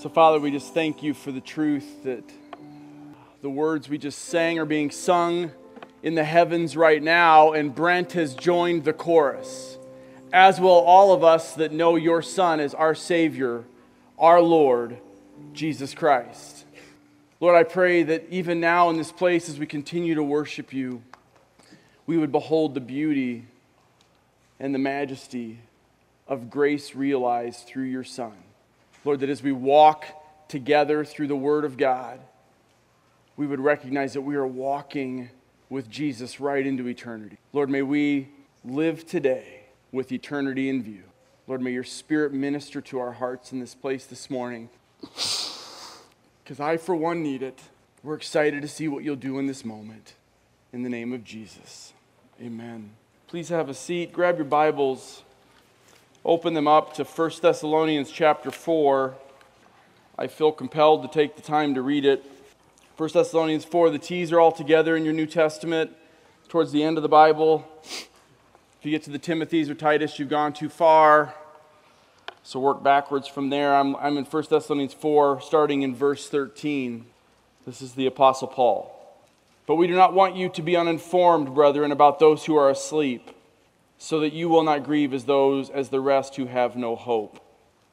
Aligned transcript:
So, 0.00 0.08
Father, 0.08 0.38
we 0.38 0.52
just 0.52 0.74
thank 0.74 1.02
you 1.02 1.12
for 1.12 1.32
the 1.32 1.40
truth 1.40 2.04
that 2.04 2.22
the 3.42 3.50
words 3.50 3.88
we 3.88 3.98
just 3.98 4.20
sang 4.26 4.56
are 4.60 4.64
being 4.64 4.92
sung 4.92 5.50
in 6.04 6.14
the 6.14 6.22
heavens 6.22 6.76
right 6.76 7.02
now, 7.02 7.50
and 7.50 7.74
Brent 7.74 8.12
has 8.12 8.36
joined 8.36 8.84
the 8.84 8.92
chorus, 8.92 9.76
as 10.32 10.60
will 10.60 10.70
all 10.70 11.12
of 11.12 11.24
us 11.24 11.54
that 11.54 11.72
know 11.72 11.96
your 11.96 12.22
Son 12.22 12.60
as 12.60 12.74
our 12.74 12.94
Savior, 12.94 13.64
our 14.20 14.40
Lord, 14.40 14.98
Jesus 15.52 15.94
Christ. 15.94 16.64
Lord, 17.40 17.56
I 17.56 17.64
pray 17.64 18.04
that 18.04 18.24
even 18.30 18.60
now 18.60 18.90
in 18.90 18.98
this 18.98 19.10
place, 19.10 19.48
as 19.48 19.58
we 19.58 19.66
continue 19.66 20.14
to 20.14 20.22
worship 20.22 20.72
you, 20.72 21.02
we 22.06 22.16
would 22.16 22.30
behold 22.30 22.74
the 22.74 22.80
beauty 22.80 23.46
and 24.60 24.72
the 24.72 24.78
majesty 24.78 25.58
of 26.28 26.50
grace 26.50 26.94
realized 26.94 27.66
through 27.66 27.86
your 27.86 28.04
Son. 28.04 28.36
Lord, 29.08 29.20
that 29.20 29.30
as 29.30 29.42
we 29.42 29.52
walk 29.52 30.04
together 30.48 31.02
through 31.02 31.28
the 31.28 31.34
Word 31.34 31.64
of 31.64 31.78
God, 31.78 32.20
we 33.38 33.46
would 33.46 33.58
recognize 33.58 34.12
that 34.12 34.20
we 34.20 34.36
are 34.36 34.46
walking 34.46 35.30
with 35.70 35.88
Jesus 35.88 36.40
right 36.40 36.66
into 36.66 36.86
eternity. 36.86 37.38
Lord, 37.54 37.70
may 37.70 37.80
we 37.80 38.28
live 38.66 39.06
today 39.06 39.62
with 39.92 40.12
eternity 40.12 40.68
in 40.68 40.82
view. 40.82 41.04
Lord, 41.46 41.62
may 41.62 41.70
your 41.70 41.84
Spirit 41.84 42.34
minister 42.34 42.82
to 42.82 42.98
our 42.98 43.12
hearts 43.12 43.50
in 43.50 43.60
this 43.60 43.74
place 43.74 44.04
this 44.04 44.28
morning. 44.28 44.68
Because 45.00 46.60
I, 46.60 46.76
for 46.76 46.94
one, 46.94 47.22
need 47.22 47.42
it. 47.42 47.58
We're 48.02 48.14
excited 48.14 48.60
to 48.60 48.68
see 48.68 48.88
what 48.88 49.04
you'll 49.04 49.16
do 49.16 49.38
in 49.38 49.46
this 49.46 49.64
moment. 49.64 50.16
In 50.74 50.82
the 50.82 50.90
name 50.90 51.14
of 51.14 51.24
Jesus, 51.24 51.94
amen. 52.42 52.90
Please 53.26 53.48
have 53.48 53.70
a 53.70 53.74
seat. 53.74 54.12
Grab 54.12 54.36
your 54.36 54.44
Bibles 54.44 55.22
open 56.28 56.52
them 56.52 56.68
up 56.68 56.92
to 56.92 57.04
1 57.04 57.30
Thessalonians 57.40 58.10
chapter 58.10 58.50
4. 58.50 59.14
I 60.18 60.26
feel 60.26 60.52
compelled 60.52 61.00
to 61.00 61.08
take 61.08 61.36
the 61.36 61.42
time 61.42 61.72
to 61.72 61.80
read 61.80 62.04
it. 62.04 62.22
1 62.98 63.10
Thessalonians 63.14 63.64
4, 63.64 63.88
the 63.88 63.98
T's 63.98 64.30
are 64.30 64.38
all 64.38 64.52
together 64.52 64.94
in 64.94 65.06
your 65.06 65.14
New 65.14 65.24
Testament, 65.24 65.90
towards 66.48 66.70
the 66.70 66.82
end 66.82 66.98
of 66.98 67.02
the 67.02 67.08
Bible. 67.08 67.66
If 67.82 68.80
you 68.82 68.90
get 68.90 69.04
to 69.04 69.10
the 69.10 69.18
Timothy's 69.18 69.70
or 69.70 69.74
Titus, 69.74 70.18
you've 70.18 70.28
gone 70.28 70.52
too 70.52 70.68
far. 70.68 71.34
So 72.42 72.60
work 72.60 72.82
backwards 72.82 73.26
from 73.26 73.48
there. 73.48 73.74
I'm, 73.74 73.96
I'm 73.96 74.18
in 74.18 74.26
1 74.26 74.44
Thessalonians 74.50 74.92
4, 74.92 75.40
starting 75.40 75.80
in 75.80 75.94
verse 75.94 76.28
13. 76.28 77.06
This 77.64 77.80
is 77.80 77.94
the 77.94 78.04
Apostle 78.04 78.48
Paul. 78.48 78.94
But 79.66 79.76
we 79.76 79.86
do 79.86 79.96
not 79.96 80.12
want 80.12 80.36
you 80.36 80.50
to 80.50 80.60
be 80.60 80.76
uninformed, 80.76 81.54
brethren, 81.54 81.90
about 81.90 82.18
those 82.18 82.44
who 82.44 82.54
are 82.54 82.68
asleep 82.68 83.30
so 83.98 84.20
that 84.20 84.32
you 84.32 84.48
will 84.48 84.62
not 84.62 84.84
grieve 84.84 85.12
as 85.12 85.24
those 85.24 85.68
as 85.68 85.88
the 85.88 86.00
rest 86.00 86.36
who 86.36 86.46
have 86.46 86.76
no 86.76 86.96
hope. 86.96 87.44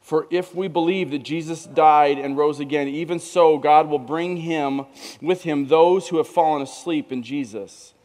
For 0.02 0.28
if 0.30 0.53
we 0.53 0.67
believe 0.67 1.09
that 1.12 1.23
Jesus 1.23 1.66
died 1.66 2.20
and 2.20 2.38
rose 2.38 2.59
again, 2.59 2.88
even 2.88 3.20
so 3.20 3.58
God 3.58 3.89
will 3.89 3.97
bring 3.97 4.38
him 4.38 4.86
with 5.20 5.42
him 5.42 5.67
those 5.67 6.08
who 6.08 6.17
have 6.17 6.28
fallen 6.28 6.62
asleep 6.62 7.12
in 7.12 7.23
Jesus. 7.23 7.95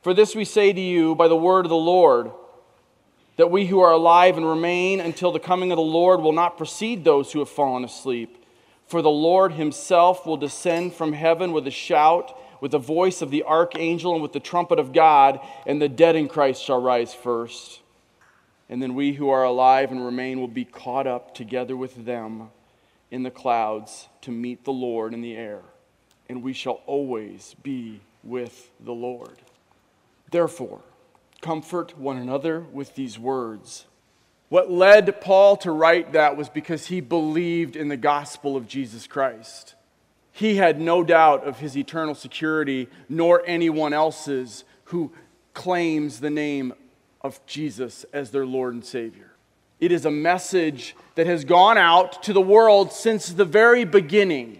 For 0.00 0.14
this 0.14 0.34
we 0.34 0.46
say 0.46 0.72
to 0.72 0.80
you 0.80 1.14
by 1.14 1.28
the 1.28 1.36
word 1.36 1.66
of 1.66 1.70
the 1.70 1.76
Lord, 1.76 2.30
that 3.36 3.50
we 3.50 3.66
who 3.66 3.80
are 3.80 3.92
alive 3.92 4.36
and 4.36 4.46
remain 4.46 5.00
until 5.00 5.32
the 5.32 5.40
coming 5.40 5.70
of 5.70 5.76
the 5.76 5.82
Lord 5.82 6.20
will 6.20 6.32
not 6.32 6.56
precede 6.56 7.04
those 7.04 7.32
who 7.32 7.40
have 7.40 7.48
fallen 7.48 7.84
asleep. 7.84 8.42
For 8.86 9.02
the 9.02 9.10
Lord 9.10 9.52
himself 9.52 10.24
will 10.24 10.36
descend 10.36 10.94
from 10.94 11.12
heaven 11.12 11.52
with 11.52 11.66
a 11.66 11.70
shout 11.70 12.38
with 12.64 12.70
the 12.70 12.78
voice 12.78 13.20
of 13.20 13.30
the 13.30 13.42
archangel 13.42 14.14
and 14.14 14.22
with 14.22 14.32
the 14.32 14.40
trumpet 14.40 14.78
of 14.78 14.94
God, 14.94 15.38
and 15.66 15.82
the 15.82 15.86
dead 15.86 16.16
in 16.16 16.26
Christ 16.26 16.64
shall 16.64 16.80
rise 16.80 17.12
first. 17.12 17.82
And 18.70 18.82
then 18.82 18.94
we 18.94 19.12
who 19.12 19.28
are 19.28 19.44
alive 19.44 19.92
and 19.92 20.02
remain 20.02 20.40
will 20.40 20.48
be 20.48 20.64
caught 20.64 21.06
up 21.06 21.34
together 21.34 21.76
with 21.76 22.06
them 22.06 22.48
in 23.10 23.22
the 23.22 23.30
clouds 23.30 24.08
to 24.22 24.30
meet 24.30 24.64
the 24.64 24.72
Lord 24.72 25.12
in 25.12 25.20
the 25.20 25.36
air, 25.36 25.60
and 26.26 26.42
we 26.42 26.54
shall 26.54 26.80
always 26.86 27.54
be 27.62 28.00
with 28.22 28.70
the 28.80 28.94
Lord. 28.94 29.42
Therefore, 30.30 30.80
comfort 31.42 31.98
one 31.98 32.16
another 32.16 32.60
with 32.60 32.94
these 32.94 33.18
words. 33.18 33.84
What 34.48 34.70
led 34.70 35.20
Paul 35.20 35.58
to 35.58 35.70
write 35.70 36.14
that 36.14 36.38
was 36.38 36.48
because 36.48 36.86
he 36.86 37.02
believed 37.02 37.76
in 37.76 37.88
the 37.88 37.98
gospel 37.98 38.56
of 38.56 38.66
Jesus 38.66 39.06
Christ. 39.06 39.74
He 40.36 40.56
had 40.56 40.80
no 40.80 41.04
doubt 41.04 41.46
of 41.46 41.60
his 41.60 41.76
eternal 41.78 42.16
security, 42.16 42.88
nor 43.08 43.44
anyone 43.46 43.92
else's 43.92 44.64
who 44.86 45.12
claims 45.54 46.18
the 46.18 46.28
name 46.28 46.74
of 47.20 47.38
Jesus 47.46 48.04
as 48.12 48.32
their 48.32 48.44
Lord 48.44 48.74
and 48.74 48.84
Savior. 48.84 49.30
It 49.78 49.92
is 49.92 50.04
a 50.04 50.10
message 50.10 50.96
that 51.14 51.28
has 51.28 51.44
gone 51.44 51.78
out 51.78 52.24
to 52.24 52.32
the 52.32 52.40
world 52.40 52.92
since 52.92 53.28
the 53.28 53.44
very 53.44 53.84
beginning, 53.84 54.58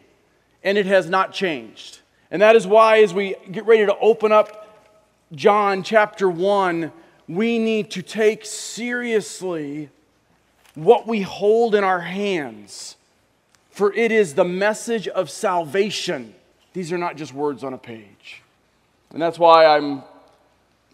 and 0.62 0.78
it 0.78 0.86
has 0.86 1.08
not 1.08 1.32
changed. 1.32 1.98
And 2.30 2.40
that 2.40 2.54
is 2.54 2.68
why, 2.68 3.02
as 3.02 3.12
we 3.12 3.34
get 3.50 3.66
ready 3.66 3.84
to 3.84 3.98
open 3.98 4.30
up 4.30 4.94
John 5.32 5.82
chapter 5.82 6.30
1, 6.30 6.92
we 7.26 7.58
need 7.58 7.90
to 7.90 8.02
take 8.02 8.44
seriously 8.44 9.90
what 10.76 11.08
we 11.08 11.22
hold 11.22 11.74
in 11.74 11.82
our 11.82 12.00
hands 12.00 12.94
for 13.74 13.92
it 13.92 14.12
is 14.12 14.34
the 14.34 14.44
message 14.44 15.08
of 15.08 15.28
salvation. 15.28 16.32
These 16.74 16.92
are 16.92 16.98
not 16.98 17.16
just 17.16 17.34
words 17.34 17.64
on 17.64 17.74
a 17.74 17.78
page. 17.78 18.40
And 19.10 19.20
that's 19.20 19.36
why 19.36 19.66
I'm 19.66 20.04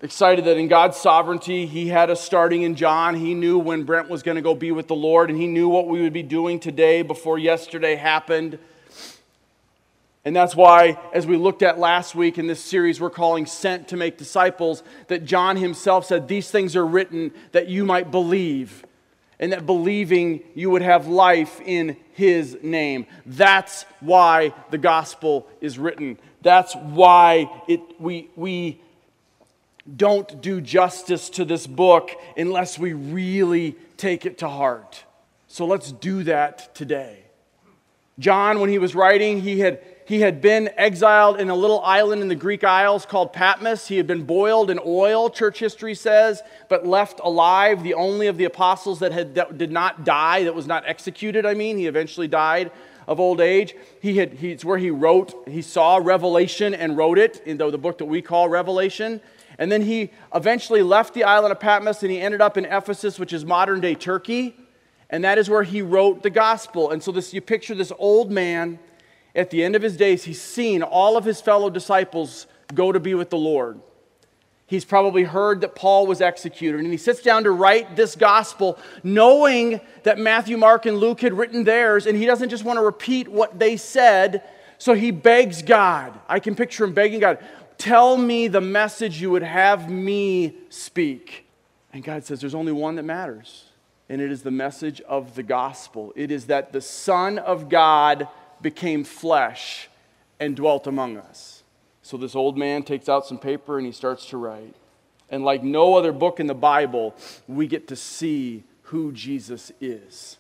excited 0.01 0.47
that 0.47 0.57
in 0.57 0.67
God's 0.67 0.97
sovereignty, 0.97 1.67
He 1.67 1.89
had 1.89 2.09
us 2.09 2.23
starting 2.23 2.63
in 2.63 2.77
John. 2.77 3.17
He 3.17 3.35
knew 3.35 3.59
when 3.59 3.83
Brent 3.83 4.09
was 4.09 4.23
going 4.23 4.37
to 4.37 4.41
go 4.41 4.55
be 4.55 4.73
with 4.73 4.89
the 4.89 4.95
Lord, 4.95 5.29
and 5.29 5.39
He 5.39 5.47
knew 5.47 5.69
what 5.69 5.89
we 5.89 6.01
would 6.01 6.15
be 6.15 6.23
doing 6.23 6.59
today 6.59 7.03
before 7.03 7.39
yesterday 7.39 7.97
happened. 7.97 8.59
And 10.25 10.35
that's 10.35 10.57
why, 10.57 10.99
as 11.13 11.27
we 11.27 11.37
looked 11.37 11.63
at 11.63 11.79
last 11.79 12.15
week 12.15 12.39
in 12.39 12.47
this 12.47 12.65
series 12.65 12.99
we're 12.99 13.11
calling 13.11 13.45
Sent 13.45 13.89
to 13.89 13.99
Make 13.99 14.17
Disciples, 14.17 14.83
that 15.09 15.27
John 15.27 15.59
himself 15.59 16.07
said, 16.07 16.29
These 16.29 16.51
things 16.51 16.77
are 16.77 16.87
written 16.87 17.33
that 17.53 17.69
you 17.69 17.85
might 17.85 18.11
believe 18.11 18.87
and 19.41 19.53
that 19.53 19.67
believing 19.67 20.43
you 20.55 20.71
would 20.71 20.83
have 20.83 21.09
life 21.09 21.61
in 21.65 21.97
his 22.13 22.59
name. 22.63 23.07
That's 23.27 23.85
why 23.99 24.55
the 24.71 24.79
gospel 24.79 25.49
is 25.61 25.79
written. 25.79 26.19
That's 26.43 26.77
why 26.77 27.51
it, 27.67 27.81
we, 27.99 28.29
we 28.37 28.79
don't 29.97 30.41
do 30.43 30.61
justice 30.61 31.31
to 31.31 31.45
this 31.45 31.67
book 31.67 32.11
unless 32.37 32.79
we 32.79 32.93
really 32.93 33.77
take 33.97 34.27
it 34.27 34.39
to 34.39 34.49
heart. 34.49 35.05
So 35.49 35.67
let's 35.67 35.91
do 35.91 36.23
that 36.25 36.75
today. 36.75 37.19
John, 38.19 38.61
when 38.61 38.69
he 38.69 38.79
was 38.79 38.95
writing, 38.95 39.41
he 39.41 39.61
had 39.61 39.81
he 40.11 40.23
had 40.23 40.41
been 40.41 40.69
exiled 40.77 41.39
in 41.39 41.51
a 41.51 41.55
little 41.55 41.81
island 41.83 42.21
in 42.21 42.27
the 42.27 42.35
Greek 42.35 42.65
Isles 42.65 43.07
called 43.07 43.33
Patmos. 43.33 43.87
He 43.87 43.97
had 43.97 44.09
been 44.09 44.25
boiled 44.25 44.69
in 44.69 44.81
oil, 44.85 45.31
church 45.31 45.61
history 45.61 45.95
says, 45.95 46.43
but 46.69 46.85
left 46.85 47.21
alive, 47.23 47.85
the 47.85 47.95
only 47.95 48.27
of 48.27 48.37
the 48.37 48.43
apostles 48.43 48.99
that, 48.99 49.13
had, 49.13 49.37
that 49.37 49.57
did 49.57 49.71
not 49.71 50.05
die, 50.05 50.43
that 50.43 50.53
was 50.53 50.67
not 50.67 50.83
executed, 50.85 51.47
I 51.47 51.55
mean. 51.55 51.79
He 51.79 51.87
eventually 51.87 52.27
died 52.27 52.73
of 53.07 53.21
old 53.21 53.41
age. 53.41 53.77
He 54.03 54.17
had, 54.17 54.33
he, 54.33 54.51
it's 54.51 54.65
where 54.65 54.79
he 54.79 54.91
wrote, 54.91 55.49
he 55.49 55.63
saw 55.63 56.01
Revelation 56.03 56.75
and 56.75 56.97
wrote 56.97 57.17
it, 57.17 57.41
in 57.47 57.57
the, 57.57 57.71
the 57.71 57.79
book 57.79 57.99
that 57.99 58.07
we 58.07 58.21
call 58.21 58.49
Revelation. 58.49 59.21
And 59.61 59.71
then 59.71 59.83
he 59.83 60.11
eventually 60.35 60.83
left 60.83 61.15
the 61.15 61.23
island 61.23 61.53
of 61.53 61.61
Patmos 61.61 62.03
and 62.03 62.11
he 62.11 62.21
ended 62.21 62.41
up 62.41 62.57
in 62.57 62.65
Ephesus, 62.65 63.21
which 63.21 63.33
is 63.33 63.45
modern 63.45 63.81
day 63.81 63.95
Turkey. 63.95 64.57
And 65.09 65.23
that 65.23 65.39
is 65.39 65.49
where 65.49 65.63
he 65.63 65.83
wrote 65.83 66.25
the 66.25 66.31
gospel. 66.31 66.91
And 66.91 67.01
so 67.01 67.13
this, 67.13 67.33
you 67.33 67.41
picture 67.41 67.77
this 67.77 67.93
old 67.97 68.33
man 68.33 68.81
at 69.35 69.51
the 69.51 69.63
end 69.63 69.77
of 69.77 69.83
his 69.83 69.97
days, 69.97 70.25
he's 70.25 70.41
seen 70.41 70.83
all 70.83 71.17
of 71.17 71.25
his 71.25 71.41
fellow 71.41 71.71
disciples 71.71 72.47
go 72.75 72.93
to 72.93 73.01
be 73.01 73.15
with 73.15 73.31
the 73.31 73.39
Lord. 73.39 73.81
He's 74.67 74.85
probably 74.85 75.25
heard 75.25 75.63
that 75.63 75.75
Paul 75.75 76.07
was 76.07 76.21
executed, 76.21 76.81
and 76.81 76.93
he 76.93 76.97
sits 76.97 77.23
down 77.23 77.43
to 77.43 77.51
write 77.51 77.97
this 77.97 78.15
gospel, 78.15 78.79
knowing 79.03 79.81
that 80.05 80.17
Matthew, 80.17 80.57
Mark, 80.57 80.87
and 80.87 80.99
Luke 80.99 81.21
had 81.21 81.33
written 81.33 81.65
theirs, 81.65 82.07
and 82.07 82.17
he 82.17 82.25
doesn't 82.25 82.51
just 82.51 82.63
want 82.63 82.77
to 82.77 82.83
repeat 82.85 83.27
what 83.27 83.59
they 83.59 83.77
said, 83.77 84.45
so 84.79 84.95
he 84.95 85.11
begs 85.11 85.63
God. 85.63 86.19
I 86.29 86.39
can 86.39 86.55
picture 86.55 86.85
him 86.85 86.93
begging 86.93 87.19
God, 87.19 87.39
Tell 87.79 88.17
me 88.17 88.47
the 88.47 88.61
message 88.61 89.23
you 89.23 89.31
would 89.31 89.43
have 89.43 89.91
me 89.91 90.55
speak. 90.69 91.47
And 91.93 92.05
God 92.05 92.25
says, 92.25 92.41
There's 92.41 92.55
only 92.55 92.73
one 92.73 92.97
that 92.97 93.05
matters, 93.05 93.65
and 94.09 94.21
it 94.21 94.31
is 94.31 94.43
the 94.43 94.51
message 94.51 95.01
of 95.01 95.35
the 95.35 95.43
gospel. 95.43 96.13
It 96.15 96.31
is 96.31 96.47
that 96.47 96.73
the 96.73 96.81
Son 96.81 97.39
of 97.39 97.69
God 97.69 98.29
became 98.63 99.05
flesh 99.05 99.89
and 100.39 100.57
dwelt 100.57 100.87
among 100.87 101.17
us. 101.17 101.63
So 102.03 102.17
this 102.17 102.35
old 102.35 102.59
man 102.59 102.83
takes 102.83 103.09
out 103.09 103.27
some 103.27 103.39
paper 103.39 103.79
and 103.79 103.87
he 103.87 103.93
starts 103.93 104.27
to 104.27 104.37
write. 104.37 104.75
And 105.29 105.45
like 105.45 105.63
no 105.63 105.97
other 105.97 106.13
book 106.13 106.41
in 106.41 106.47
the 106.47 106.55
Bible, 106.55 107.15
we 107.47 107.67
get 107.67 107.89
to 107.89 107.97
see 107.97 108.65
who 108.85 109.13
Jesus 109.13 109.71
is. 109.81 110.39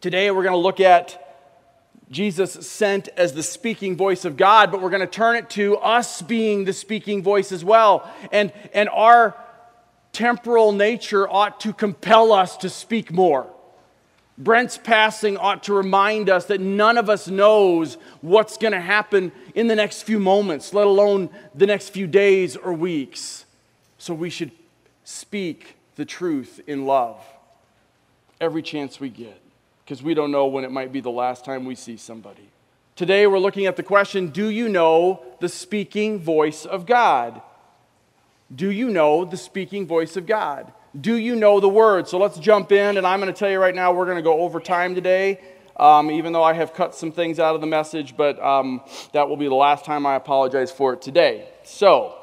Today 0.00 0.30
we're 0.30 0.42
going 0.42 0.52
to 0.52 0.58
look 0.58 0.80
at 0.80 1.22
Jesus 2.10 2.52
sent 2.66 3.08
as 3.16 3.34
the 3.34 3.42
speaking 3.42 3.96
voice 3.96 4.24
of 4.24 4.36
God, 4.36 4.70
but 4.70 4.80
we're 4.80 4.90
going 4.90 5.00
to 5.00 5.06
turn 5.06 5.36
it 5.36 5.50
to 5.50 5.76
us 5.78 6.22
being 6.22 6.64
the 6.64 6.72
speaking 6.72 7.22
voice 7.22 7.50
as 7.50 7.64
well. 7.64 8.08
And, 8.30 8.52
and 8.72 8.88
our 8.88 9.34
temporal 10.12 10.72
nature 10.72 11.28
ought 11.28 11.60
to 11.60 11.72
compel 11.72 12.32
us 12.32 12.56
to 12.58 12.70
speak 12.70 13.12
more. 13.12 13.52
Brent's 14.38 14.76
passing 14.76 15.36
ought 15.38 15.62
to 15.64 15.72
remind 15.72 16.28
us 16.28 16.46
that 16.46 16.60
none 16.60 16.98
of 16.98 17.08
us 17.08 17.26
knows 17.26 17.96
what's 18.20 18.58
going 18.58 18.72
to 18.72 18.80
happen 18.80 19.32
in 19.54 19.66
the 19.66 19.76
next 19.76 20.02
few 20.02 20.18
moments, 20.18 20.74
let 20.74 20.86
alone 20.86 21.30
the 21.54 21.66
next 21.66 21.88
few 21.90 22.06
days 22.06 22.54
or 22.54 22.72
weeks. 22.72 23.46
So 23.98 24.12
we 24.12 24.28
should 24.28 24.52
speak 25.04 25.76
the 25.96 26.04
truth 26.04 26.60
in 26.66 26.84
love 26.84 27.18
every 28.40 28.62
chance 28.62 29.00
we 29.00 29.08
get 29.08 29.40
because 29.84 30.02
we 30.02 30.12
don't 30.12 30.30
know 30.30 30.46
when 30.46 30.64
it 30.64 30.70
might 30.70 30.92
be 30.92 31.00
the 31.00 31.10
last 31.10 31.44
time 31.44 31.64
we 31.64 31.74
see 31.74 31.96
somebody. 31.96 32.48
Today 32.94 33.26
we're 33.26 33.38
looking 33.38 33.66
at 33.66 33.76
the 33.76 33.82
question 33.82 34.28
Do 34.28 34.50
you 34.50 34.68
know 34.68 35.22
the 35.40 35.48
speaking 35.48 36.18
voice 36.18 36.66
of 36.66 36.84
God? 36.84 37.40
Do 38.54 38.70
you 38.70 38.90
know 38.90 39.24
the 39.24 39.36
speaking 39.36 39.86
voice 39.86 40.16
of 40.16 40.26
God? 40.26 40.72
Do 40.98 41.16
you 41.16 41.36
know 41.36 41.60
the 41.60 41.68
word? 41.68 42.08
So 42.08 42.16
let's 42.18 42.38
jump 42.38 42.72
in, 42.72 42.96
and 42.96 43.06
I'm 43.06 43.20
going 43.20 43.32
to 43.32 43.38
tell 43.38 43.50
you 43.50 43.58
right 43.58 43.74
now, 43.74 43.92
we're 43.92 44.04
going 44.04 44.16
to 44.16 44.22
go 44.22 44.40
over 44.40 44.60
time 44.60 44.94
today. 44.94 45.40
Um, 45.76 46.10
even 46.10 46.32
though 46.32 46.42
I 46.42 46.54
have 46.54 46.72
cut 46.72 46.94
some 46.94 47.12
things 47.12 47.38
out 47.38 47.54
of 47.54 47.60
the 47.60 47.66
message, 47.66 48.16
but 48.16 48.42
um, 48.42 48.80
that 49.12 49.28
will 49.28 49.36
be 49.36 49.46
the 49.46 49.54
last 49.54 49.84
time 49.84 50.06
I 50.06 50.14
apologize 50.14 50.72
for 50.72 50.94
it 50.94 51.02
today. 51.02 51.50
So, 51.64 52.16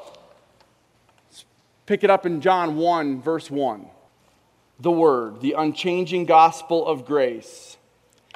pick 1.86 2.02
it 2.02 2.10
up 2.10 2.26
in 2.26 2.40
John 2.40 2.76
1, 2.76 3.22
verse 3.22 3.52
1. 3.52 3.86
The 4.80 4.90
Word, 4.90 5.40
the 5.40 5.52
unchanging 5.52 6.24
gospel 6.24 6.84
of 6.84 7.06
grace. 7.06 7.76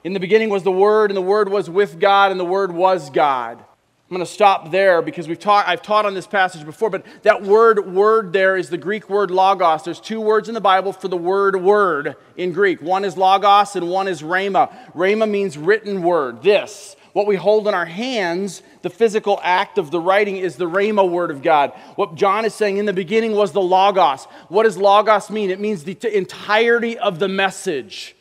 In 0.04 0.12
the 0.12 0.20
beginning 0.20 0.50
was 0.50 0.62
the 0.62 0.70
Word, 0.70 1.10
and 1.10 1.16
the 1.16 1.22
Word 1.22 1.48
was 1.48 1.68
with 1.68 1.98
God, 1.98 2.30
and 2.30 2.38
the 2.38 2.44
Word 2.44 2.70
was 2.70 3.10
God. 3.10 3.64
I'm 4.10 4.16
going 4.16 4.24
to 4.24 4.32
stop 4.32 4.70
there 4.70 5.02
because 5.02 5.28
we've 5.28 5.38
taught, 5.38 5.68
I've 5.68 5.82
taught 5.82 6.06
on 6.06 6.14
this 6.14 6.26
passage 6.26 6.64
before, 6.64 6.88
but 6.88 7.04
that 7.24 7.42
word, 7.42 7.92
word 7.92 8.32
there 8.32 8.56
is 8.56 8.70
the 8.70 8.78
Greek 8.78 9.10
word 9.10 9.30
logos. 9.30 9.82
There's 9.82 10.00
two 10.00 10.18
words 10.18 10.48
in 10.48 10.54
the 10.54 10.62
Bible 10.62 10.94
for 10.94 11.08
the 11.08 11.16
word, 11.18 11.56
word 11.56 12.16
in 12.34 12.52
Greek. 12.52 12.80
One 12.80 13.04
is 13.04 13.18
logos 13.18 13.76
and 13.76 13.90
one 13.90 14.08
is 14.08 14.22
rhema. 14.22 14.72
Rhema 14.94 15.28
means 15.28 15.58
written 15.58 16.02
word. 16.02 16.42
This, 16.42 16.96
what 17.12 17.26
we 17.26 17.36
hold 17.36 17.68
in 17.68 17.74
our 17.74 17.84
hands, 17.84 18.62
the 18.80 18.88
physical 18.88 19.40
act 19.42 19.76
of 19.76 19.90
the 19.90 20.00
writing, 20.00 20.38
is 20.38 20.56
the 20.56 20.70
rhema 20.70 21.06
word 21.06 21.30
of 21.30 21.42
God. 21.42 21.72
What 21.96 22.14
John 22.14 22.46
is 22.46 22.54
saying 22.54 22.78
in 22.78 22.86
the 22.86 22.94
beginning 22.94 23.32
was 23.32 23.52
the 23.52 23.60
logos. 23.60 24.24
What 24.48 24.62
does 24.62 24.78
logos 24.78 25.28
mean? 25.28 25.50
It 25.50 25.60
means 25.60 25.84
the 25.84 25.96
t- 25.96 26.14
entirety 26.14 26.96
of 26.96 27.18
the 27.18 27.28
message. 27.28 28.16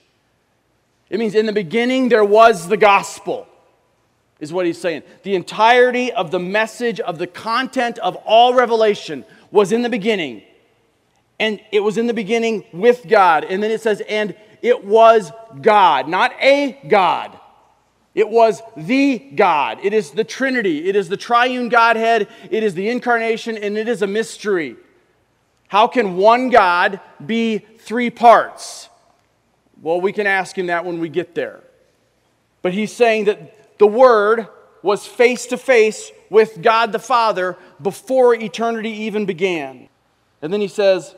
It 1.10 1.18
means 1.18 1.34
in 1.34 1.45
the 1.45 1.54
beginning 1.54 2.10
there 2.10 2.25
was 2.25 2.68
the 2.68 2.75
gospel 2.75 3.48
is 4.39 4.54
what 4.54 4.66
he's 4.66 4.80
saying. 4.80 5.04
The 5.24 5.36
entirety 5.36 6.12
of 6.12 6.31
the 6.31 6.39
message, 6.39 7.00
of 7.00 7.18
the 7.18 7.28
content 7.28 7.98
of 8.00 8.16
all 8.18 8.54
revelation 8.54 9.25
was 9.51 9.72
in 9.72 9.81
the 9.81 9.89
beginning. 9.89 10.44
And 11.39 11.60
it 11.72 11.81
was 11.81 11.98
in 11.98 12.07
the 12.07 12.13
beginning 12.13 12.63
with 12.72 13.07
God. 13.07 13.44
And 13.44 13.62
then 13.62 13.72
it 13.72 13.81
says, 13.81 14.01
and 14.07 14.36
it 14.62 14.86
was 14.86 15.31
God, 15.62 16.07
not 16.07 16.34
a 16.42 16.80
God. 16.88 17.38
It 18.16 18.30
was 18.30 18.63
the 18.75 19.19
God. 19.19 19.80
It 19.84 19.94
is 19.94 20.12
the 20.12 20.24
Trinity. 20.24 20.89
It 20.89 20.95
is 20.95 21.07
the 21.07 21.18
triune 21.18 21.69
Godhead. 21.69 22.28
It 22.50 22.63
is 22.63 22.74
the 22.74 22.89
incarnation, 22.89 23.56
and 23.57 23.78
it 23.78 23.88
is 23.88 24.01
a 24.01 24.07
mystery. 24.07 24.75
How 25.68 25.88
can 25.88 26.18
one 26.18 26.50
God 26.50 27.00
be 27.24 27.60
three 27.60 28.10
parts? 28.10 28.89
Well, 29.81 30.01
we 30.01 30.12
can 30.13 30.25
ask 30.25 30.57
him 30.57 30.68
that 30.68 30.86
when 30.86 31.00
we 31.00 31.10
get 31.10 31.36
there. 31.36 31.62
But 32.63 32.74
he's 32.74 32.92
saying 32.92 33.25
that 33.25 33.56
the 33.77 33.88
Word 33.88 34.47
was 34.81 35.06
face 35.06 35.47
to 35.47 35.57
face 35.57 36.12
with 36.29 36.62
God 36.62 36.91
the 36.91 37.00
Father 37.00 37.57
before 37.81 38.35
eternity 38.35 38.89
even 38.89 39.25
began. 39.25 39.89
And 40.41 40.53
then 40.53 40.62
he 40.62 40.68
says, 40.68 41.15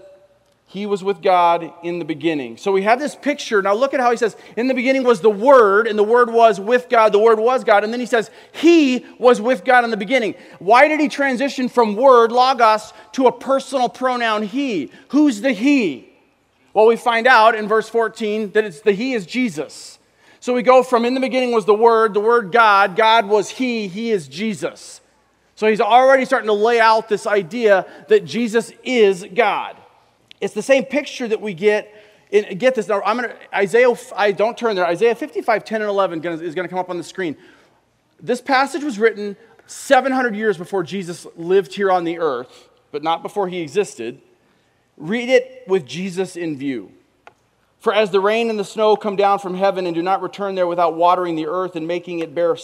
He 0.65 0.85
was 0.85 1.03
with 1.03 1.21
God 1.21 1.71
in 1.83 1.99
the 1.99 2.05
beginning. 2.05 2.57
So 2.57 2.71
we 2.71 2.83
have 2.83 2.99
this 2.99 3.15
picture. 3.15 3.61
Now 3.61 3.73
look 3.73 3.93
at 3.93 3.99
how 3.99 4.11
he 4.11 4.17
says, 4.17 4.35
In 4.55 4.67
the 4.67 4.73
beginning 4.73 5.03
was 5.03 5.21
the 5.21 5.29
Word, 5.29 5.87
and 5.87 5.99
the 5.99 6.03
Word 6.03 6.31
was 6.31 6.59
with 6.59 6.89
God, 6.89 7.11
the 7.11 7.19
Word 7.19 7.39
was 7.39 7.63
God. 7.63 7.83
And 7.83 7.91
then 7.91 7.99
he 7.99 8.05
says, 8.05 8.31
He 8.53 9.05
was 9.17 9.41
with 9.41 9.65
God 9.65 9.83
in 9.83 9.91
the 9.91 9.97
beginning. 9.97 10.35
Why 10.59 10.87
did 10.87 10.99
he 10.99 11.09
transition 11.09 11.69
from 11.69 11.95
Word, 11.95 12.31
Logos, 12.31 12.93
to 13.13 13.27
a 13.27 13.31
personal 13.31 13.89
pronoun 13.89 14.43
He? 14.43 14.91
Who's 15.09 15.41
the 15.41 15.51
He? 15.51 16.09
Well, 16.73 16.87
we 16.87 16.95
find 16.95 17.27
out 17.27 17.55
in 17.55 17.67
verse 17.67 17.89
14 17.89 18.51
that 18.51 18.63
it's 18.63 18.81
the 18.81 18.93
He 18.93 19.13
is 19.13 19.25
Jesus. 19.25 19.98
So 20.39 20.53
we 20.53 20.61
go 20.61 20.83
from 20.83 21.05
in 21.05 21.13
the 21.13 21.19
beginning 21.19 21.51
was 21.51 21.65
the 21.65 21.73
Word, 21.73 22.13
the 22.13 22.19
Word 22.19 22.51
God, 22.51 22.95
God 22.95 23.27
was 23.27 23.49
He, 23.49 23.87
He 23.87 24.11
is 24.11 24.27
Jesus. 24.27 25.01
So 25.59 25.67
he's 25.67 25.81
already 25.81 26.23
starting 26.23 26.47
to 26.47 26.53
lay 26.53 26.79
out 26.79 27.09
this 27.09 27.27
idea 27.27 27.85
that 28.07 28.23
Jesus 28.23 28.71
is 28.81 29.25
God. 29.35 29.75
It's 30.39 30.53
the 30.53 30.61
same 30.61 30.85
picture 30.85 31.27
that 31.27 31.41
we 31.41 31.53
get. 31.53 31.93
In, 32.31 32.57
get 32.57 32.75
this 32.75 32.87
now. 32.87 33.01
I'm 33.01 33.17
to 33.17 33.35
Isaiah. 33.53 33.93
I 34.15 34.31
don't 34.31 34.57
turn 34.57 34.77
there. 34.77 34.85
Isaiah 34.85 35.15
55, 35.15 35.65
10 35.65 35.81
and 35.81 35.89
11 35.89 36.25
is 36.41 36.55
going 36.55 36.65
to 36.65 36.69
come 36.69 36.79
up 36.79 36.89
on 36.89 36.97
the 36.97 37.03
screen. 37.03 37.35
This 38.21 38.39
passage 38.39 38.85
was 38.85 38.97
written 38.97 39.35
700 39.67 40.33
years 40.33 40.57
before 40.57 40.81
Jesus 40.81 41.27
lived 41.35 41.73
here 41.73 41.91
on 41.91 42.05
the 42.05 42.19
earth, 42.19 42.69
but 42.93 43.03
not 43.03 43.21
before 43.21 43.49
he 43.49 43.59
existed. 43.59 44.21
Read 44.95 45.27
it 45.27 45.65
with 45.67 45.85
Jesus 45.85 46.37
in 46.37 46.57
view. 46.57 46.93
For 47.79 47.93
as 47.93 48.11
the 48.11 48.19
rain 48.19 48.49
and 48.49 48.59
the 48.59 48.65
snow 48.65 48.97
come 48.97 49.15
down 49.15 49.39
from 49.39 49.55
heaven 49.55 49.85
and 49.85 49.95
do 49.95 50.01
not 50.01 50.21
return 50.21 50.55
there 50.55 50.67
without 50.67 50.95
watering 50.95 51.35
the 51.35 51.47
earth 51.47 51.77
and 51.77 51.87
making 51.87 52.19
it 52.19 52.35
bear, 52.35 52.57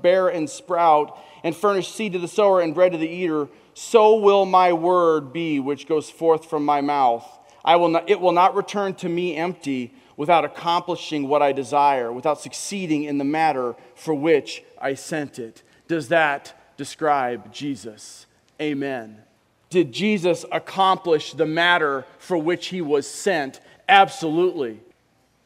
bear 0.00 0.28
and 0.28 0.48
sprout, 0.48 1.18
and 1.44 1.54
furnish 1.54 1.92
seed 1.92 2.14
to 2.14 2.18
the 2.18 2.28
sower 2.28 2.62
and 2.62 2.74
bread 2.74 2.92
to 2.92 2.98
the 2.98 3.08
eater, 3.08 3.48
so 3.74 4.16
will 4.16 4.46
my 4.46 4.72
word 4.72 5.32
be 5.32 5.60
which 5.60 5.86
goes 5.86 6.08
forth 6.08 6.46
from 6.46 6.64
my 6.64 6.80
mouth. 6.80 7.26
I 7.62 7.76
will 7.76 7.90
not, 7.90 8.08
it 8.08 8.20
will 8.20 8.32
not 8.32 8.54
return 8.54 8.94
to 8.94 9.08
me 9.08 9.36
empty 9.36 9.92
without 10.16 10.46
accomplishing 10.46 11.28
what 11.28 11.42
I 11.42 11.52
desire, 11.52 12.10
without 12.10 12.40
succeeding 12.40 13.04
in 13.04 13.18
the 13.18 13.24
matter 13.24 13.74
for 13.94 14.14
which 14.14 14.64
I 14.80 14.94
sent 14.94 15.38
it. 15.38 15.62
Does 15.86 16.08
that 16.08 16.72
describe 16.78 17.52
Jesus? 17.52 18.26
Amen. 18.60 19.22
Did 19.68 19.92
Jesus 19.92 20.46
accomplish 20.50 21.32
the 21.34 21.44
matter 21.44 22.06
for 22.18 22.38
which 22.38 22.68
he 22.68 22.80
was 22.80 23.06
sent? 23.06 23.60
Absolutely. 23.88 24.80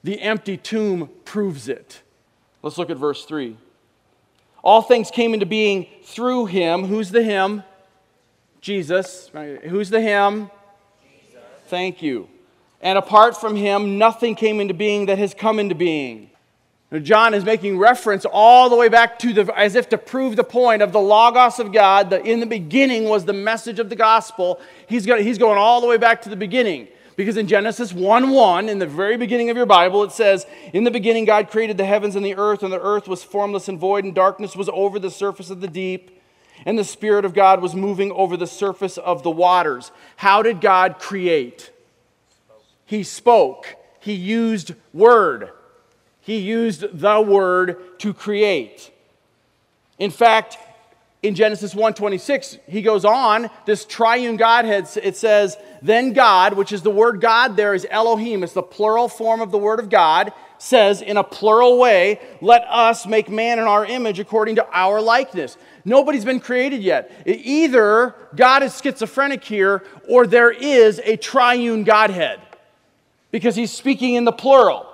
The 0.02 0.20
empty 0.20 0.56
tomb 0.56 1.10
proves 1.24 1.68
it. 1.68 2.02
Let's 2.62 2.78
look 2.78 2.90
at 2.90 2.96
verse 2.96 3.24
3. 3.24 3.56
All 4.62 4.82
things 4.82 5.10
came 5.10 5.34
into 5.34 5.46
being 5.46 5.86
through 6.04 6.46
him. 6.46 6.84
Who's 6.84 7.10
the 7.10 7.22
him? 7.22 7.62
Jesus. 8.60 9.30
Who's 9.64 9.90
the 9.90 10.00
him? 10.00 10.50
Jesus. 11.02 11.40
Thank 11.66 12.02
you. 12.02 12.28
And 12.82 12.98
apart 12.98 13.38
from 13.38 13.56
him, 13.56 13.98
nothing 13.98 14.34
came 14.34 14.60
into 14.60 14.74
being 14.74 15.06
that 15.06 15.18
has 15.18 15.34
come 15.34 15.58
into 15.58 15.74
being. 15.74 16.30
Now, 16.90 16.98
John 16.98 17.34
is 17.34 17.44
making 17.44 17.78
reference 17.78 18.24
all 18.24 18.68
the 18.68 18.76
way 18.76 18.88
back 18.88 19.18
to 19.20 19.32
the, 19.32 19.56
as 19.56 19.76
if 19.76 19.90
to 19.90 19.98
prove 19.98 20.34
the 20.34 20.44
point 20.44 20.82
of 20.82 20.92
the 20.92 21.00
Logos 21.00 21.60
of 21.60 21.72
God, 21.72 22.10
that 22.10 22.26
in 22.26 22.40
the 22.40 22.46
beginning 22.46 23.04
was 23.04 23.24
the 23.24 23.32
message 23.32 23.78
of 23.78 23.88
the 23.88 23.96
gospel. 23.96 24.60
He's, 24.88 25.06
got, 25.06 25.20
he's 25.20 25.38
going 25.38 25.56
all 25.56 25.80
the 25.80 25.86
way 25.86 25.98
back 25.98 26.22
to 26.22 26.28
the 26.28 26.36
beginning. 26.36 26.88
Because 27.16 27.36
in 27.36 27.46
Genesis 27.46 27.92
1 27.92 28.30
1, 28.30 28.68
in 28.68 28.78
the 28.78 28.86
very 28.86 29.16
beginning 29.16 29.50
of 29.50 29.56
your 29.56 29.66
Bible, 29.66 30.02
it 30.04 30.12
says, 30.12 30.46
In 30.72 30.84
the 30.84 30.90
beginning, 30.90 31.24
God 31.24 31.50
created 31.50 31.76
the 31.76 31.84
heavens 31.84 32.16
and 32.16 32.24
the 32.24 32.36
earth, 32.36 32.62
and 32.62 32.72
the 32.72 32.80
earth 32.80 33.08
was 33.08 33.22
formless 33.22 33.68
and 33.68 33.78
void, 33.78 34.04
and 34.04 34.14
darkness 34.14 34.56
was 34.56 34.68
over 34.72 34.98
the 34.98 35.10
surface 35.10 35.50
of 35.50 35.60
the 35.60 35.68
deep, 35.68 36.22
and 36.64 36.78
the 36.78 36.84
Spirit 36.84 37.24
of 37.24 37.34
God 37.34 37.60
was 37.60 37.74
moving 37.74 38.12
over 38.12 38.36
the 38.36 38.46
surface 38.46 38.98
of 38.98 39.22
the 39.22 39.30
waters. 39.30 39.90
How 40.16 40.42
did 40.42 40.60
God 40.60 40.98
create? 40.98 41.70
He 42.86 43.02
spoke, 43.02 43.76
He 44.00 44.14
used 44.14 44.74
word. 44.92 45.50
He 46.20 46.38
used 46.38 47.00
the 47.00 47.20
word 47.20 47.98
to 48.00 48.14
create. 48.14 48.90
In 49.98 50.10
fact, 50.10 50.58
in 51.22 51.34
Genesis 51.34 51.74
1:26, 51.74 52.58
he 52.66 52.80
goes 52.80 53.04
on, 53.04 53.50
this 53.66 53.84
triune 53.84 54.36
Godhead, 54.36 54.88
it 55.02 55.16
says, 55.16 55.58
then 55.82 56.14
God, 56.14 56.54
which 56.54 56.72
is 56.72 56.82
the 56.82 56.90
word 56.90 57.20
God 57.20 57.56
there 57.56 57.74
is 57.74 57.86
Elohim, 57.90 58.42
it's 58.42 58.54
the 58.54 58.62
plural 58.62 59.08
form 59.08 59.40
of 59.42 59.50
the 59.50 59.58
word 59.58 59.80
of 59.80 59.90
God, 59.90 60.32
says 60.56 61.02
in 61.02 61.16
a 61.16 61.24
plural 61.24 61.78
way, 61.78 62.20
let 62.40 62.62
us 62.68 63.06
make 63.06 63.28
man 63.28 63.58
in 63.58 63.66
our 63.66 63.84
image 63.84 64.18
according 64.18 64.56
to 64.56 64.66
our 64.72 65.00
likeness. 65.00 65.58
Nobody's 65.84 66.24
been 66.24 66.40
created 66.40 66.82
yet. 66.82 67.10
Either 67.26 68.14
God 68.34 68.62
is 68.62 68.78
schizophrenic 68.78 69.44
here, 69.44 69.82
or 70.08 70.26
there 70.26 70.50
is 70.50 71.00
a 71.04 71.16
triune 71.16 71.84
Godhead, 71.84 72.40
because 73.30 73.56
he's 73.56 73.72
speaking 73.72 74.14
in 74.14 74.24
the 74.24 74.32
plural. 74.32 74.86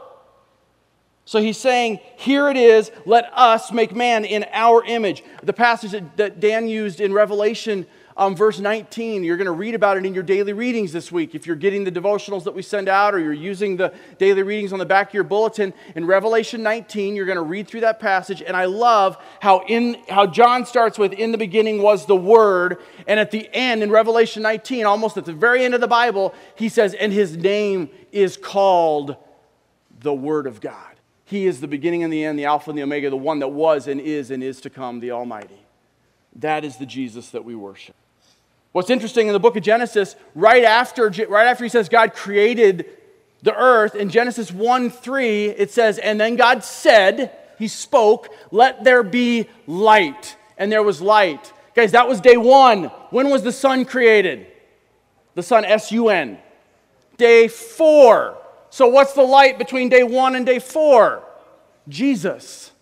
So 1.27 1.41
he's 1.43 1.59
saying, 1.59 1.99
Here 2.17 2.49
it 2.49 2.57
is, 2.57 2.93
let 3.05 3.29
us 3.35 3.73
make 3.73 3.95
man 3.95 4.25
in 4.25 4.47
our 4.53 4.83
image. 4.85 5.25
The 5.43 5.53
passage 5.53 6.03
that 6.15 6.39
Dan 6.39 6.69
used 6.69 7.01
in 7.01 7.13
Revelation, 7.13 7.85
um, 8.17 8.37
verse 8.37 8.61
19, 8.61 9.25
you're 9.25 9.37
going 9.37 9.47
to 9.47 9.51
read 9.51 9.75
about 9.75 9.97
it 9.97 10.07
in 10.07 10.15
your 10.15 10.23
daily 10.23 10.53
readings 10.53 10.93
this 10.93 11.11
week. 11.11 11.35
If 11.35 11.45
you're 11.45 11.57
getting 11.57 11.83
the 11.83 11.91
devotionals 11.91 12.45
that 12.45 12.55
we 12.55 12.63
send 12.63 12.89
out 12.89 13.13
or 13.13 13.19
you're 13.19 13.33
using 13.33 13.77
the 13.77 13.93
daily 14.19 14.45
readings 14.45 14.73
on 14.73 14.79
the 14.79 14.87
back 14.87 15.09
of 15.09 15.15
your 15.15 15.25
bulletin, 15.25 15.75
in 15.97 16.07
Revelation 16.07 16.63
19, 16.63 17.17
you're 17.17 17.27
going 17.27 17.37
to 17.37 17.43
read 17.43 17.67
through 17.67 17.81
that 17.81 17.99
passage. 17.99 18.41
And 18.41 18.57
I 18.57 18.67
love 18.67 19.19
how, 19.41 19.65
in, 19.67 19.97
how 20.09 20.27
John 20.27 20.65
starts 20.65 20.97
with, 20.97 21.13
In 21.13 21.33
the 21.33 21.39
beginning 21.39 21.83
was 21.83 22.07
the 22.07 22.15
Word. 22.15 22.79
And 23.09 23.19
at 23.19 23.33
the 23.33 23.51
end, 23.53 23.83
in 23.83 23.91
Revelation 23.91 24.45
19, 24.45 24.87
almost 24.87 25.17
at 25.17 25.25
the 25.25 25.33
very 25.33 25.65
end 25.65 25.75
of 25.75 25.81
the 25.81 25.89
Bible, 25.89 26.35
he 26.55 26.69
says, 26.69 26.95
And 26.95 27.13
his 27.13 27.37
name 27.37 27.91
is 28.13 28.37
called 28.37 29.17
the 29.99 30.15
Word 30.15 30.47
of 30.47 30.61
God. 30.61 30.96
He 31.27 31.47
is 31.47 31.61
the 31.61 31.67
beginning 31.67 32.05
and 32.05 32.13
the 32.13 32.25
end, 32.25 32.39
the 32.39 32.45
Alpha 32.45 32.71
and 32.71 32.79
the 32.79 32.85
Omega, 32.85 33.11
the 33.11 33.17
one 33.17 33.41
that 33.41 33.49
was 33.49 33.89
and 33.89 34.01
is 34.01 34.31
and 34.31 34.43
is 34.43 34.61
to 34.61 34.71
come, 34.71 35.01
the 35.01 35.11
Almighty. 35.11 35.61
That 36.37 36.65
is 36.65 36.77
the 36.77 36.87
Jesus 36.87 37.31
that 37.31 37.45
we 37.45 37.57
worship. 37.57 37.97
What's 38.71 38.91
interesting 38.91 39.27
in 39.27 39.33
the 39.33 39.41
book 39.41 39.57
of 39.57 39.63
Genesis, 39.65 40.15
right 40.37 40.63
after, 40.63 41.13
right 41.29 41.47
after 41.49 41.65
he 41.65 41.69
says 41.69 41.89
God 41.89 42.15
created 42.15 42.87
the 43.43 43.55
earth, 43.55 43.97
in 43.97 44.09
Genesis 44.09 44.53
1 44.53 44.89
3, 44.91 45.47
it 45.47 45.73
says, 45.73 45.99
And 45.99 46.21
then 46.21 46.37
God 46.37 46.63
said, 46.63 47.37
He 47.59 47.67
spoke, 47.67 48.29
let 48.53 48.85
there 48.85 49.03
be 49.03 49.49
light. 49.67 50.37
And 50.57 50.71
there 50.71 50.83
was 50.83 51.01
light. 51.01 51.53
Guys, 51.75 51.93
that 51.93 52.09
was 52.09 52.21
day 52.21 52.37
one. 52.37 52.85
When 53.11 53.31
was 53.31 53.43
the 53.43 53.53
sun 53.53 53.85
created? 53.85 54.47
The 55.35 55.43
sun, 55.43 55.65
S 55.65 55.91
U 55.91 56.09
N. 56.09 56.39
Day 57.17 57.49
four. 57.49 58.39
So, 58.71 58.87
what's 58.89 59.13
the 59.13 59.23
light 59.23 59.59
between 59.59 59.89
day 59.89 60.03
one 60.03 60.35
and 60.35 60.45
day 60.45 60.59
four? 60.59 61.23
Jesus. 61.89 62.73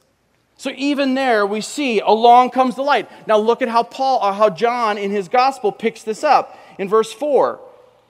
So 0.57 0.71
even 0.77 1.15
there, 1.15 1.45
we 1.45 1.61
see 1.61 2.01
along 2.01 2.51
comes 2.51 2.77
the 2.77 2.83
light. 2.83 3.11
Now 3.27 3.37
look 3.37 3.61
at 3.61 3.69
how 3.69 3.83
Paul, 3.83 4.21
or 4.21 4.31
uh, 4.31 4.33
how 4.33 4.49
John 4.49 4.97
in 4.97 5.11
his 5.11 5.29
gospel 5.29 5.73
picks 5.73 6.03
this 6.03 6.25
up 6.25 6.59
in 6.79 6.89
verse 6.89 7.13
four. 7.13 7.61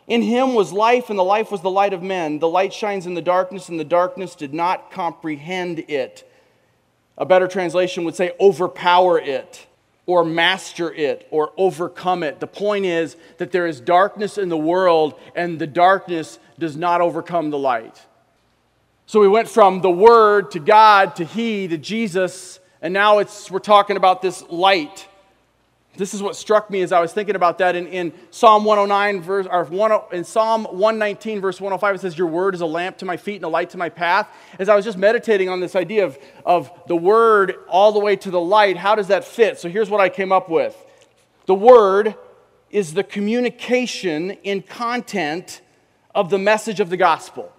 In 0.07 0.23
him 0.23 0.55
was 0.55 0.71
life, 0.71 1.11
and 1.11 1.19
the 1.19 1.25
life 1.25 1.51
was 1.51 1.63
the 1.63 1.71
light 1.71 1.93
of 1.95 2.03
men. 2.03 2.39
The 2.39 2.49
light 2.49 2.73
shines 2.73 3.07
in 3.07 3.15
the 3.15 3.23
darkness, 3.23 3.71
and 3.71 3.81
the 3.81 3.85
darkness 3.85 4.35
did 4.35 4.53
not 4.53 4.91
comprehend 4.91 5.81
it. 5.89 6.31
A 7.17 7.25
better 7.25 7.49
translation 7.49 8.05
would 8.05 8.15
say 8.15 8.33
overpower 8.39 9.19
it, 9.19 9.67
or 10.07 10.25
master 10.25 10.93
it, 10.93 11.27
or 11.31 11.53
overcome 11.57 12.23
it. 12.23 12.39
The 12.41 12.47
point 12.47 12.85
is 12.85 13.17
that 13.39 13.53
there 13.53 13.67
is 13.67 13.81
darkness 13.81 14.37
in 14.37 14.49
the 14.49 14.57
world, 14.57 15.19
and 15.35 15.59
the 15.59 15.67
darkness 15.67 16.39
does 16.59 16.77
not 16.77 17.01
overcome 17.01 17.51
the 17.51 17.59
light. 17.59 18.05
So 19.07 19.21
we 19.21 19.29
went 19.29 19.49
from 19.49 19.81
the 19.81 19.91
Word 19.91 20.51
to 20.53 20.61
God 20.61 21.17
to 21.17 21.25
He 21.25 21.69
to 21.69 21.79
Jesus, 21.79 22.61
and 22.83 22.93
now 22.93 23.19
it's, 23.19 23.51
we're 23.51 23.59
talking 23.61 23.97
about 23.97 24.21
this 24.21 24.43
light. 24.51 25.09
This 25.97 26.13
is 26.13 26.23
what 26.23 26.35
struck 26.35 26.71
me 26.71 26.83
as 26.83 26.91
I 26.91 27.01
was 27.01 27.13
thinking 27.13 27.37
about 27.37 27.59
that 27.59 27.77
in, 27.77 27.87
in 27.87 28.13
Psalm 28.31 28.65
109, 28.65 29.23
verse, 29.23 29.47
or 29.49 29.65
one, 29.65 29.93
in 30.13 30.25
Psalm 30.25 30.65
119, 30.65 31.41
verse 31.41 31.61
105, 31.61 31.95
it 31.95 32.01
says, 32.01 32.19
Your 32.19 32.27
word 32.27 32.55
is 32.55 32.63
a 32.63 32.67
lamp 32.67 32.99
to 32.99 33.05
my 33.05 33.17
feet 33.17 33.37
and 33.37 33.45
a 33.45 33.49
light 33.49 33.71
to 33.71 33.79
my 33.79 33.89
path. 33.89 34.29
As 34.59 34.69
I 34.69 34.75
was 34.75 34.85
just 34.85 34.99
meditating 34.99 35.49
on 35.49 35.61
this 35.61 35.77
idea 35.77 36.05
of, 36.05 36.19
of 36.45 36.73
the 36.89 36.97
word 36.97 37.57
all 37.69 37.93
the 37.93 38.01
way 38.01 38.17
to 38.17 38.31
the 38.31 38.41
light, 38.41 38.77
how 38.77 38.97
does 38.97 39.07
that 39.09 39.25
fit? 39.25 39.61
So 39.61 39.69
here's 39.69 39.89
what 39.89 40.01
I 40.01 40.09
came 40.09 40.33
up 40.33 40.49
with 40.49 40.77
The 41.47 41.55
word 41.55 42.17
is 42.71 42.95
the 42.95 43.05
communication 43.05 44.33
in 44.43 44.63
content 44.63 45.61
of 46.13 46.29
the 46.29 46.39
message 46.39 46.81
of 46.81 46.91
the 46.91 46.97
gospel. 46.97 47.53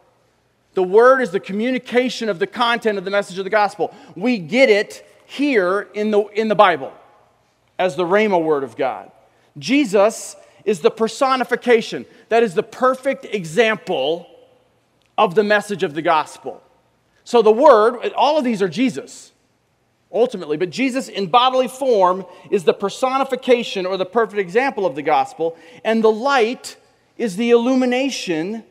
The 0.73 0.83
word 0.83 1.21
is 1.21 1.31
the 1.31 1.39
communication 1.39 2.27
of 2.27 2.39
the 2.39 2.47
content 2.47 2.97
of 2.97 3.05
the 3.05 3.11
message 3.11 3.37
of 3.37 3.45
the 3.45 3.49
gospel. 3.49 3.95
We 4.13 4.39
get 4.39 4.69
it 4.69 5.09
here 5.25 5.87
in 5.93 6.11
the, 6.11 6.25
in 6.27 6.49
the 6.49 6.55
Bible 6.55 6.91
as 7.77 7.95
the 7.95 8.05
Rhema 8.05 8.41
word 8.41 8.63
of 8.63 8.75
God. 8.75 9.11
Jesus 9.57 10.35
is 10.63 10.79
the 10.79 10.91
personification, 10.91 12.05
that 12.29 12.43
is 12.43 12.53
the 12.53 12.63
perfect 12.63 13.25
example 13.25 14.27
of 15.17 15.35
the 15.35 15.43
message 15.43 15.83
of 15.83 15.93
the 15.93 16.01
gospel. 16.01 16.61
So 17.23 17.41
the 17.41 17.51
word, 17.51 18.13
all 18.13 18.37
of 18.37 18.43
these 18.43 18.61
are 18.61 18.67
Jesus 18.67 19.31
ultimately, 20.11 20.55
but 20.55 20.69
Jesus 20.69 21.09
in 21.09 21.27
bodily 21.27 21.67
form 21.67 22.25
is 22.49 22.63
the 22.63 22.73
personification 22.73 23.85
or 23.85 23.97
the 23.97 24.05
perfect 24.05 24.39
example 24.39 24.85
of 24.85 24.95
the 24.95 25.01
gospel, 25.01 25.57
and 25.83 26.03
the 26.03 26.11
light 26.11 26.77
is 27.17 27.35
the 27.35 27.51
illumination 27.51 28.63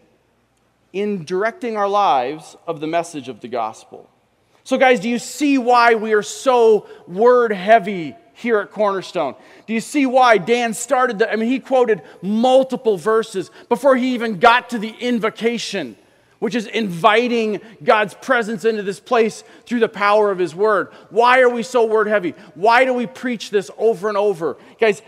in 0.92 1.24
directing 1.24 1.76
our 1.76 1.88
lives 1.88 2.56
of 2.66 2.80
the 2.80 2.86
message 2.86 3.28
of 3.28 3.40
the 3.40 3.48
gospel. 3.48 4.08
So, 4.62 4.78
guys, 4.78 5.00
do 5.00 5.08
you 5.10 5.18
see 5.18 5.58
why 5.58 5.94
we 5.94 6.14
are 6.14 6.22
so 6.22 6.86
word 7.06 7.52
heavy 7.52 8.16
here 8.34 8.58
at 8.58 8.70
Cornerstone? 8.70 9.34
Do 9.66 9.72
you 9.72 9.80
see 9.80 10.06
why 10.06 10.38
Dan 10.38 10.74
started 10.74 11.18
the, 11.18 11.32
I 11.32 11.36
mean, 11.36 11.48
he 11.48 11.60
quoted 11.60 12.02
multiple 12.20 12.96
verses 12.96 13.50
before 13.68 13.96
he 13.96 14.14
even 14.14 14.38
got 14.38 14.70
to 14.70 14.78
the 14.78 14.90
invocation, 15.00 15.96
which 16.38 16.54
is 16.54 16.66
inviting 16.66 17.60
God's 17.82 18.14
presence 18.14 18.64
into 18.64 18.82
this 18.82 19.00
place 19.00 19.44
through 19.66 19.80
the 19.80 19.88
power 19.88 20.30
of 20.30 20.38
his 20.38 20.54
word. 20.54 20.88
Why 21.10 21.40
are 21.40 21.48
we 21.48 21.62
so 21.62 21.86
word 21.86 22.06
heavy? 22.06 22.34
Why 22.54 22.84
do 22.84 22.92
we 22.92 23.06
preach 23.06 23.50
this 23.50 23.70
over 23.78 24.08
and 24.08 24.18
over? 24.18 24.56
Guys, 24.78 25.00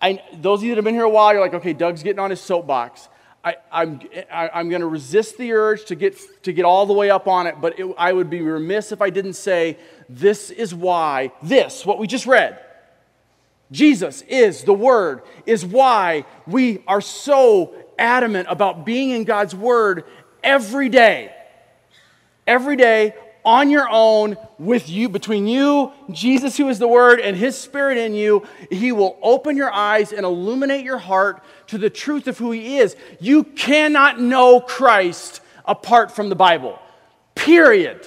I, 0.00 0.22
those 0.34 0.60
of 0.60 0.64
you 0.64 0.70
that 0.70 0.76
have 0.76 0.84
been 0.84 0.94
here 0.94 1.04
a 1.04 1.10
while, 1.10 1.32
you're 1.32 1.40
like, 1.40 1.54
okay, 1.54 1.72
Doug's 1.72 2.02
getting 2.02 2.20
on 2.20 2.30
his 2.30 2.40
soapbox. 2.40 3.08
I, 3.48 3.56
I'm, 3.72 4.00
I, 4.30 4.50
I'm 4.52 4.68
going 4.68 4.82
to 4.82 4.86
resist 4.86 5.38
the 5.38 5.52
urge 5.52 5.86
to 5.86 5.94
get, 5.94 6.18
to 6.42 6.52
get 6.52 6.66
all 6.66 6.84
the 6.84 6.92
way 6.92 7.08
up 7.08 7.26
on 7.26 7.46
it, 7.46 7.56
but 7.60 7.78
it, 7.78 7.94
I 7.96 8.12
would 8.12 8.28
be 8.28 8.42
remiss 8.42 8.92
if 8.92 9.00
I 9.00 9.08
didn't 9.08 9.34
say, 9.34 9.78
this 10.06 10.50
is 10.50 10.74
why, 10.74 11.32
this, 11.42 11.86
what 11.86 11.98
we 11.98 12.06
just 12.06 12.26
read, 12.26 12.58
Jesus 13.72 14.20
is 14.22 14.64
the 14.64 14.74
Word, 14.74 15.22
is 15.46 15.64
why 15.64 16.26
we 16.46 16.82
are 16.86 17.00
so 17.00 17.74
adamant 17.98 18.48
about 18.50 18.84
being 18.84 19.10
in 19.10 19.24
God's 19.24 19.54
Word 19.54 20.04
every 20.42 20.90
day. 20.90 21.34
Every 22.46 22.76
day, 22.76 23.14
on 23.48 23.70
your 23.70 23.88
own 23.88 24.36
with 24.58 24.90
you, 24.90 25.08
between 25.08 25.46
you, 25.46 25.90
Jesus, 26.10 26.58
who 26.58 26.68
is 26.68 26.78
the 26.78 26.86
Word, 26.86 27.18
and 27.18 27.34
His 27.34 27.56
Spirit 27.56 27.96
in 27.96 28.12
you, 28.12 28.46
He 28.70 28.92
will 28.92 29.18
open 29.22 29.56
your 29.56 29.72
eyes 29.72 30.12
and 30.12 30.26
illuminate 30.26 30.84
your 30.84 30.98
heart 30.98 31.42
to 31.68 31.78
the 31.78 31.88
truth 31.88 32.28
of 32.28 32.36
who 32.36 32.50
He 32.50 32.76
is. 32.76 32.94
You 33.20 33.44
cannot 33.44 34.20
know 34.20 34.60
Christ 34.60 35.40
apart 35.64 36.12
from 36.12 36.28
the 36.28 36.36
Bible. 36.36 36.78
Period. 37.34 38.06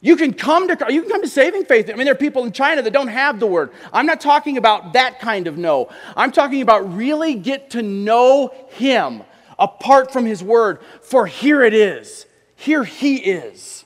You 0.00 0.16
can 0.16 0.34
come 0.34 0.66
to 0.66 0.92
you 0.92 1.02
can 1.02 1.10
come 1.10 1.22
to 1.22 1.28
saving 1.28 1.66
faith. 1.66 1.88
I 1.88 1.92
mean, 1.94 2.06
there 2.06 2.14
are 2.14 2.18
people 2.18 2.42
in 2.42 2.50
China 2.50 2.82
that 2.82 2.92
don't 2.92 3.06
have 3.06 3.38
the 3.38 3.46
word. 3.46 3.70
I'm 3.92 4.06
not 4.06 4.20
talking 4.20 4.56
about 4.56 4.94
that 4.94 5.20
kind 5.20 5.46
of 5.46 5.56
know. 5.56 5.90
I'm 6.16 6.32
talking 6.32 6.60
about 6.60 6.96
really 6.96 7.36
get 7.36 7.70
to 7.70 7.82
know 7.82 8.52
Him 8.70 9.22
apart 9.60 10.12
from 10.12 10.26
His 10.26 10.42
word. 10.42 10.80
For 11.02 11.28
here 11.28 11.62
it 11.62 11.72
is. 11.72 12.26
Here 12.56 12.82
He 12.82 13.18
is. 13.18 13.81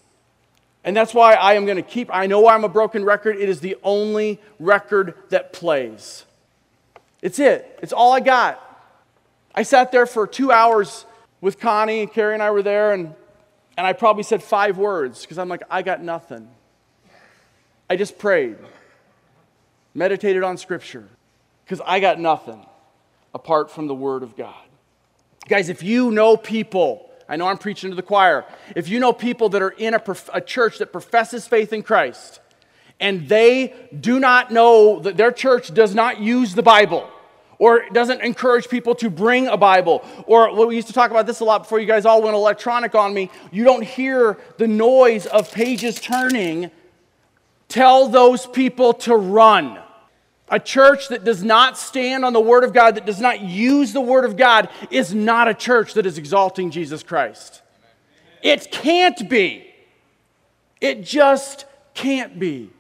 And 0.87 0.97
that's 0.97 1.13
why 1.13 1.35
I 1.35 1.55
am 1.55 1.67
going 1.67 1.77
to 1.77 1.83
keep, 1.83 2.09
I 2.15 2.27
know 2.27 2.49
I'm 2.49 2.63
a 2.63 2.69
broken 2.69 3.05
record. 3.05 3.37
It 3.37 3.49
is 3.49 3.59
the 3.59 3.77
only 3.83 4.41
record 4.61 5.15
that 5.31 5.53
plays. 5.53 6.25
It's 7.21 7.41
it, 7.41 7.79
it's 7.83 7.93
all 7.93 8.13
I 8.13 8.21
got. 8.21 8.63
I 9.53 9.65
sat 9.65 9.91
there 9.91 10.07
for 10.07 10.29
two 10.29 10.53
hours 10.53 11.05
with 11.41 11.59
Connie, 11.59 12.03
and 12.03 12.13
Carrie 12.13 12.35
and 12.35 12.43
I 12.43 12.53
were 12.53 12.63
there, 12.63 12.93
and, 12.93 13.15
and 13.77 13.85
I 13.85 13.95
probably 13.95 14.23
said 14.23 14.45
five 14.45 14.79
words 14.79 15.23
because 15.23 15.39
I'm 15.39 15.49
like, 15.49 15.63
I 15.69 15.83
got 15.83 16.03
nothing. 16.03 16.49
I 17.91 17.97
just 17.97 18.17
prayed, 18.17 18.57
meditated 19.93 20.45
on 20.45 20.57
Scripture 20.57 21.09
because 21.65 21.81
I 21.85 21.99
got 21.99 22.21
nothing 22.21 22.65
apart 23.35 23.73
from 23.73 23.89
the 23.89 23.95
Word 23.95 24.23
of 24.23 24.37
God. 24.37 24.55
Guys, 25.49 25.69
if 25.69 25.83
you 25.83 26.13
know 26.13 26.37
people, 26.37 27.06
I 27.29 27.37
know 27.37 27.49
I'm 27.49 27.59
preaching 27.59 27.91
to 27.91 27.97
the 27.97 28.03
choir. 28.03 28.45
If 28.75 28.89
you 28.89 29.01
know 29.01 29.13
people 29.13 29.49
that 29.51 29.63
are 29.63 29.71
in 29.71 29.95
a, 29.95 30.03
a 30.33 30.41
church 30.41 30.79
that 30.79 30.93
professes 30.93 31.47
faith 31.47 31.73
in 31.73 31.83
Christ, 31.83 32.41
and 33.01 33.29
they 33.29 33.75
do 33.99 34.21
not 34.21 34.51
know 34.51 35.01
that 35.01 35.17
their 35.17 35.33
church 35.33 35.75
does 35.75 35.95
not 35.95 36.21
use 36.21 36.55
the 36.55 36.63
Bible, 36.63 37.09
or 37.59 37.89
doesn't 37.91 38.21
encourage 38.21 38.69
people 38.69 38.95
to 38.97 39.11
bring 39.11 39.49
a 39.49 39.57
Bible, 39.57 40.05
or 40.27 40.55
well, 40.55 40.67
we 40.67 40.77
used 40.77 40.89
to 40.89 40.93
talk 40.93 41.11
about 41.11 41.27
this 41.27 41.41
a 41.41 41.45
lot 41.45 41.63
before 41.63 41.81
you 41.81 41.87
guys 41.87 42.07
all 42.07 42.23
went 42.23 42.35
electronic 42.35 42.95
on 42.95 43.13
me. 43.13 43.31
You 43.51 43.65
don't 43.65 43.83
hear 43.85 44.39
the 44.59 44.69
noise 44.69 45.27
of 45.27 45.51
pages 45.53 46.01
turning. 46.01 46.71
Tell 47.69 48.09
those 48.09 48.47
people 48.47 48.93
to 48.95 49.17
run. 49.17 49.81
A 50.49 50.61
church 50.61 51.09
that 51.09 51.25
does 51.25 51.43
not 51.43 51.77
stand 51.77 52.25
on 52.25 52.33
the 52.33 52.41
Word 52.41 52.63
of 52.63 52.73
God, 52.73 52.95
that 52.95 53.07
does 53.07 53.21
not 53.21 53.41
use 53.41 53.93
the 53.93 54.01
Word 54.01 54.25
of 54.25 54.37
God, 54.37 54.69
is 54.91 55.13
not 55.13 55.49
a 55.49 55.55
church 55.55 55.95
that 55.95 56.07
is 56.07 56.19
exalting 56.19 56.71
Jesus 56.71 57.03
Christ. 57.03 57.63
It 58.43 58.71
can't 58.71 59.29
be. 59.29 59.75
It 60.81 61.03
just 61.03 61.65
can't 61.95 62.39
be. 62.39 62.71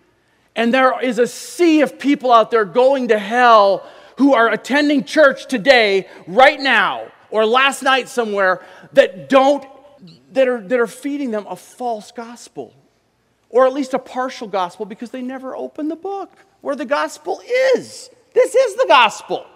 And 0.54 0.72
there 0.72 1.00
is 1.02 1.18
a 1.18 1.26
sea 1.26 1.80
of 1.80 1.98
people 1.98 2.32
out 2.32 2.52
there 2.52 2.64
going 2.64 3.08
to 3.08 3.18
hell 3.18 3.84
who 4.18 4.32
are 4.32 4.48
attending 4.48 5.02
church 5.02 5.46
today, 5.46 6.06
right 6.28 6.60
now, 6.60 7.10
or 7.30 7.44
last 7.44 7.82
night 7.82 8.08
somewhere, 8.08 8.64
that 8.92 9.28
don't, 9.28 9.66
that 10.32 10.46
are, 10.46 10.60
that 10.60 10.78
are 10.78 10.86
feeding 10.86 11.32
them 11.32 11.46
a 11.48 11.56
false 11.56 12.12
gospel, 12.12 12.72
or 13.50 13.66
at 13.66 13.72
least 13.72 13.92
a 13.92 13.98
partial 13.98 14.46
gospel 14.46 14.86
because 14.86 15.10
they 15.10 15.20
never 15.20 15.56
open 15.56 15.88
the 15.88 15.96
book 15.96 16.45
where 16.66 16.74
the 16.74 16.84
gospel 16.84 17.40
is. 17.76 18.10
This 18.34 18.56
is 18.56 18.74
the 18.74 18.86
gospel. 18.88 19.46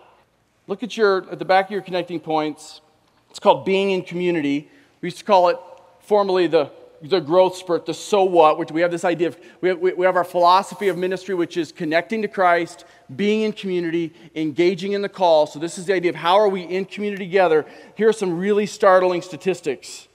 Look 0.69 0.85
at 0.85 0.97
your 0.97 1.29
at 1.33 1.41
the 1.41 1.45
back 1.45 1.65
of 1.65 1.73
your 1.73 1.83
connecting 1.83 2.21
points. 2.21 2.83
It's 3.31 3.41
called 3.41 3.65
being 3.65 3.91
in 3.91 4.03
community. 4.03 4.71
We 5.01 5.09
used 5.09 5.19
to 5.19 5.25
call 5.25 5.49
it 5.49 5.57
formerly 6.03 6.47
the 6.47 6.71
the 7.03 7.19
growth 7.19 7.57
spurt, 7.57 7.85
the 7.85 7.95
so 7.95 8.23
what, 8.23 8.59
which 8.59 8.71
we 8.71 8.81
have 8.83 8.93
this 8.93 9.05
idea 9.05 9.27
of, 9.27 9.39
we 9.61 9.71
have, 9.71 9.81
we 9.81 10.05
have 10.05 10.15
our 10.15 10.23
philosophy 10.23 10.87
of 10.87 10.97
ministry, 10.99 11.35
which 11.35 11.57
is 11.57 11.73
connecting 11.73 12.23
to 12.23 12.29
Christ, 12.29 12.85
being 13.17 13.43
in 13.43 13.55
community, 13.55 14.13
engaging 14.37 14.93
in 14.93 15.03
the 15.03 15.09
call. 15.09 15.47
So, 15.47 15.59
this 15.59 15.79
is 15.79 15.87
the 15.87 15.95
idea 15.95 16.11
of 16.11 16.17
how 16.17 16.37
are 16.37 16.49
we 16.49 16.61
in 16.63 16.85
community 16.85 17.25
together. 17.25 17.67
Here 17.97 18.09
are 18.09 18.13
some 18.13 18.39
really 18.39 18.67
startling 18.67 19.23
statistics 19.23 20.07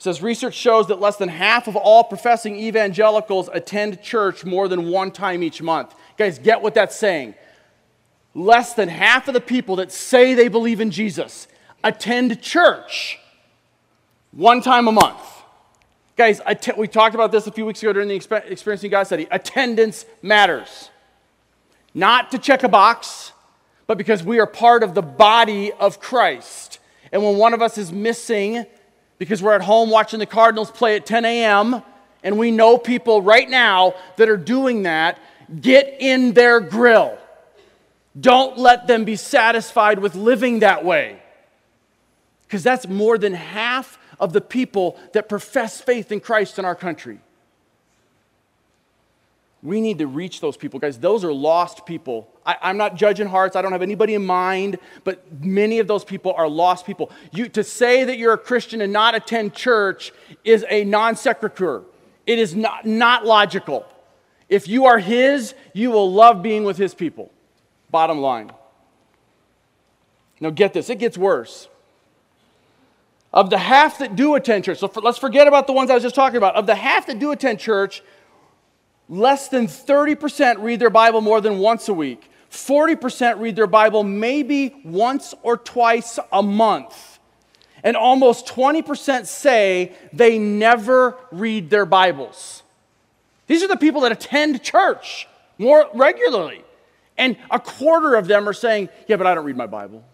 says 0.00 0.22
research 0.22 0.54
shows 0.54 0.86
that 0.86 0.98
less 0.98 1.16
than 1.16 1.28
half 1.28 1.68
of 1.68 1.76
all 1.76 2.02
professing 2.02 2.56
evangelicals 2.56 3.50
attend 3.52 4.00
church 4.00 4.46
more 4.46 4.66
than 4.66 4.90
one 4.90 5.10
time 5.10 5.42
each 5.42 5.60
month. 5.60 5.94
Guys, 6.16 6.38
get 6.38 6.62
what 6.62 6.72
that's 6.72 6.96
saying. 6.96 7.34
Less 8.34 8.72
than 8.72 8.88
half 8.88 9.28
of 9.28 9.34
the 9.34 9.42
people 9.42 9.76
that 9.76 9.92
say 9.92 10.32
they 10.32 10.48
believe 10.48 10.80
in 10.80 10.90
Jesus 10.90 11.46
attend 11.84 12.40
church 12.40 13.18
one 14.32 14.62
time 14.62 14.88
a 14.88 14.92
month. 14.92 15.18
Guys, 16.16 16.40
we 16.78 16.88
talked 16.88 17.14
about 17.14 17.30
this 17.30 17.46
a 17.46 17.52
few 17.52 17.66
weeks 17.66 17.82
ago 17.82 17.92
during 17.92 18.08
the 18.08 18.14
Experiencing 18.14 18.90
God 18.90 19.04
study. 19.04 19.26
Attendance 19.30 20.06
matters. 20.22 20.88
Not 21.92 22.30
to 22.30 22.38
check 22.38 22.62
a 22.62 22.68
box, 22.68 23.32
but 23.86 23.98
because 23.98 24.22
we 24.22 24.38
are 24.40 24.46
part 24.46 24.82
of 24.82 24.94
the 24.94 25.02
body 25.02 25.72
of 25.72 26.00
Christ. 26.00 26.78
And 27.12 27.22
when 27.22 27.36
one 27.36 27.52
of 27.52 27.60
us 27.60 27.76
is 27.76 27.92
missing 27.92 28.64
because 29.20 29.42
we're 29.42 29.52
at 29.54 29.60
home 29.60 29.90
watching 29.90 30.18
the 30.18 30.24
Cardinals 30.24 30.70
play 30.70 30.96
at 30.96 31.04
10 31.04 31.26
a.m., 31.26 31.82
and 32.22 32.38
we 32.38 32.50
know 32.50 32.78
people 32.78 33.20
right 33.20 33.48
now 33.48 33.94
that 34.16 34.30
are 34.30 34.36
doing 34.38 34.84
that, 34.84 35.18
get 35.60 35.96
in 36.00 36.32
their 36.32 36.58
grill. 36.58 37.18
Don't 38.18 38.56
let 38.56 38.86
them 38.86 39.04
be 39.04 39.16
satisfied 39.16 39.98
with 39.98 40.14
living 40.14 40.60
that 40.60 40.86
way. 40.86 41.20
Because 42.46 42.62
that's 42.62 42.88
more 42.88 43.18
than 43.18 43.34
half 43.34 43.98
of 44.18 44.32
the 44.32 44.40
people 44.40 44.98
that 45.12 45.28
profess 45.28 45.82
faith 45.82 46.10
in 46.10 46.20
Christ 46.20 46.58
in 46.58 46.64
our 46.64 46.74
country. 46.74 47.20
We 49.62 49.80
need 49.80 49.98
to 49.98 50.06
reach 50.06 50.40
those 50.40 50.56
people, 50.56 50.80
guys. 50.80 50.98
Those 50.98 51.22
are 51.22 51.32
lost 51.32 51.84
people. 51.84 52.28
I, 52.46 52.70
am 52.70 52.78
not 52.78 52.94
judging 52.96 53.26
hearts. 53.26 53.56
I 53.56 53.62
don't 53.62 53.72
have 53.72 53.82
anybody 53.82 54.14
in 54.14 54.24
mind, 54.24 54.78
but 55.04 55.22
many 55.42 55.80
of 55.80 55.86
those 55.86 56.02
people 56.02 56.32
are 56.32 56.48
lost 56.48 56.86
people. 56.86 57.10
You, 57.32 57.48
to 57.50 57.62
say 57.62 58.04
that 58.04 58.16
you're 58.16 58.32
a 58.32 58.38
Christian 58.38 58.80
and 58.80 58.92
not 58.92 59.14
attend 59.14 59.54
church 59.54 60.12
is 60.44 60.64
a 60.70 60.84
non 60.84 61.14
sequitur. 61.14 61.82
It 62.26 62.38
is 62.38 62.54
not, 62.54 62.86
not 62.86 63.26
logical. 63.26 63.84
If 64.48 64.66
you 64.66 64.86
are 64.86 64.98
His, 64.98 65.54
you 65.74 65.90
will 65.90 66.10
love 66.10 66.42
being 66.42 66.64
with 66.64 66.78
His 66.78 66.94
people. 66.94 67.30
Bottom 67.90 68.18
line. 68.18 68.52
Now, 70.40 70.50
get 70.50 70.72
this, 70.72 70.88
it 70.88 70.98
gets 70.98 71.18
worse. 71.18 71.68
Of 73.32 73.50
the 73.50 73.58
half 73.58 73.98
that 73.98 74.16
do 74.16 74.34
attend 74.34 74.64
church, 74.64 74.78
so 74.78 74.88
for, 74.88 75.02
let's 75.02 75.18
forget 75.18 75.46
about 75.46 75.66
the 75.66 75.72
ones 75.72 75.90
I 75.90 75.94
was 75.94 76.02
just 76.02 76.14
talking 76.14 76.38
about. 76.38 76.56
Of 76.56 76.66
the 76.66 76.74
half 76.74 77.06
that 77.06 77.18
do 77.18 77.30
attend 77.30 77.60
church, 77.60 78.02
less 79.10 79.48
than 79.48 79.66
30% 79.66 80.62
read 80.62 80.80
their 80.80 80.88
Bible 80.88 81.20
more 81.20 81.40
than 81.40 81.58
once 81.58 81.88
a 81.88 81.94
week. 81.94 82.30
40% 82.50 83.40
read 83.40 83.56
their 83.56 83.66
Bible 83.66 84.02
maybe 84.04 84.74
once 84.84 85.34
or 85.42 85.56
twice 85.56 86.18
a 86.32 86.42
month. 86.42 87.18
And 87.82 87.96
almost 87.96 88.46
20% 88.46 89.26
say 89.26 89.92
they 90.12 90.38
never 90.38 91.16
read 91.32 91.70
their 91.70 91.86
Bibles. 91.86 92.62
These 93.46 93.62
are 93.62 93.68
the 93.68 93.76
people 93.76 94.02
that 94.02 94.12
attend 94.12 94.62
church 94.62 95.26
more 95.58 95.88
regularly. 95.92 96.62
And 97.18 97.36
a 97.50 97.58
quarter 97.58 98.14
of 98.14 98.28
them 98.28 98.48
are 98.48 98.52
saying, 98.52 98.88
Yeah, 99.06 99.16
but 99.16 99.26
I 99.26 99.34
don't 99.34 99.44
read 99.44 99.56
my 99.56 99.66
Bible. 99.66 100.04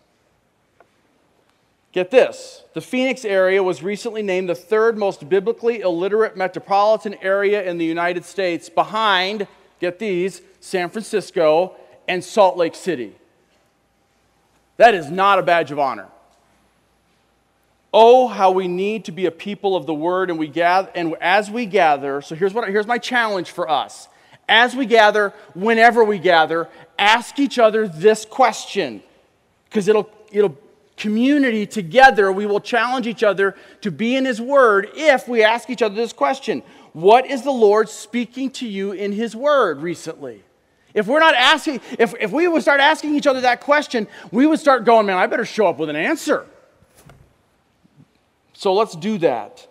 Get 1.97 2.11
this 2.11 2.62
the 2.75 2.83
Phoenix 2.83 3.25
area 3.25 3.62
was 3.62 3.83
recently 3.83 4.21
named 4.21 4.50
the 4.50 4.55
third 4.55 4.99
most 4.99 5.31
biblically 5.31 5.81
illiterate 5.81 6.37
metropolitan 6.37 7.15
area 7.23 7.62
in 7.62 7.79
the 7.79 7.87
United 7.87 8.26
States, 8.26 8.69
behind, 8.69 9.47
get 9.81 9.99
these, 9.99 10.43
San 10.61 10.91
Francisco 10.91 11.75
and 12.07 12.23
Salt 12.23 12.59
Lake 12.59 12.75
City. 12.75 13.15
That 14.76 14.95
is 14.95 15.11
not 15.11 15.38
a 15.38 15.43
badge 15.43 15.71
of 15.71 15.79
honor. 15.79 16.09
Oh, 17.95 18.29
how 18.29 18.50
we 18.50 18.69
need 18.69 19.07
to 19.07 19.12
be 19.12 19.25
a 19.25 19.31
people 19.31 19.75
of 19.75 19.87
the 19.87 19.95
word, 19.95 20.29
and 20.29 20.38
we 20.38 20.49
gather, 20.49 20.91
and 20.95 21.15
as 21.19 21.50
we 21.50 21.65
gather, 21.65 22.21
so 22.21 22.35
here's 22.35 22.53
what 22.53 22.69
here's 22.69 22.87
my 22.87 22.99
challenge 22.99 23.53
for 23.53 23.71
us. 23.71 24.09
As 24.50 24.76
we 24.76 24.85
gather, 24.85 25.33
whenever 25.55 26.05
we 26.05 26.19
gather, 26.19 26.69
ask 26.99 27.38
each 27.38 27.59
other 27.59 27.88
this 27.88 28.27
question, 28.27 29.03
because 29.64 29.88
it'll 29.88 30.11
it'll 30.31 30.59
community 30.96 31.66
together, 31.66 32.32
we 32.32 32.46
will 32.46 32.61
challenge 32.61 33.06
each 33.06 33.22
other 33.22 33.54
to 33.82 33.90
be 33.90 34.16
in 34.16 34.24
His 34.24 34.40
Word 34.40 34.88
if 34.94 35.28
we 35.28 35.42
ask 35.42 35.70
each 35.70 35.82
other 35.82 35.94
this 35.94 36.12
question 36.12 36.62
What 36.92 37.26
is 37.26 37.42
the 37.42 37.50
Lord 37.50 37.88
speaking 37.88 38.50
to 38.52 38.66
you 38.66 38.92
in 38.92 39.12
His 39.12 39.37
Word 39.37 39.80
recently? 39.80 40.42
If 40.94 41.06
we're 41.06 41.20
not 41.20 41.35
asking, 41.35 41.82
if, 41.98 42.14
if 42.18 42.32
we 42.32 42.48
would 42.48 42.62
start 42.62 42.80
asking 42.80 43.14
each 43.16 43.26
other 43.26 43.42
that 43.42 43.61
question, 43.61 44.09
we 44.32 44.46
would 44.46 44.59
start 44.59 44.87
going, 44.87 45.04
man, 45.04 45.18
I 45.18 45.26
better 45.26 45.44
show 45.44 45.66
up 45.66 45.76
with 45.76 45.90
an 45.90 45.96
answer. 45.96 46.46
So 48.54 48.72
let's 48.72 48.96
do 48.96 49.18
that. 49.18 49.68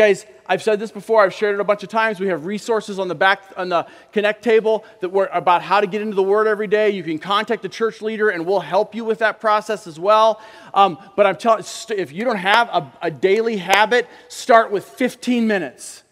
Guys, 0.00 0.24
I've 0.46 0.62
said 0.62 0.80
this 0.80 0.90
before, 0.90 1.22
I've 1.22 1.34
shared 1.34 1.56
it 1.56 1.60
a 1.60 1.64
bunch 1.64 1.82
of 1.82 1.90
times. 1.90 2.20
We 2.20 2.28
have 2.28 2.46
resources 2.46 2.98
on 2.98 3.08
the 3.08 3.14
back 3.14 3.42
on 3.58 3.68
the 3.68 3.86
connect 4.12 4.42
table 4.42 4.82
that 5.00 5.10
were 5.10 5.28
about 5.30 5.60
how 5.60 5.78
to 5.82 5.86
get 5.86 6.00
into 6.00 6.14
the 6.14 6.22
word 6.22 6.46
every 6.46 6.68
day. 6.68 6.88
You 6.88 7.02
can 7.02 7.18
contact 7.18 7.60
the 7.60 7.68
church 7.68 8.00
leader 8.00 8.30
and 8.30 8.46
we'll 8.46 8.60
help 8.60 8.94
you 8.94 9.04
with 9.04 9.18
that 9.18 9.40
process 9.40 9.86
as 9.86 10.00
well. 10.00 10.40
Um, 10.72 10.96
but 11.16 11.26
I'm 11.26 11.36
telling 11.36 11.64
if 11.90 12.12
you 12.12 12.24
don't 12.24 12.38
have 12.38 12.70
a, 12.70 12.90
a 13.02 13.10
daily 13.10 13.58
habit, 13.58 14.08
start 14.28 14.70
with 14.72 14.86
15 14.86 15.46
minutes. 15.46 16.02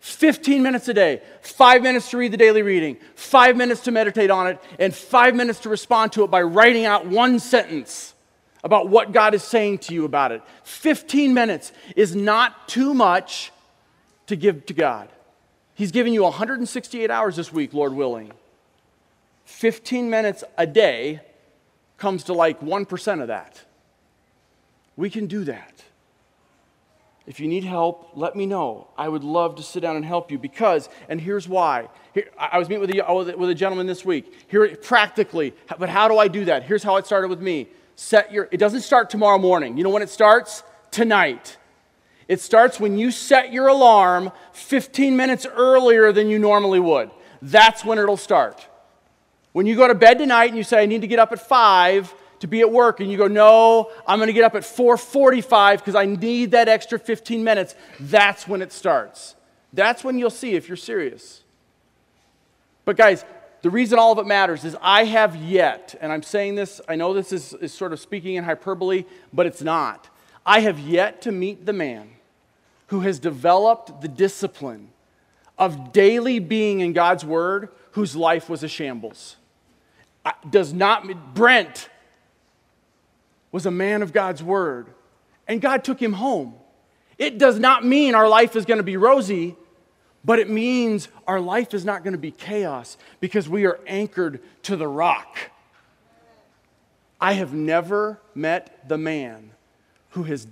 15 0.00 0.62
minutes 0.62 0.88
a 0.88 0.94
day, 0.94 1.20
five 1.42 1.82
minutes 1.82 2.08
to 2.12 2.16
read 2.16 2.32
the 2.32 2.38
daily 2.38 2.62
reading, 2.62 2.96
five 3.16 3.54
minutes 3.54 3.82
to 3.82 3.90
meditate 3.90 4.30
on 4.30 4.46
it, 4.46 4.58
and 4.78 4.94
five 4.94 5.34
minutes 5.34 5.58
to 5.60 5.68
respond 5.68 6.10
to 6.12 6.24
it 6.24 6.30
by 6.30 6.40
writing 6.40 6.86
out 6.86 7.06
one 7.06 7.38
sentence 7.38 8.14
about 8.66 8.88
what 8.88 9.12
God 9.12 9.32
is 9.32 9.44
saying 9.44 9.78
to 9.78 9.94
you 9.94 10.04
about 10.04 10.32
it. 10.32 10.42
15 10.64 11.32
minutes 11.32 11.70
is 11.94 12.16
not 12.16 12.66
too 12.66 12.92
much 12.94 13.52
to 14.26 14.34
give 14.34 14.66
to 14.66 14.74
God. 14.74 15.08
He's 15.74 15.92
giving 15.92 16.12
you 16.12 16.24
168 16.24 17.08
hours 17.08 17.36
this 17.36 17.52
week, 17.52 17.72
Lord 17.72 17.92
willing. 17.92 18.32
15 19.44 20.10
minutes 20.10 20.42
a 20.58 20.66
day 20.66 21.20
comes 21.96 22.24
to 22.24 22.32
like 22.32 22.60
1% 22.60 23.22
of 23.22 23.28
that. 23.28 23.64
We 24.96 25.10
can 25.10 25.28
do 25.28 25.44
that. 25.44 25.84
If 27.24 27.38
you 27.38 27.46
need 27.46 27.62
help, 27.62 28.10
let 28.14 28.34
me 28.34 28.46
know. 28.46 28.88
I 28.98 29.08
would 29.08 29.22
love 29.22 29.54
to 29.56 29.62
sit 29.62 29.78
down 29.78 29.94
and 29.94 30.04
help 30.04 30.32
you 30.32 30.40
because, 30.40 30.88
and 31.08 31.20
here's 31.20 31.48
why. 31.48 31.88
Here, 32.14 32.30
I 32.36 32.58
was 32.58 32.68
meeting 32.68 32.80
with 32.80 32.90
a, 32.90 33.36
with 33.36 33.48
a 33.48 33.54
gentleman 33.54 33.86
this 33.86 34.04
week. 34.04 34.34
Here, 34.48 34.74
practically, 34.74 35.54
but 35.78 35.88
how 35.88 36.08
do 36.08 36.18
I 36.18 36.26
do 36.26 36.46
that? 36.46 36.64
Here's 36.64 36.82
how 36.82 36.96
it 36.96 37.06
started 37.06 37.28
with 37.28 37.40
me. 37.40 37.68
Set 37.96 38.32
your, 38.32 38.48
it 38.52 38.58
doesn't 38.58 38.82
start 38.82 39.10
tomorrow 39.10 39.38
morning. 39.38 39.76
You 39.76 39.84
know 39.84 39.90
when 39.90 40.02
it 40.02 40.10
starts? 40.10 40.62
Tonight. 40.90 41.56
It 42.28 42.40
starts 42.40 42.78
when 42.78 42.98
you 42.98 43.10
set 43.10 43.52
your 43.52 43.68
alarm 43.68 44.32
15 44.52 45.16
minutes 45.16 45.46
earlier 45.46 46.12
than 46.12 46.28
you 46.28 46.38
normally 46.38 46.80
would. 46.80 47.10
That's 47.42 47.84
when 47.84 47.98
it'll 47.98 48.16
start. 48.16 48.66
When 49.52 49.66
you 49.66 49.76
go 49.76 49.88
to 49.88 49.94
bed 49.94 50.18
tonight 50.18 50.46
and 50.46 50.56
you 50.56 50.64
say, 50.64 50.82
I 50.82 50.86
need 50.86 51.00
to 51.00 51.06
get 51.06 51.18
up 51.18 51.32
at 51.32 51.40
5 51.40 52.14
to 52.40 52.46
be 52.46 52.60
at 52.60 52.70
work, 52.70 53.00
and 53.00 53.10
you 53.10 53.16
go, 53.16 53.28
No, 53.28 53.90
I'm 54.06 54.18
going 54.18 54.28
to 54.28 54.32
get 54.32 54.44
up 54.44 54.54
at 54.54 54.62
4:45 54.62 55.78
because 55.78 55.94
I 55.94 56.04
need 56.04 56.50
that 56.50 56.68
extra 56.68 56.98
15 56.98 57.42
minutes. 57.42 57.74
That's 57.98 58.46
when 58.46 58.62
it 58.62 58.72
starts. 58.72 59.36
That's 59.72 60.04
when 60.04 60.18
you'll 60.18 60.30
see 60.30 60.54
if 60.54 60.68
you're 60.68 60.76
serious. 60.76 61.42
But 62.84 62.96
guys, 62.96 63.24
the 63.62 63.70
reason 63.70 63.98
all 63.98 64.12
of 64.12 64.18
it 64.18 64.26
matters 64.26 64.64
is 64.64 64.76
I 64.80 65.04
have 65.04 65.36
yet, 65.36 65.94
and 66.00 66.12
I'm 66.12 66.22
saying 66.22 66.54
this, 66.54 66.80
I 66.88 66.96
know 66.96 67.14
this 67.14 67.32
is, 67.32 67.52
is 67.54 67.72
sort 67.72 67.92
of 67.92 68.00
speaking 68.00 68.36
in 68.36 68.44
hyperbole, 68.44 69.04
but 69.32 69.46
it's 69.46 69.62
not. 69.62 70.08
I 70.44 70.60
have 70.60 70.78
yet 70.78 71.22
to 71.22 71.32
meet 71.32 71.66
the 71.66 71.72
man 71.72 72.10
who 72.88 73.00
has 73.00 73.18
developed 73.18 74.00
the 74.00 74.08
discipline 74.08 74.90
of 75.58 75.92
daily 75.92 76.38
being 76.38 76.80
in 76.80 76.92
God's 76.92 77.24
Word 77.24 77.70
whose 77.92 78.14
life 78.14 78.48
was 78.48 78.62
a 78.62 78.68
shambles. 78.68 79.36
Does 80.48 80.72
not, 80.72 81.34
Brent 81.34 81.88
was 83.50 83.66
a 83.66 83.70
man 83.70 84.02
of 84.02 84.12
God's 84.12 84.42
Word, 84.42 84.88
and 85.48 85.60
God 85.60 85.82
took 85.82 86.00
him 86.00 86.12
home. 86.12 86.54
It 87.18 87.38
does 87.38 87.58
not 87.58 87.84
mean 87.84 88.14
our 88.14 88.28
life 88.28 88.54
is 88.54 88.66
going 88.66 88.78
to 88.78 88.84
be 88.84 88.96
rosy, 88.96 89.56
but 90.26 90.40
it 90.40 90.50
means 90.50 91.08
our 91.28 91.40
life 91.40 91.72
is 91.72 91.84
not 91.84 92.02
going 92.02 92.12
to 92.12 92.18
be 92.18 92.32
chaos 92.32 92.98
because 93.20 93.48
we 93.48 93.64
are 93.64 93.78
anchored 93.86 94.40
to 94.64 94.74
the 94.76 94.88
rock. 94.88 95.38
I 97.20 97.34
have 97.34 97.54
never 97.54 98.18
met 98.34 98.88
the 98.88 98.98
man 98.98 99.52
who 100.10 100.24
has 100.24 100.48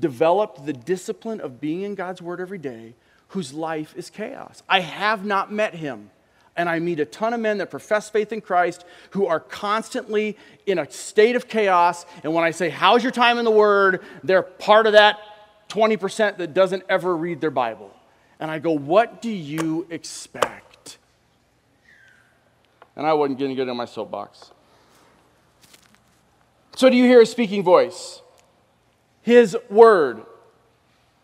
developed 0.00 0.64
the 0.64 0.72
discipline 0.72 1.40
of 1.40 1.60
being 1.60 1.82
in 1.82 1.94
God's 1.94 2.22
Word 2.22 2.40
every 2.40 2.56
day, 2.58 2.94
whose 3.28 3.52
life 3.52 3.94
is 3.94 4.08
chaos. 4.08 4.62
I 4.66 4.80
have 4.80 5.24
not 5.24 5.52
met 5.52 5.74
him. 5.74 6.10
And 6.56 6.68
I 6.68 6.78
meet 6.78 6.98
a 6.98 7.04
ton 7.04 7.32
of 7.32 7.40
men 7.40 7.58
that 7.58 7.70
profess 7.70 8.10
faith 8.10 8.32
in 8.32 8.40
Christ 8.40 8.84
who 9.10 9.26
are 9.26 9.38
constantly 9.38 10.36
in 10.66 10.78
a 10.78 10.90
state 10.90 11.36
of 11.36 11.46
chaos. 11.46 12.04
And 12.24 12.34
when 12.34 12.44
I 12.44 12.50
say, 12.50 12.70
How's 12.70 13.02
your 13.02 13.12
time 13.12 13.38
in 13.38 13.44
the 13.44 13.50
Word? 13.50 14.02
they're 14.24 14.42
part 14.42 14.86
of 14.86 14.94
that 14.94 15.18
20% 15.68 16.38
that 16.38 16.52
doesn't 16.52 16.82
ever 16.88 17.16
read 17.16 17.40
their 17.40 17.52
Bible. 17.52 17.94
And 18.40 18.50
I 18.50 18.58
go, 18.58 18.72
What 18.72 19.22
do 19.22 19.30
you 19.30 19.86
expect? 19.90 20.98
And 22.96 23.06
I 23.06 23.12
wasn't 23.12 23.38
going 23.38 23.50
to 23.50 23.54
get 23.54 23.68
in 23.68 23.76
my 23.76 23.84
soapbox. 23.84 24.50
So, 26.74 26.90
do 26.90 26.96
you 26.96 27.04
hear 27.04 27.20
a 27.20 27.26
speaking 27.26 27.62
voice? 27.62 28.22
His 29.22 29.56
word. 29.68 30.24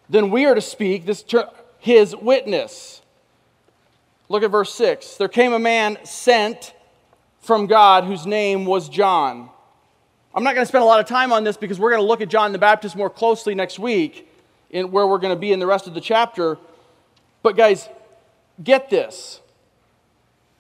then 0.09 0.31
we 0.31 0.45
are 0.45 0.55
to 0.55 0.61
speak 0.61 1.07
this 1.07 1.25
his 1.79 2.15
witness. 2.15 3.01
Look 4.29 4.43
at 4.43 4.51
verse 4.51 4.75
6. 4.75 5.17
There 5.17 5.29
came 5.29 5.53
a 5.53 5.59
man 5.59 5.99
sent 6.05 6.75
from 7.41 7.67
God 7.67 8.05
whose 8.05 8.27
name 8.27 8.67
was 8.67 8.89
John. 8.89 9.49
I'm 10.35 10.45
not 10.45 10.55
going 10.55 10.65
to 10.65 10.69
spend 10.69 10.83
a 10.83 10.87
lot 10.87 11.01
of 11.01 11.07
time 11.07 11.33
on 11.33 11.45
this 11.45 11.57
because 11.57 11.79
we're 11.79 11.91
going 11.91 12.03
to 12.03 12.07
look 12.07 12.21
at 12.21 12.29
John 12.29 12.53
the 12.53 12.59
Baptist 12.59 12.97
more 12.97 13.09
closely 13.09 13.55
next 13.55 13.79
week, 13.79 14.31
in 14.69 14.91
where 14.91 15.07
we're 15.07 15.19
going 15.19 15.35
to 15.35 15.41
be 15.41 15.53
in 15.53 15.61
the 15.61 15.67
rest 15.67 15.87
of 15.87 15.95
the 15.95 16.01
chapter. 16.01 16.59
But, 17.47 17.57
guys, 17.57 17.89
get 18.61 18.91
this. 18.91 19.41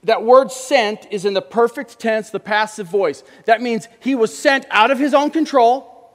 That 0.04 0.22
word 0.22 0.52
sent 0.52 1.08
is 1.10 1.24
in 1.24 1.34
the 1.34 1.42
perfect 1.42 1.98
tense, 1.98 2.30
the 2.30 2.38
passive 2.38 2.86
voice. 2.86 3.24
That 3.46 3.60
means 3.60 3.88
he 3.98 4.14
was 4.14 4.32
sent 4.32 4.66
out 4.70 4.92
of 4.92 4.98
his 5.00 5.12
own 5.12 5.32
control, 5.32 6.14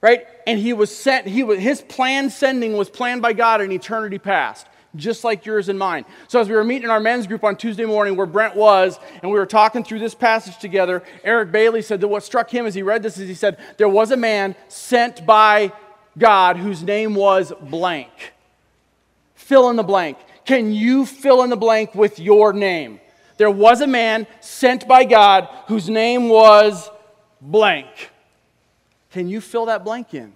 right? 0.00 0.24
And 0.46 0.56
he 0.56 0.72
was 0.72 0.96
sent, 0.96 1.26
he 1.26 1.42
was, 1.42 1.58
his 1.58 1.82
planned 1.82 2.30
sending 2.30 2.76
was 2.76 2.88
planned 2.88 3.22
by 3.22 3.32
God 3.32 3.60
in 3.60 3.72
eternity 3.72 4.20
past 4.20 4.68
just 4.94 5.24
like 5.24 5.44
yours 5.44 5.68
and 5.68 5.76
mine. 5.76 6.04
So, 6.28 6.38
as 6.38 6.48
we 6.48 6.54
were 6.54 6.62
meeting 6.62 6.84
in 6.84 6.90
our 6.90 7.00
men's 7.00 7.26
group 7.26 7.42
on 7.42 7.56
Tuesday 7.56 7.86
morning 7.86 8.14
where 8.14 8.26
Brent 8.26 8.54
was, 8.54 9.00
and 9.20 9.32
we 9.32 9.38
were 9.38 9.46
talking 9.46 9.82
through 9.82 9.98
this 9.98 10.14
passage 10.14 10.58
together, 10.58 11.02
Eric 11.24 11.50
Bailey 11.50 11.82
said 11.82 12.00
that 12.02 12.08
what 12.08 12.22
struck 12.22 12.50
him 12.50 12.66
as 12.66 12.74
he 12.74 12.82
read 12.84 13.02
this 13.02 13.18
is 13.18 13.28
he 13.28 13.34
said, 13.34 13.58
There 13.78 13.88
was 13.88 14.12
a 14.12 14.16
man 14.16 14.54
sent 14.68 15.26
by 15.26 15.72
God 16.16 16.56
whose 16.56 16.84
name 16.84 17.16
was 17.16 17.52
blank. 17.60 18.32
Fill 19.50 19.68
in 19.68 19.74
the 19.74 19.82
blank. 19.82 20.16
Can 20.44 20.72
you 20.72 21.04
fill 21.04 21.42
in 21.42 21.50
the 21.50 21.56
blank 21.56 21.92
with 21.96 22.20
your 22.20 22.52
name? 22.52 23.00
There 23.36 23.50
was 23.50 23.80
a 23.80 23.86
man 23.88 24.28
sent 24.38 24.86
by 24.86 25.02
God 25.02 25.48
whose 25.66 25.90
name 25.90 26.28
was 26.28 26.88
blank. 27.40 27.88
Can 29.10 29.28
you 29.28 29.40
fill 29.40 29.66
that 29.66 29.82
blank 29.82 30.14
in? 30.14 30.32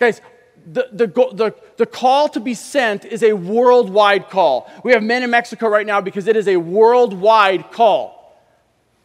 Guys, 0.00 0.20
the, 0.66 0.88
the, 0.90 1.06
the, 1.06 1.54
the 1.76 1.86
call 1.86 2.28
to 2.30 2.40
be 2.40 2.54
sent 2.54 3.04
is 3.04 3.22
a 3.22 3.32
worldwide 3.32 4.28
call. 4.28 4.68
We 4.82 4.90
have 4.90 5.04
men 5.04 5.22
in 5.22 5.30
Mexico 5.30 5.68
right 5.68 5.86
now 5.86 6.00
because 6.00 6.26
it 6.26 6.34
is 6.34 6.48
a 6.48 6.56
worldwide 6.56 7.70
call. 7.70 8.42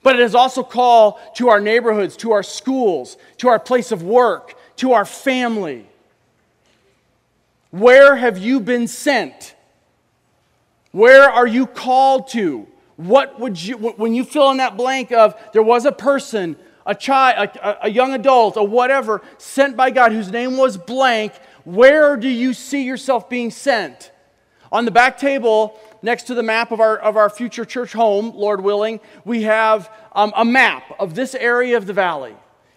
But 0.01 0.15
it 0.15 0.23
is 0.23 0.33
also 0.33 0.61
a 0.61 0.65
call 0.65 1.19
to 1.35 1.49
our 1.49 1.59
neighborhoods, 1.59 2.17
to 2.17 2.31
our 2.31 2.41
schools, 2.41 3.17
to 3.37 3.49
our 3.49 3.59
place 3.59 3.91
of 3.91 4.01
work, 4.01 4.55
to 4.77 4.93
our 4.93 5.05
family. 5.05 5.85
Where 7.73 8.17
have 8.17 8.37
you 8.37 8.59
been 8.59 8.87
sent? 8.87 9.55
Where 10.91 11.27
are 11.27 11.47
you 11.47 11.65
called 11.65 12.27
to? 12.29 12.67
What 12.97 13.39
would 13.39 13.59
you, 13.59 13.77
when 13.77 14.13
you 14.13 14.25
fill 14.25 14.51
in 14.51 14.57
that 14.57 14.77
blank 14.77 15.11
of 15.11 15.33
there 15.53 15.63
was 15.63 15.85
a 15.85 15.91
person, 15.91 16.55
a 16.85 16.93
child, 16.93 17.49
a, 17.63 17.87
a 17.87 17.89
young 17.89 18.13
adult, 18.13 18.57
or 18.57 18.67
whatever, 18.67 19.23
sent 19.39 19.75
by 19.75 19.89
God 19.89 20.11
whose 20.11 20.29
name 20.29 20.55
was 20.55 20.77
blank, 20.77 21.33
where 21.63 22.15
do 22.15 22.29
you 22.29 22.53
see 22.53 22.83
yourself 22.83 23.27
being 23.27 23.49
sent? 23.49 24.11
On 24.71 24.85
the 24.85 24.91
back 24.91 25.17
table, 25.17 25.79
next 26.03 26.27
to 26.27 26.35
the 26.35 26.43
map 26.43 26.71
of 26.71 26.79
our, 26.79 26.97
of 26.97 27.17
our 27.17 27.27
future 27.27 27.65
church 27.65 27.93
home, 27.93 28.33
Lord 28.35 28.61
willing, 28.61 28.99
we 29.25 29.41
have 29.43 29.91
um, 30.11 30.31
a 30.35 30.45
map 30.45 30.83
of 30.99 31.15
this 31.15 31.33
area 31.33 31.75
of 31.75 31.87
the 31.87 31.93
valley. 31.93 32.35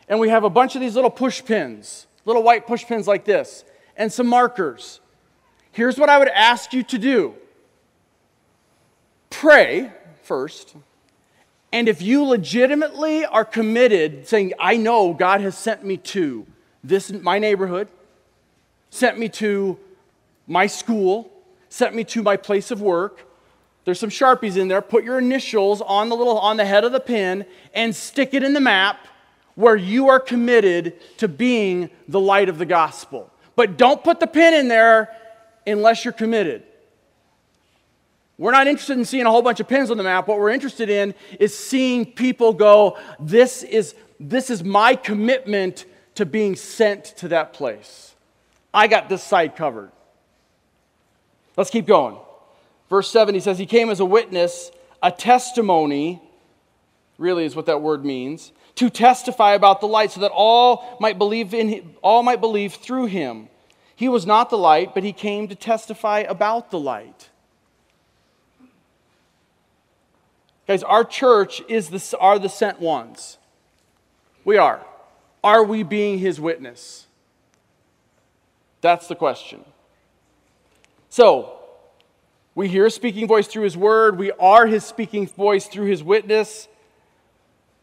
And 0.08 0.18
we 0.18 0.30
have 0.30 0.44
a 0.44 0.50
bunch 0.50 0.74
of 0.74 0.80
these 0.80 0.94
little 0.94 1.10
push 1.10 1.44
pins, 1.44 2.06
little 2.24 2.42
white 2.42 2.66
push 2.66 2.86
pins 2.86 3.06
like 3.06 3.26
this, 3.26 3.62
and 3.96 4.12
some 4.12 4.26
markers. 4.26 5.00
Here's 5.72 5.98
what 5.98 6.08
I 6.08 6.18
would 6.18 6.28
ask 6.28 6.72
you 6.72 6.82
to 6.84 6.98
do 6.98 7.34
pray 9.30 9.92
first. 10.22 10.74
And 11.72 11.88
if 11.88 12.00
you 12.00 12.24
legitimately 12.24 13.26
are 13.26 13.44
committed, 13.44 14.26
saying, 14.26 14.54
I 14.58 14.76
know 14.76 15.12
God 15.12 15.40
has 15.42 15.58
sent 15.58 15.84
me 15.84 15.98
to 15.98 16.46
this, 16.82 17.10
my 17.12 17.38
neighborhood, 17.38 17.88
sent 18.90 19.18
me 19.18 19.28
to 19.30 19.78
my 20.46 20.66
school, 20.66 21.30
sent 21.68 21.94
me 21.94 22.04
to 22.04 22.22
my 22.22 22.36
place 22.36 22.70
of 22.70 22.80
work. 22.80 23.28
There's 23.84 24.00
some 24.00 24.10
Sharpies 24.10 24.56
in 24.56 24.68
there. 24.68 24.80
Put 24.80 25.04
your 25.04 25.18
initials 25.18 25.80
on 25.82 26.08
the 26.08 26.16
little 26.16 26.38
on 26.38 26.56
the 26.56 26.64
head 26.64 26.84
of 26.84 26.92
the 26.92 27.00
pin 27.00 27.44
and 27.74 27.94
stick 27.94 28.32
it 28.32 28.42
in 28.42 28.52
the 28.52 28.60
map 28.60 29.06
where 29.54 29.76
you 29.76 30.08
are 30.08 30.20
committed 30.20 30.94
to 31.18 31.28
being 31.28 31.90
the 32.08 32.20
light 32.20 32.48
of 32.48 32.58
the 32.58 32.66
gospel. 32.66 33.30
But 33.56 33.76
don't 33.78 34.04
put 34.04 34.20
the 34.20 34.26
pin 34.26 34.54
in 34.54 34.68
there 34.68 35.16
unless 35.66 36.04
you're 36.04 36.12
committed. 36.12 36.62
We're 38.38 38.52
not 38.52 38.66
interested 38.66 38.98
in 38.98 39.06
seeing 39.06 39.24
a 39.24 39.30
whole 39.30 39.42
bunch 39.42 39.60
of 39.60 39.68
pins 39.68 39.90
on 39.90 39.96
the 39.96 40.02
map. 40.02 40.28
What 40.28 40.38
we're 40.38 40.50
interested 40.50 40.90
in 40.90 41.14
is 41.40 41.58
seeing 41.58 42.04
people 42.04 42.52
go, 42.52 42.98
this 43.18 43.62
is, 43.62 43.94
this 44.20 44.50
is 44.50 44.62
my 44.62 44.94
commitment 44.94 45.86
to 46.16 46.26
being 46.26 46.54
sent 46.54 47.04
to 47.18 47.28
that 47.28 47.54
place. 47.54 48.14
I 48.74 48.88
got 48.88 49.08
this 49.08 49.22
side 49.22 49.56
covered. 49.56 49.90
Let's 51.56 51.70
keep 51.70 51.86
going. 51.86 52.18
Verse 52.90 53.10
7, 53.10 53.34
he 53.34 53.40
says, 53.40 53.58
He 53.58 53.64
came 53.64 53.88
as 53.88 54.00
a 54.00 54.04
witness, 54.04 54.70
a 55.02 55.10
testimony, 55.10 56.22
really 57.18 57.44
is 57.44 57.56
what 57.56 57.66
that 57.66 57.80
word 57.80 58.04
means, 58.04 58.52
to 58.76 58.90
testify 58.90 59.54
about 59.54 59.80
the 59.80 59.88
light 59.88 60.10
so 60.10 60.20
that 60.20 60.32
all 60.34 60.96
might 61.00 61.18
believe 61.18 61.54
in 61.54 61.68
him, 61.68 61.96
all 62.02 62.22
might 62.22 62.40
believe 62.40 62.74
through 62.74 63.06
him. 63.06 63.48
He 63.94 64.08
was 64.08 64.26
not 64.26 64.50
the 64.50 64.58
light, 64.58 64.94
but 64.94 65.02
he 65.02 65.12
came 65.12 65.48
to 65.48 65.54
testify 65.54 66.20
about 66.20 66.70
the 66.70 66.78
light. 66.78 67.30
Guys, 70.68 70.82
our 70.82 71.04
church 71.04 71.62
is 71.68 71.88
the, 71.88 72.18
are 72.18 72.38
the 72.38 72.48
sent 72.48 72.80
ones. 72.80 73.38
We 74.44 74.58
are. 74.58 74.84
Are 75.42 75.62
we 75.64 75.82
being 75.82 76.18
his 76.18 76.40
witness? 76.40 77.06
That's 78.80 79.06
the 79.06 79.14
question. 79.14 79.64
So, 81.08 81.52
we 82.54 82.68
hear 82.68 82.90
speaking 82.90 83.26
voice 83.26 83.46
through 83.46 83.64
his 83.64 83.76
word, 83.76 84.18
we 84.18 84.32
are 84.32 84.66
his 84.66 84.84
speaking 84.84 85.26
voice 85.26 85.66
through 85.66 85.86
his 85.86 86.02
witness. 86.02 86.68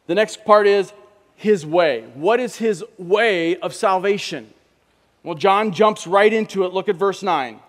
The 0.07 0.15
next 0.15 0.43
part 0.45 0.67
is 0.67 0.93
his 1.35 1.65
way. 1.65 2.05
What 2.13 2.39
is 2.39 2.57
his 2.57 2.83
way 2.97 3.57
of 3.57 3.73
salvation? 3.73 4.53
Well, 5.23 5.35
John 5.35 5.71
jumps 5.71 6.05
right 6.05 6.31
into 6.31 6.65
it. 6.65 6.73
Look 6.73 6.89
at 6.89 6.95
verse 6.95 7.23
9. 7.23 7.59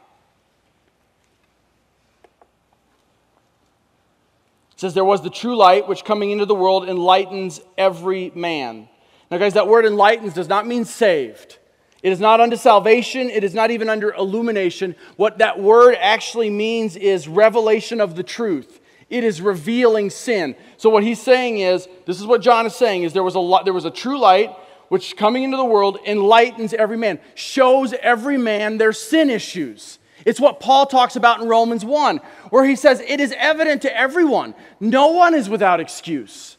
It 4.73 4.81
says, 4.81 4.95
There 4.95 5.05
was 5.05 5.23
the 5.23 5.31
true 5.31 5.57
light, 5.57 5.87
which 5.87 6.05
coming 6.05 6.31
into 6.31 6.47
the 6.47 6.55
world 6.55 6.89
enlightens 6.89 7.61
every 7.79 8.33
man. 8.35 8.89
Now, 9.31 9.39
guys, 9.39 9.55
that 9.55 9.69
word 9.69 9.85
enlightens 9.85 10.35
does 10.35 10.49
not 10.49 10.67
mean 10.67 10.85
saved. 10.85 11.59
It 12.03 12.13
is 12.13 12.21
not 12.21 12.41
unto 12.41 12.57
salvation, 12.57 13.31
it 13.31 13.45
is 13.45 13.55
not 13.55 13.71
even 13.71 13.89
under 13.89 14.13
illumination. 14.13 14.95
What 15.17 15.39
that 15.39 15.59
word 15.59 15.97
actually 15.99 16.51
means 16.51 16.97
is 16.97 17.27
revelation 17.27 18.01
of 18.01 18.15
the 18.15 18.23
truth. 18.23 18.81
It 19.11 19.25
is 19.25 19.41
revealing 19.41 20.11
sin. 20.11 20.57
So 20.77 20.91
what 20.91 21.03
he's 21.03 21.21
saying 21.21 21.59
is, 21.59 21.89
this 22.07 22.21
is 22.21 22.27
what 22.27 22.41
John 22.41 22.67
is 22.67 22.75
saying 22.75 23.03
is 23.03 23.13
there 23.13 23.23
was 23.23 23.37
a 23.37 23.61
there 23.65 23.73
was 23.73 23.85
a 23.85 23.91
true 23.91 24.19
light 24.19 24.55
which 24.89 25.17
coming 25.17 25.43
into 25.43 25.57
the 25.57 25.65
world 25.65 25.99
enlightens 26.07 26.75
every 26.75 26.97
man, 26.97 27.19
shows 27.35 27.93
every 27.95 28.37
man 28.37 28.79
their 28.79 28.93
sin 28.93 29.31
issues. 29.31 29.99
It's 30.25 30.41
what 30.41 30.61
Paul 30.61 30.87
talks 30.87 31.17
about 31.17 31.41
in 31.41 31.49
Romans 31.49 31.85
1, 31.85 32.21
where 32.51 32.65
he 32.65 32.77
says, 32.77 33.01
It 33.01 33.21
is 33.21 33.35
evident 33.37 33.83
to 33.83 33.97
everyone. 33.97 34.55
No 34.81 35.09
one 35.09 35.35
is 35.35 35.49
without 35.49 35.81
excuse. 35.81 36.57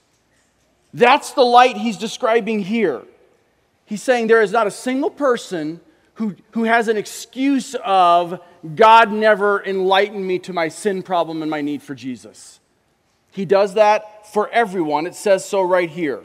That's 0.94 1.34
the 1.34 1.42
light 1.42 1.78
he's 1.78 1.98
describing 1.98 2.60
here. 2.60 3.02
He's 3.86 4.04
saying 4.04 4.28
there 4.28 4.42
is 4.42 4.52
not 4.52 4.68
a 4.68 4.72
single 4.72 5.10
person 5.10 5.82
who, 6.16 6.36
who 6.52 6.64
has 6.64 6.88
an 6.88 6.98
excuse 6.98 7.76
of, 7.84 8.42
God 8.76 9.12
never 9.12 9.64
enlightened 9.64 10.26
me 10.26 10.40
to 10.40 10.54
my 10.54 10.70
sin 10.70 11.04
problem 11.04 11.42
and 11.42 11.52
my 11.52 11.62
need 11.62 11.82
for 11.82 11.94
Jesus. 11.94 12.60
He 13.32 13.46
does 13.46 13.74
that 13.74 14.32
for 14.32 14.50
everyone. 14.50 15.08
It 15.08 15.16
says 15.16 15.46
so 15.46 15.62
right 15.62 15.90
here. 15.90 16.24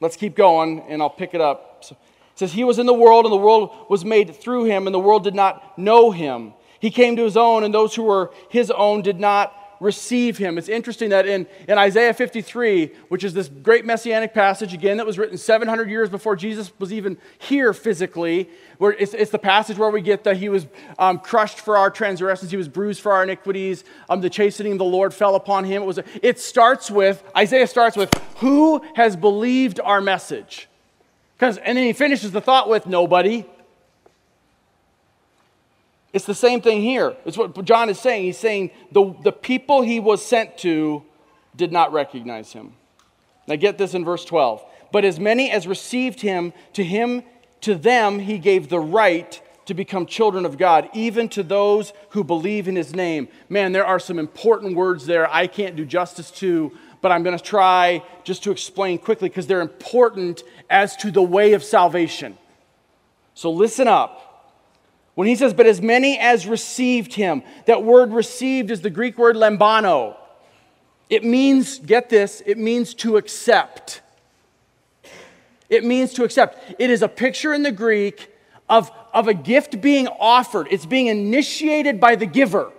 Let's 0.00 0.16
keep 0.16 0.34
going, 0.34 0.80
and 0.88 1.02
I'll 1.02 1.10
pick 1.10 1.34
it 1.34 1.40
up. 1.40 1.84
So, 1.84 1.94
it 1.94 2.38
says, 2.38 2.52
He 2.52 2.64
was 2.64 2.78
in 2.78 2.86
the 2.86 2.94
world, 2.94 3.26
and 3.26 3.32
the 3.32 3.36
world 3.36 3.86
was 3.90 4.04
made 4.04 4.34
through 4.34 4.64
him, 4.64 4.86
and 4.86 4.94
the 4.94 4.98
world 4.98 5.24
did 5.24 5.34
not 5.34 5.76
know 5.78 6.10
him. 6.10 6.54
He 6.80 6.90
came 6.90 7.16
to 7.16 7.24
his 7.24 7.36
own, 7.36 7.64
and 7.64 7.74
those 7.74 7.94
who 7.94 8.04
were 8.04 8.30
his 8.48 8.70
own 8.70 9.02
did 9.02 9.20
not 9.20 9.52
receive 9.80 10.38
him. 10.38 10.58
It's 10.58 10.68
interesting 10.68 11.10
that 11.10 11.26
in, 11.26 11.46
in 11.68 11.78
Isaiah 11.78 12.12
53, 12.14 12.86
which 13.08 13.24
is 13.24 13.34
this 13.34 13.48
great 13.48 13.84
messianic 13.84 14.34
passage, 14.34 14.74
again, 14.74 14.96
that 14.96 15.06
was 15.06 15.18
written 15.18 15.38
700 15.38 15.88
years 15.88 16.08
before 16.08 16.36
Jesus 16.36 16.72
was 16.78 16.92
even 16.92 17.18
here 17.38 17.72
physically, 17.72 18.48
where 18.78 18.92
it's, 18.92 19.14
it's 19.14 19.30
the 19.30 19.38
passage 19.38 19.78
where 19.78 19.90
we 19.90 20.00
get 20.00 20.24
that 20.24 20.36
he 20.36 20.48
was 20.48 20.66
um, 20.98 21.18
crushed 21.18 21.60
for 21.60 21.76
our 21.76 21.90
transgressions, 21.90 22.50
he 22.50 22.56
was 22.56 22.68
bruised 22.68 23.00
for 23.00 23.12
our 23.12 23.22
iniquities, 23.22 23.84
um, 24.08 24.20
the 24.20 24.30
chastening 24.30 24.72
of 24.72 24.78
the 24.78 24.84
Lord 24.84 25.14
fell 25.14 25.34
upon 25.34 25.64
him. 25.64 25.82
It, 25.82 25.86
was, 25.86 26.00
it 26.22 26.38
starts 26.38 26.90
with, 26.90 27.22
Isaiah 27.36 27.66
starts 27.66 27.96
with, 27.96 28.12
who 28.36 28.82
has 28.94 29.16
believed 29.16 29.80
our 29.80 30.00
message? 30.00 30.68
Because, 31.36 31.58
and 31.58 31.78
then 31.78 31.84
he 31.84 31.92
finishes 31.92 32.32
the 32.32 32.40
thought 32.40 32.68
with, 32.68 32.86
nobody. 32.86 33.44
It's 36.12 36.24
the 36.24 36.34
same 36.34 36.60
thing 36.60 36.80
here. 36.80 37.16
It's 37.24 37.36
what 37.36 37.62
John 37.64 37.90
is 37.90 37.98
saying. 37.98 38.24
He's 38.24 38.38
saying 38.38 38.70
the, 38.92 39.14
the 39.22 39.32
people 39.32 39.82
he 39.82 40.00
was 40.00 40.24
sent 40.24 40.56
to 40.58 41.02
did 41.54 41.70
not 41.70 41.92
recognize 41.92 42.52
him. 42.52 42.74
Now 43.46 43.56
get 43.56 43.78
this 43.78 43.94
in 43.94 44.04
verse 44.04 44.24
12. 44.24 44.64
But 44.90 45.04
as 45.04 45.20
many 45.20 45.50
as 45.50 45.66
received 45.66 46.20
him, 46.20 46.52
to 46.72 46.82
him 46.82 47.22
to 47.62 47.74
them 47.74 48.18
he 48.20 48.38
gave 48.38 48.68
the 48.68 48.80
right 48.80 49.40
to 49.66 49.74
become 49.74 50.06
children 50.06 50.46
of 50.46 50.56
God, 50.56 50.88
even 50.94 51.28
to 51.30 51.42
those 51.42 51.92
who 52.10 52.24
believe 52.24 52.68
in 52.68 52.76
his 52.76 52.94
name. 52.94 53.28
Man, 53.50 53.72
there 53.72 53.84
are 53.84 53.98
some 53.98 54.18
important 54.18 54.76
words 54.76 55.04
there 55.04 55.30
I 55.30 55.46
can't 55.46 55.76
do 55.76 55.84
justice 55.84 56.30
to, 56.32 56.72
but 57.02 57.12
I'm 57.12 57.22
going 57.22 57.36
to 57.36 57.44
try 57.44 58.02
just 58.24 58.42
to 58.44 58.50
explain 58.50 58.98
quickly 58.98 59.28
because 59.28 59.46
they're 59.46 59.60
important 59.60 60.42
as 60.70 60.96
to 60.96 61.10
the 61.10 61.22
way 61.22 61.52
of 61.52 61.62
salvation. 61.62 62.38
So 63.34 63.50
listen 63.50 63.88
up. 63.88 64.27
When 65.18 65.26
he 65.26 65.34
says, 65.34 65.52
but 65.52 65.66
as 65.66 65.82
many 65.82 66.16
as 66.16 66.46
received 66.46 67.12
him, 67.12 67.42
that 67.66 67.82
word 67.82 68.12
received 68.12 68.70
is 68.70 68.82
the 68.82 68.88
Greek 68.88 69.18
word 69.18 69.34
lambano. 69.34 70.16
It 71.10 71.24
means, 71.24 71.80
get 71.80 72.08
this, 72.08 72.40
it 72.46 72.56
means 72.56 72.94
to 72.94 73.16
accept. 73.16 74.00
It 75.68 75.84
means 75.84 76.12
to 76.12 76.22
accept. 76.22 76.76
It 76.78 76.88
is 76.88 77.02
a 77.02 77.08
picture 77.08 77.52
in 77.52 77.64
the 77.64 77.72
Greek 77.72 78.32
of, 78.68 78.92
of 79.12 79.26
a 79.26 79.34
gift 79.34 79.80
being 79.80 80.06
offered, 80.06 80.68
it's 80.70 80.86
being 80.86 81.08
initiated 81.08 81.98
by 81.98 82.14
the 82.14 82.26
giver. 82.26 82.70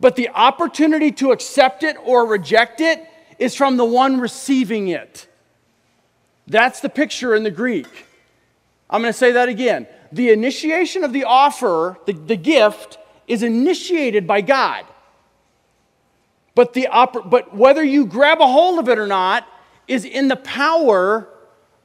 But 0.00 0.16
the 0.16 0.30
opportunity 0.30 1.12
to 1.12 1.32
accept 1.32 1.82
it 1.82 1.98
or 2.02 2.24
reject 2.24 2.80
it 2.80 3.06
is 3.38 3.54
from 3.54 3.76
the 3.76 3.84
one 3.84 4.20
receiving 4.20 4.88
it. 4.88 5.28
That's 6.46 6.80
the 6.80 6.88
picture 6.88 7.34
in 7.34 7.42
the 7.42 7.50
Greek. 7.50 8.06
I'm 8.88 9.02
going 9.02 9.12
to 9.12 9.18
say 9.18 9.32
that 9.32 9.50
again 9.50 9.86
the 10.12 10.30
initiation 10.30 11.04
of 11.04 11.12
the 11.12 11.24
offer, 11.24 11.98
the, 12.06 12.12
the 12.12 12.36
gift, 12.36 12.98
is 13.26 13.42
initiated 13.42 14.26
by 14.26 14.40
God. 14.40 14.84
But, 16.54 16.72
the 16.72 16.88
oper- 16.92 17.28
but 17.28 17.54
whether 17.54 17.84
you 17.84 18.06
grab 18.06 18.40
a 18.40 18.46
hold 18.46 18.78
of 18.78 18.88
it 18.88 18.98
or 18.98 19.06
not 19.06 19.46
is 19.86 20.04
in 20.04 20.28
the 20.28 20.36
power 20.36 21.28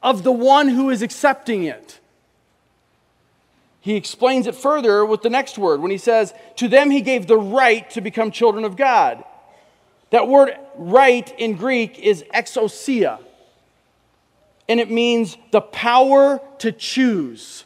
of 0.02 0.22
the 0.22 0.32
one 0.32 0.68
who 0.68 0.90
is 0.90 1.02
accepting 1.02 1.64
it. 1.64 2.00
He 3.80 3.96
explains 3.96 4.46
it 4.46 4.54
further 4.54 5.04
with 5.04 5.22
the 5.22 5.30
next 5.30 5.58
word 5.58 5.80
when 5.80 5.90
he 5.90 5.98
says, 5.98 6.32
To 6.56 6.68
them 6.68 6.90
he 6.90 7.00
gave 7.00 7.26
the 7.26 7.36
right 7.36 7.88
to 7.90 8.00
become 8.00 8.30
children 8.30 8.64
of 8.64 8.76
God. 8.76 9.24
That 10.10 10.28
word 10.28 10.56
right 10.76 11.32
in 11.38 11.56
Greek 11.56 11.98
is 11.98 12.24
exousia, 12.34 13.18
and 14.68 14.78
it 14.78 14.90
means 14.90 15.36
the 15.50 15.60
power 15.60 16.40
to 16.58 16.70
choose. 16.70 17.64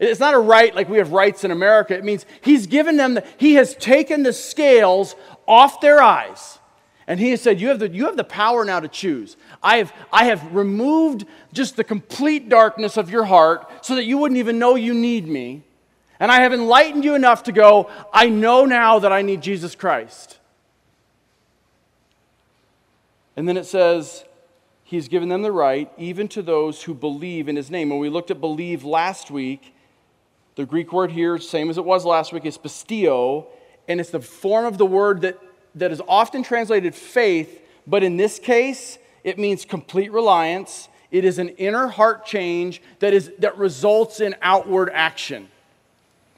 It's 0.00 0.18
not 0.18 0.32
a 0.32 0.38
right 0.38 0.74
like 0.74 0.88
we 0.88 0.96
have 0.98 1.12
rights 1.12 1.44
in 1.44 1.50
America. 1.50 1.94
It 1.94 2.04
means 2.04 2.24
he's 2.40 2.66
given 2.66 2.96
them, 2.96 3.14
the, 3.14 3.24
he 3.36 3.54
has 3.54 3.74
taken 3.74 4.22
the 4.22 4.32
scales 4.32 5.14
off 5.46 5.80
their 5.82 6.02
eyes. 6.02 6.58
And 7.06 7.20
he 7.20 7.30
has 7.32 7.42
said, 7.42 7.60
you 7.60 7.68
have, 7.68 7.80
the, 7.80 7.88
you 7.90 8.06
have 8.06 8.16
the 8.16 8.24
power 8.24 8.64
now 8.64 8.80
to 8.80 8.88
choose. 8.88 9.36
I 9.62 9.78
have, 9.78 9.92
I 10.12 10.24
have 10.24 10.54
removed 10.54 11.26
just 11.52 11.76
the 11.76 11.84
complete 11.84 12.48
darkness 12.48 12.96
of 12.96 13.10
your 13.10 13.24
heart 13.24 13.84
so 13.84 13.94
that 13.96 14.04
you 14.04 14.16
wouldn't 14.16 14.38
even 14.38 14.58
know 14.58 14.74
you 14.74 14.94
need 14.94 15.28
me. 15.28 15.64
And 16.18 16.30
I 16.30 16.40
have 16.40 16.52
enlightened 16.52 17.04
you 17.04 17.14
enough 17.14 17.42
to 17.44 17.52
go, 17.52 17.90
I 18.12 18.28
know 18.28 18.64
now 18.64 19.00
that 19.00 19.12
I 19.12 19.22
need 19.22 19.42
Jesus 19.42 19.74
Christ. 19.74 20.38
And 23.36 23.48
then 23.48 23.56
it 23.56 23.66
says, 23.66 24.24
He's 24.84 25.08
given 25.08 25.28
them 25.28 25.42
the 25.42 25.52
right, 25.52 25.90
even 25.96 26.26
to 26.28 26.42
those 26.42 26.82
who 26.82 26.94
believe 26.94 27.48
in 27.48 27.54
His 27.54 27.70
name. 27.70 27.90
When 27.90 28.00
we 28.00 28.08
looked 28.08 28.30
at 28.30 28.40
believe 28.40 28.84
last 28.84 29.30
week, 29.30 29.72
the 30.56 30.66
Greek 30.66 30.92
word 30.92 31.10
here, 31.10 31.38
same 31.38 31.70
as 31.70 31.78
it 31.78 31.84
was 31.84 32.04
last 32.04 32.32
week, 32.32 32.44
is 32.44 32.58
pisteuo, 32.58 33.46
and 33.88 34.00
it's 34.00 34.10
the 34.10 34.20
form 34.20 34.66
of 34.66 34.78
the 34.78 34.86
word 34.86 35.22
that, 35.22 35.38
that 35.74 35.92
is 35.92 36.02
often 36.08 36.42
translated 36.42 36.94
faith, 36.94 37.62
but 37.86 38.02
in 38.02 38.16
this 38.16 38.38
case, 38.38 38.98
it 39.24 39.38
means 39.38 39.64
complete 39.64 40.12
reliance. 40.12 40.88
It 41.10 41.24
is 41.24 41.38
an 41.38 41.50
inner 41.50 41.88
heart 41.88 42.24
change 42.24 42.82
that, 43.00 43.12
is, 43.12 43.32
that 43.38 43.58
results 43.58 44.20
in 44.20 44.34
outward 44.42 44.90
action. 44.92 45.48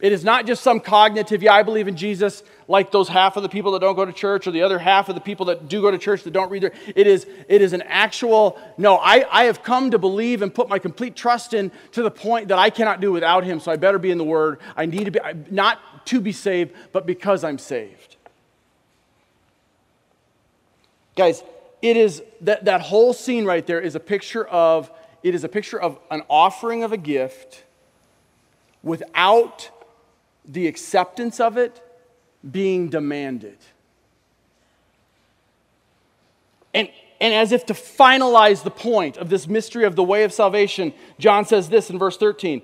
It 0.02 0.10
is 0.10 0.24
not 0.24 0.46
just 0.46 0.64
some 0.64 0.80
cognitive, 0.80 1.44
yeah, 1.44 1.54
I 1.54 1.62
believe 1.62 1.86
in 1.86 1.94
Jesus, 1.96 2.42
like 2.66 2.90
those 2.90 3.08
half 3.08 3.36
of 3.36 3.44
the 3.44 3.48
people 3.48 3.70
that 3.70 3.78
don't 3.78 3.94
go 3.94 4.04
to 4.04 4.12
church 4.12 4.48
or 4.48 4.50
the 4.50 4.62
other 4.62 4.80
half 4.80 5.08
of 5.08 5.14
the 5.14 5.20
people 5.20 5.46
that 5.46 5.68
do 5.68 5.80
go 5.80 5.92
to 5.92 5.96
church 5.96 6.24
that 6.24 6.32
don't 6.32 6.50
read 6.50 6.64
their. 6.64 6.72
It 6.96 7.06
is, 7.06 7.24
it 7.48 7.62
is 7.62 7.72
an 7.72 7.82
actual, 7.82 8.60
no, 8.76 8.96
I, 8.96 9.24
I 9.30 9.44
have 9.44 9.62
come 9.62 9.92
to 9.92 10.00
believe 10.00 10.42
and 10.42 10.52
put 10.52 10.68
my 10.68 10.80
complete 10.80 11.14
trust 11.14 11.54
in 11.54 11.70
to 11.92 12.02
the 12.02 12.10
point 12.10 12.48
that 12.48 12.58
I 12.58 12.68
cannot 12.68 13.00
do 13.00 13.12
without 13.12 13.44
him, 13.44 13.60
so 13.60 13.70
I 13.70 13.76
better 13.76 14.00
be 14.00 14.10
in 14.10 14.18
the 14.18 14.24
Word. 14.24 14.58
I 14.76 14.86
need 14.86 15.04
to 15.04 15.12
be, 15.12 15.20
not 15.52 15.78
to 16.06 16.20
be 16.20 16.32
saved, 16.32 16.74
but 16.90 17.06
because 17.06 17.44
I'm 17.44 17.58
saved. 17.58 18.16
Guys, 21.14 21.44
it 21.80 21.96
is 21.96 22.24
that, 22.40 22.64
that 22.64 22.80
whole 22.80 23.12
scene 23.12 23.44
right 23.44 23.64
there 23.64 23.80
is 23.80 23.94
a 23.94 24.00
picture 24.00 24.46
of, 24.46 24.90
it 25.22 25.32
is 25.32 25.44
a 25.44 25.48
picture 25.48 25.80
of 25.80 26.00
an 26.10 26.22
offering 26.28 26.82
of 26.82 26.90
a 26.90 26.96
gift 26.96 27.62
without 28.82 29.70
the 30.44 30.66
acceptance 30.66 31.40
of 31.40 31.56
it 31.56 31.80
being 32.48 32.88
demanded. 32.88 33.58
And, 36.74 36.88
and 37.20 37.34
as 37.34 37.52
if 37.52 37.66
to 37.66 37.74
finalize 37.74 38.64
the 38.64 38.70
point 38.70 39.16
of 39.16 39.28
this 39.28 39.46
mystery 39.46 39.84
of 39.84 39.94
the 39.94 40.02
way 40.02 40.24
of 40.24 40.32
salvation, 40.32 40.92
John 41.18 41.44
says 41.44 41.68
this 41.68 41.90
in 41.90 41.98
verse 41.98 42.16
13. 42.16 42.62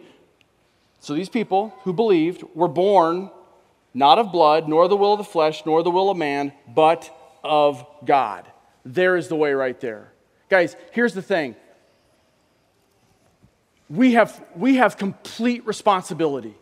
So 1.01 1.15
these 1.15 1.29
people 1.29 1.75
who 1.83 1.93
believed 1.93 2.43
were 2.55 2.69
born 2.69 3.31
not 3.95 4.19
of 4.19 4.33
blood, 4.33 4.69
nor 4.69 4.89
the 4.89 4.97
will 4.97 5.15
of 5.15 5.19
the 5.19 5.25
flesh, 5.25 5.65
nor 5.65 5.83
the 5.83 5.91
will 5.91 6.11
of 6.11 6.17
man, 6.17 6.53
but 6.73 7.11
of 7.43 7.87
God. 8.05 8.47
There 8.85 9.17
is 9.17 9.29
the 9.29 9.37
way 9.37 9.53
right 9.53 9.79
there. 9.81 10.13
Guys, 10.49 10.77
here's 10.93 11.15
the 11.15 11.23
thing 11.23 11.57
we 13.89 14.13
have, 14.13 14.45
we 14.55 14.77
have 14.77 14.97
complete 14.97 15.67
responsibility 15.67 16.55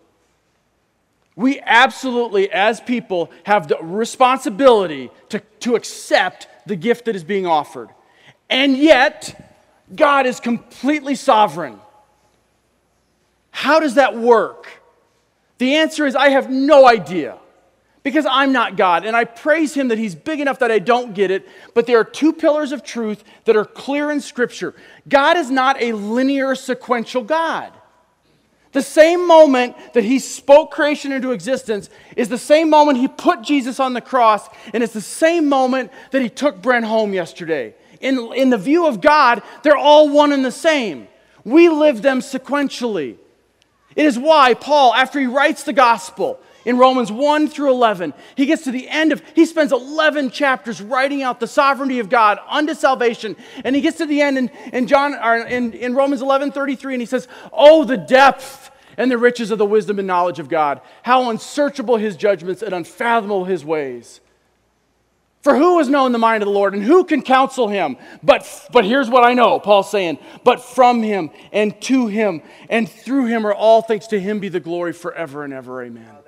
we 1.37 1.61
absolutely, 1.61 2.51
as 2.51 2.81
people, 2.81 3.31
have 3.45 3.69
the 3.69 3.77
responsibility 3.83 5.11
to, 5.29 5.41
to 5.61 5.77
accept 5.77 6.49
the 6.65 6.77
gift 6.77 7.05
that 7.05 7.15
is 7.15 7.25
being 7.25 7.47
offered. 7.47 7.91
And 8.49 8.77
yet, 8.77 9.55
God 9.95 10.27
is 10.27 10.41
completely 10.41 11.15
sovereign. 11.15 11.79
How 13.51 13.81
does 13.81 13.95
that 13.95 14.17
work? 14.17 14.67
The 15.59 15.77
answer 15.77 16.07
is 16.07 16.17
I 16.17 16.31
have 16.31 16.51
no 16.51 16.87
idea 16.87 17.39
because 18.03 18.27
I'm 18.31 18.53
not 18.53 18.77
God. 18.77 19.05
And 19.05 19.17
I 19.17 19.25
praise 19.25 19.75
Him 19.75 19.89
that 19.89 19.99
He's 19.99 20.15
big 20.15 20.41
enough 20.41 20.61
that 20.61 20.71
I 20.71 20.79
don't 20.79 21.13
get 21.13 21.31
it. 21.31 21.49
But 21.75 21.87
there 21.87 21.99
are 21.99 22.05
two 22.05 22.33
pillars 22.33 22.73
of 22.73 22.83
truth 22.83 23.25
that 23.45 23.57
are 23.57 23.65
clear 23.65 24.11
in 24.11 24.21
Scripture 24.21 24.75
God 25.09 25.37
is 25.37 25.51
not 25.51 25.81
a 25.83 25.93
linear, 25.93 26.55
sequential 26.55 27.23
God. 27.23 27.73
The 28.77 28.83
same 28.83 29.27
moment 29.27 29.75
that 29.95 30.05
he 30.05 30.19
spoke 30.19 30.71
creation 30.71 31.11
into 31.11 31.33
existence 31.33 31.89
is 32.15 32.29
the 32.29 32.37
same 32.37 32.69
moment 32.69 32.99
he 32.99 33.09
put 33.09 33.41
Jesus 33.41 33.81
on 33.81 33.95
the 33.95 34.03
cross, 34.03 34.51
and 34.75 34.83
it's 34.83 34.93
the 34.93 35.01
same 35.01 35.49
moment 35.49 35.91
that 36.11 36.21
he 36.21 36.29
took 36.29 36.61
Brent 36.61 36.85
home 36.85 37.15
yesterday. 37.15 37.75
In, 38.03 38.19
in 38.35 38.51
the 38.51 38.59
view 38.59 38.87
of 38.87 39.01
God, 39.01 39.43
they're 39.63 39.79
all 39.79 40.11
one 40.11 40.31
and 40.31 40.45
the 40.45 40.51
same. 40.51 41.09
We 41.43 41.71
live 41.71 42.03
them 42.03 42.21
sequentially. 42.21 43.17
It 43.95 44.05
is 44.05 44.19
why 44.19 44.53
Paul, 44.53 44.93
after 44.93 45.19
he 45.21 45.27
writes 45.27 45.63
the 45.63 45.73
gospel 45.73 46.39
in 46.67 46.79
Romans 46.79 47.13
1 47.13 47.49
through 47.49 47.71
11, 47.71 48.13
he 48.35 48.45
gets 48.45 48.65
to 48.65 48.73
the 48.73 48.89
end 48.89 49.13
of, 49.13 49.23
he 49.35 49.47
spends 49.47 49.73
11 49.73 50.33
chapters 50.33 50.83
writing 50.83 51.23
out 51.23 51.39
the 51.39 51.47
sovereignty 51.47 52.01
of 52.01 52.09
God 52.09 52.41
unto 52.49 52.75
salvation. 52.75 53.37
And 53.65 53.77
he 53.77 53.81
gets 53.81 53.99
to 53.99 54.07
the 54.07 54.21
end 54.21 54.37
in, 54.37 54.51
in, 54.73 54.89
John, 54.89 55.15
or 55.15 55.37
in, 55.37 55.73
in 55.73 55.95
Romans 55.95 56.23
11 56.23 56.51
33, 56.51 56.95
and 56.95 57.01
he 57.01 57.07
says, 57.07 57.29
Oh, 57.53 57.85
the 57.85 57.97
depth 57.97 58.73
and 58.97 59.09
the 59.09 59.17
riches 59.17 59.53
of 59.53 59.59
the 59.59 59.65
wisdom 59.65 60.01
and 60.01 60.09
knowledge 60.09 60.41
of 60.41 60.49
God. 60.49 60.81
How 61.05 61.31
unsearchable 61.31 61.99
his 61.99 62.17
judgments 62.17 62.63
and 62.63 62.75
unfathomable 62.75 63.45
his 63.45 63.65
ways. 63.65 64.21
For 65.43 65.55
who 65.55 65.79
has 65.79 65.89
known 65.89 66.11
the 66.11 66.19
mind 66.19 66.43
of 66.43 66.49
the 66.49 66.53
Lord 66.53 66.75
and 66.75 66.83
who 66.83 67.05
can 67.05 67.23
counsel 67.23 67.69
him? 67.69 67.97
But, 68.25 68.69
but 68.73 68.85
here's 68.85 69.09
what 69.09 69.23
I 69.23 69.35
know, 69.35 69.61
Paul's 69.61 69.89
saying, 69.89 70.19
but 70.43 70.65
from 70.65 71.05
him 71.05 71.31
and 71.53 71.81
to 71.83 72.09
him 72.09 72.43
and 72.69 72.91
through 72.91 73.27
him 73.27 73.47
are 73.47 73.55
all 73.55 73.83
things. 73.83 74.09
To 74.09 74.19
him 74.19 74.41
be 74.41 74.49
the 74.49 74.59
glory 74.59 74.93
forever 74.93 75.45
and 75.45 75.53
ever. 75.53 75.85
Amen. 75.85 76.26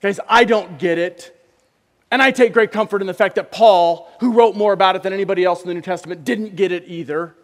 Guys, 0.00 0.18
I 0.28 0.44
don't 0.44 0.78
get 0.78 0.98
it. 0.98 1.36
And 2.10 2.20
I 2.20 2.30
take 2.30 2.52
great 2.52 2.72
comfort 2.72 3.00
in 3.00 3.06
the 3.06 3.14
fact 3.14 3.36
that 3.36 3.52
Paul, 3.52 4.10
who 4.20 4.32
wrote 4.32 4.56
more 4.56 4.72
about 4.72 4.96
it 4.96 5.02
than 5.02 5.12
anybody 5.12 5.44
else 5.44 5.62
in 5.62 5.68
the 5.68 5.74
New 5.74 5.80
Testament, 5.80 6.24
didn't 6.24 6.56
get 6.56 6.72
it 6.72 6.84
either. 6.86 7.34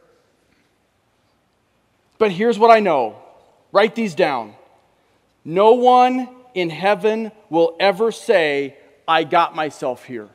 But 2.19 2.33
here's 2.33 2.59
what 2.59 2.71
I 2.71 2.81
know 2.81 3.17
Write 3.73 3.95
these 3.95 4.15
down. 4.15 4.55
No 5.45 5.73
one 5.75 6.29
in 6.55 6.71
heaven 6.71 7.31
will 7.51 7.77
ever 7.79 8.11
say, 8.11 8.77
I 9.07 9.25
got 9.25 9.55
myself 9.55 10.05
here. 10.05 10.31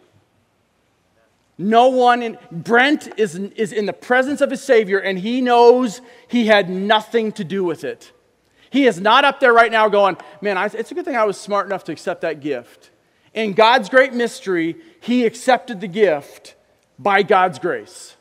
No 1.58 1.90
one 1.90 2.22
in 2.22 2.38
Brent 2.52 3.10
is, 3.18 3.36
is 3.36 3.72
in 3.72 3.86
the 3.86 3.94
presence 3.94 4.42
of 4.42 4.52
his 4.52 4.64
Savior 4.64 5.00
and 5.00 5.18
he 5.18 5.42
knows 5.42 6.02
he 6.28 6.48
had 6.48 6.70
nothing 6.70 7.32
to 7.34 7.44
do 7.44 7.64
with 7.64 7.84
it. 7.84 8.12
He 8.72 8.88
is 8.88 9.00
not 9.00 9.26
up 9.26 9.40
there 9.40 9.54
right 9.54 9.72
now 9.72 9.90
going, 9.90 10.18
Man, 10.42 10.58
it's 10.74 10.92
a 10.92 10.96
good 10.96 11.06
thing 11.06 11.16
I 11.16 11.26
was 11.26 11.38
smart 11.38 11.68
enough 11.68 11.84
to 11.84 11.92
accept 11.92 12.22
that 12.22 12.40
gift. 12.40 12.90
In 13.34 13.54
God's 13.54 13.90
great 13.90 14.14
mystery, 14.14 14.78
he 15.02 15.26
accepted 15.26 15.82
the 15.82 15.88
gift 15.88 16.56
by 16.98 17.22
God's 17.22 17.60
grace. 17.60 18.16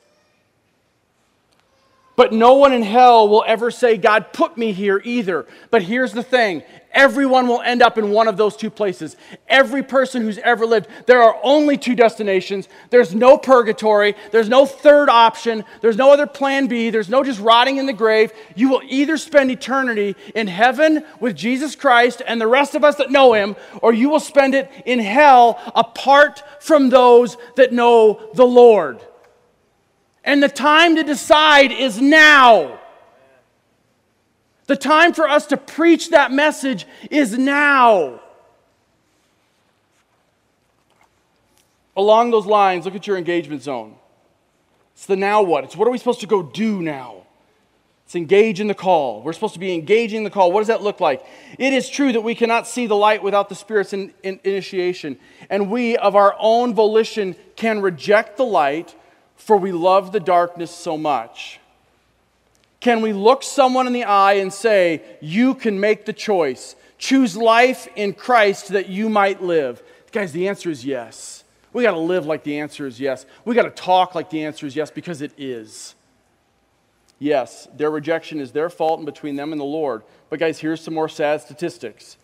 But 2.20 2.34
no 2.34 2.52
one 2.52 2.74
in 2.74 2.82
hell 2.82 3.30
will 3.30 3.44
ever 3.46 3.70
say, 3.70 3.96
God 3.96 4.34
put 4.34 4.58
me 4.58 4.72
here 4.72 5.00
either. 5.06 5.46
But 5.70 5.80
here's 5.80 6.12
the 6.12 6.22
thing 6.22 6.64
everyone 6.92 7.48
will 7.48 7.62
end 7.62 7.80
up 7.80 7.96
in 7.96 8.10
one 8.10 8.28
of 8.28 8.36
those 8.36 8.58
two 8.58 8.68
places. 8.68 9.16
Every 9.48 9.82
person 9.82 10.20
who's 10.20 10.36
ever 10.36 10.66
lived. 10.66 10.88
There 11.06 11.22
are 11.22 11.40
only 11.42 11.78
two 11.78 11.94
destinations. 11.94 12.68
There's 12.90 13.14
no 13.14 13.38
purgatory. 13.38 14.16
There's 14.32 14.50
no 14.50 14.66
third 14.66 15.08
option. 15.08 15.64
There's 15.80 15.96
no 15.96 16.12
other 16.12 16.26
plan 16.26 16.66
B. 16.66 16.90
There's 16.90 17.08
no 17.08 17.24
just 17.24 17.40
rotting 17.40 17.78
in 17.78 17.86
the 17.86 17.94
grave. 17.94 18.34
You 18.54 18.68
will 18.68 18.82
either 18.84 19.16
spend 19.16 19.50
eternity 19.50 20.14
in 20.34 20.46
heaven 20.46 21.06
with 21.20 21.34
Jesus 21.34 21.74
Christ 21.74 22.20
and 22.26 22.38
the 22.38 22.46
rest 22.46 22.74
of 22.74 22.84
us 22.84 22.96
that 22.96 23.10
know 23.10 23.32
him, 23.32 23.56
or 23.80 23.94
you 23.94 24.10
will 24.10 24.20
spend 24.20 24.54
it 24.54 24.70
in 24.84 24.98
hell 24.98 25.58
apart 25.74 26.42
from 26.60 26.90
those 26.90 27.38
that 27.56 27.72
know 27.72 28.28
the 28.34 28.44
Lord. 28.44 29.00
And 30.24 30.42
the 30.42 30.48
time 30.48 30.96
to 30.96 31.02
decide 31.02 31.72
is 31.72 32.00
now. 32.00 32.78
The 34.66 34.76
time 34.76 35.12
for 35.12 35.28
us 35.28 35.46
to 35.46 35.56
preach 35.56 36.10
that 36.10 36.30
message 36.30 36.86
is 37.10 37.36
now. 37.36 38.20
Along 41.96 42.30
those 42.30 42.46
lines, 42.46 42.84
look 42.84 42.94
at 42.94 43.06
your 43.06 43.18
engagement 43.18 43.62
zone. 43.62 43.96
It's 44.94 45.06
the 45.06 45.16
now 45.16 45.42
what? 45.42 45.64
It's 45.64 45.76
what 45.76 45.88
are 45.88 45.90
we 45.90 45.98
supposed 45.98 46.20
to 46.20 46.26
go 46.26 46.42
do 46.42 46.82
now? 46.82 47.24
It's 48.04 48.14
engage 48.14 48.60
in 48.60 48.66
the 48.66 48.74
call. 48.74 49.22
We're 49.22 49.32
supposed 49.32 49.54
to 49.54 49.60
be 49.60 49.72
engaging 49.72 50.24
the 50.24 50.30
call. 50.30 50.50
What 50.52 50.60
does 50.60 50.68
that 50.68 50.82
look 50.82 51.00
like? 51.00 51.24
It 51.58 51.72
is 51.72 51.88
true 51.88 52.12
that 52.12 52.22
we 52.22 52.34
cannot 52.34 52.66
see 52.66 52.86
the 52.86 52.96
light 52.96 53.22
without 53.22 53.48
the 53.48 53.54
Spirit's 53.54 53.92
in, 53.92 54.12
in, 54.22 54.40
initiation. 54.44 55.18
And 55.48 55.70
we, 55.70 55.96
of 55.96 56.16
our 56.16 56.34
own 56.38 56.74
volition, 56.74 57.36
can 57.56 57.80
reject 57.80 58.36
the 58.36 58.44
light 58.44 58.94
for 59.40 59.56
we 59.56 59.72
love 59.72 60.12
the 60.12 60.20
darkness 60.20 60.70
so 60.70 60.98
much? 60.98 61.60
Can 62.78 63.00
we 63.00 63.12
look 63.12 63.42
someone 63.42 63.86
in 63.86 63.92
the 63.92 64.04
eye 64.04 64.34
and 64.34 64.52
say, 64.52 65.02
You 65.20 65.54
can 65.54 65.80
make 65.80 66.04
the 66.04 66.12
choice? 66.12 66.76
Choose 66.98 67.36
life 67.36 67.88
in 67.96 68.12
Christ 68.12 68.68
that 68.68 68.88
you 68.88 69.08
might 69.08 69.42
live. 69.42 69.82
Guys, 70.12 70.32
the 70.32 70.48
answer 70.48 70.70
is 70.70 70.84
yes. 70.84 71.44
We 71.72 71.82
got 71.82 71.92
to 71.92 71.98
live 71.98 72.26
like 72.26 72.42
the 72.42 72.58
answer 72.58 72.86
is 72.86 73.00
yes. 73.00 73.24
We 73.44 73.54
got 73.54 73.62
to 73.62 73.70
talk 73.70 74.14
like 74.14 74.28
the 74.28 74.44
answer 74.44 74.66
is 74.66 74.76
yes 74.76 74.90
because 74.90 75.22
it 75.22 75.32
is. 75.38 75.94
Yes, 77.18 77.68
their 77.74 77.90
rejection 77.90 78.40
is 78.40 78.52
their 78.52 78.68
fault 78.70 78.98
and 78.98 79.06
between 79.06 79.36
them 79.36 79.52
and 79.52 79.60
the 79.60 79.64
Lord. 79.64 80.02
But, 80.28 80.40
guys, 80.40 80.58
here's 80.58 80.80
some 80.80 80.94
more 80.94 81.08
sad 81.08 81.40
statistics 81.42 82.16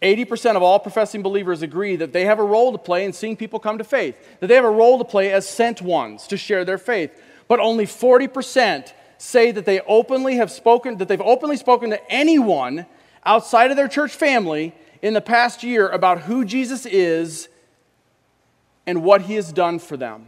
80% 0.00 0.54
of 0.54 0.62
all 0.62 0.78
professing 0.78 1.22
believers 1.22 1.62
agree 1.62 1.96
that 1.96 2.12
they 2.12 2.24
have 2.24 2.38
a 2.38 2.44
role 2.44 2.70
to 2.72 2.78
play 2.78 3.04
in 3.04 3.12
seeing 3.12 3.36
people 3.36 3.58
come 3.58 3.78
to 3.78 3.84
faith, 3.84 4.16
that 4.40 4.46
they 4.46 4.54
have 4.54 4.64
a 4.64 4.70
role 4.70 4.98
to 4.98 5.04
play 5.04 5.32
as 5.32 5.48
sent 5.48 5.82
ones 5.82 6.26
to 6.28 6.36
share 6.36 6.64
their 6.64 6.78
faith. 6.78 7.10
But 7.48 7.58
only 7.58 7.84
40% 7.84 8.92
say 9.18 9.50
that 9.50 9.64
they 9.64 9.80
openly 9.80 10.36
have 10.36 10.52
spoken, 10.52 10.98
that 10.98 11.08
they've 11.08 11.20
openly 11.20 11.56
spoken 11.56 11.90
to 11.90 12.12
anyone 12.12 12.86
outside 13.24 13.70
of 13.70 13.76
their 13.76 13.88
church 13.88 14.12
family 14.12 14.72
in 15.02 15.14
the 15.14 15.20
past 15.20 15.64
year 15.64 15.88
about 15.88 16.22
who 16.22 16.44
Jesus 16.44 16.86
is 16.86 17.48
and 18.86 19.02
what 19.02 19.22
he 19.22 19.34
has 19.34 19.52
done 19.52 19.80
for 19.80 19.96
them. 19.96 20.26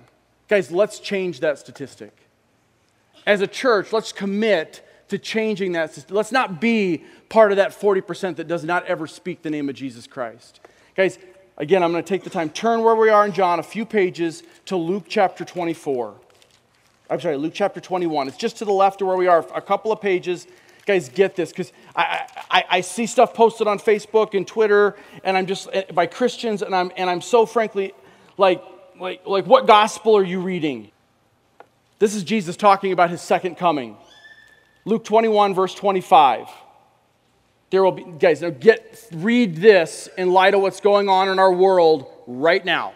Guys, 0.48 0.72
let's 0.72 0.98
change 0.98 1.40
that 1.40 1.58
statistic. 1.58 2.16
As 3.24 3.40
a 3.40 3.46
church, 3.46 3.92
let's 3.92 4.12
commit 4.12 4.84
to 5.10 5.18
changing 5.18 5.72
that. 5.72 5.94
system. 5.94 6.16
Let's 6.16 6.32
not 6.32 6.60
be 6.60 7.04
part 7.28 7.52
of 7.52 7.56
that 7.56 7.70
40% 7.70 8.36
that 8.36 8.48
does 8.48 8.64
not 8.64 8.86
ever 8.86 9.06
speak 9.06 9.42
the 9.42 9.50
name 9.50 9.68
of 9.68 9.74
Jesus 9.74 10.06
Christ. 10.06 10.60
Guys, 10.96 11.18
again, 11.56 11.82
I'm 11.82 11.92
going 11.92 12.02
to 12.02 12.08
take 12.08 12.24
the 12.24 12.30
time, 12.30 12.50
turn 12.50 12.82
where 12.82 12.96
we 12.96 13.10
are 13.10 13.26
in 13.26 13.32
John, 13.32 13.58
a 13.58 13.62
few 13.62 13.84
pages 13.84 14.42
to 14.66 14.76
Luke 14.76 15.04
chapter 15.08 15.44
24. 15.44 16.14
I'm 17.08 17.20
sorry, 17.20 17.36
Luke 17.36 17.52
chapter 17.54 17.80
21. 17.80 18.28
It's 18.28 18.36
just 18.36 18.56
to 18.58 18.64
the 18.64 18.72
left 18.72 19.00
of 19.02 19.08
where 19.08 19.16
we 19.16 19.26
are, 19.26 19.44
a 19.54 19.60
couple 19.60 19.92
of 19.92 20.00
pages. 20.00 20.46
Guys, 20.86 21.08
get 21.08 21.36
this, 21.36 21.50
because 21.50 21.72
I, 21.94 22.26
I, 22.50 22.64
I, 22.70 22.80
see 22.80 23.06
stuff 23.06 23.34
posted 23.34 23.66
on 23.66 23.78
Facebook 23.78 24.34
and 24.34 24.46
Twitter, 24.46 24.96
and 25.22 25.36
I'm 25.36 25.46
just 25.46 25.68
eh, 25.72 25.84
by 25.92 26.06
Christians, 26.06 26.62
and 26.62 26.74
I'm, 26.74 26.90
and 26.96 27.10
I'm 27.10 27.20
so 27.20 27.46
frankly 27.46 27.92
like, 28.38 28.64
like, 28.98 29.26
like, 29.26 29.46
what 29.46 29.66
gospel 29.66 30.16
are 30.16 30.24
you 30.24 30.40
reading? 30.40 30.90
This 31.98 32.14
is 32.14 32.24
Jesus 32.24 32.56
talking 32.56 32.92
about 32.92 33.10
his 33.10 33.20
second 33.20 33.56
coming. 33.56 33.96
Luke 34.84 35.04
21, 35.04 35.54
verse 35.54 35.74
25. 35.74 36.48
There 37.70 37.84
will 37.84 37.92
be, 37.92 38.04
guys, 38.18 38.40
now 38.40 38.50
get, 38.50 39.06
read 39.12 39.56
this 39.56 40.08
in 40.18 40.32
light 40.32 40.54
of 40.54 40.60
what's 40.60 40.80
going 40.80 41.08
on 41.08 41.28
in 41.28 41.38
our 41.38 41.52
world 41.52 42.06
right 42.26 42.64
now. 42.64 42.94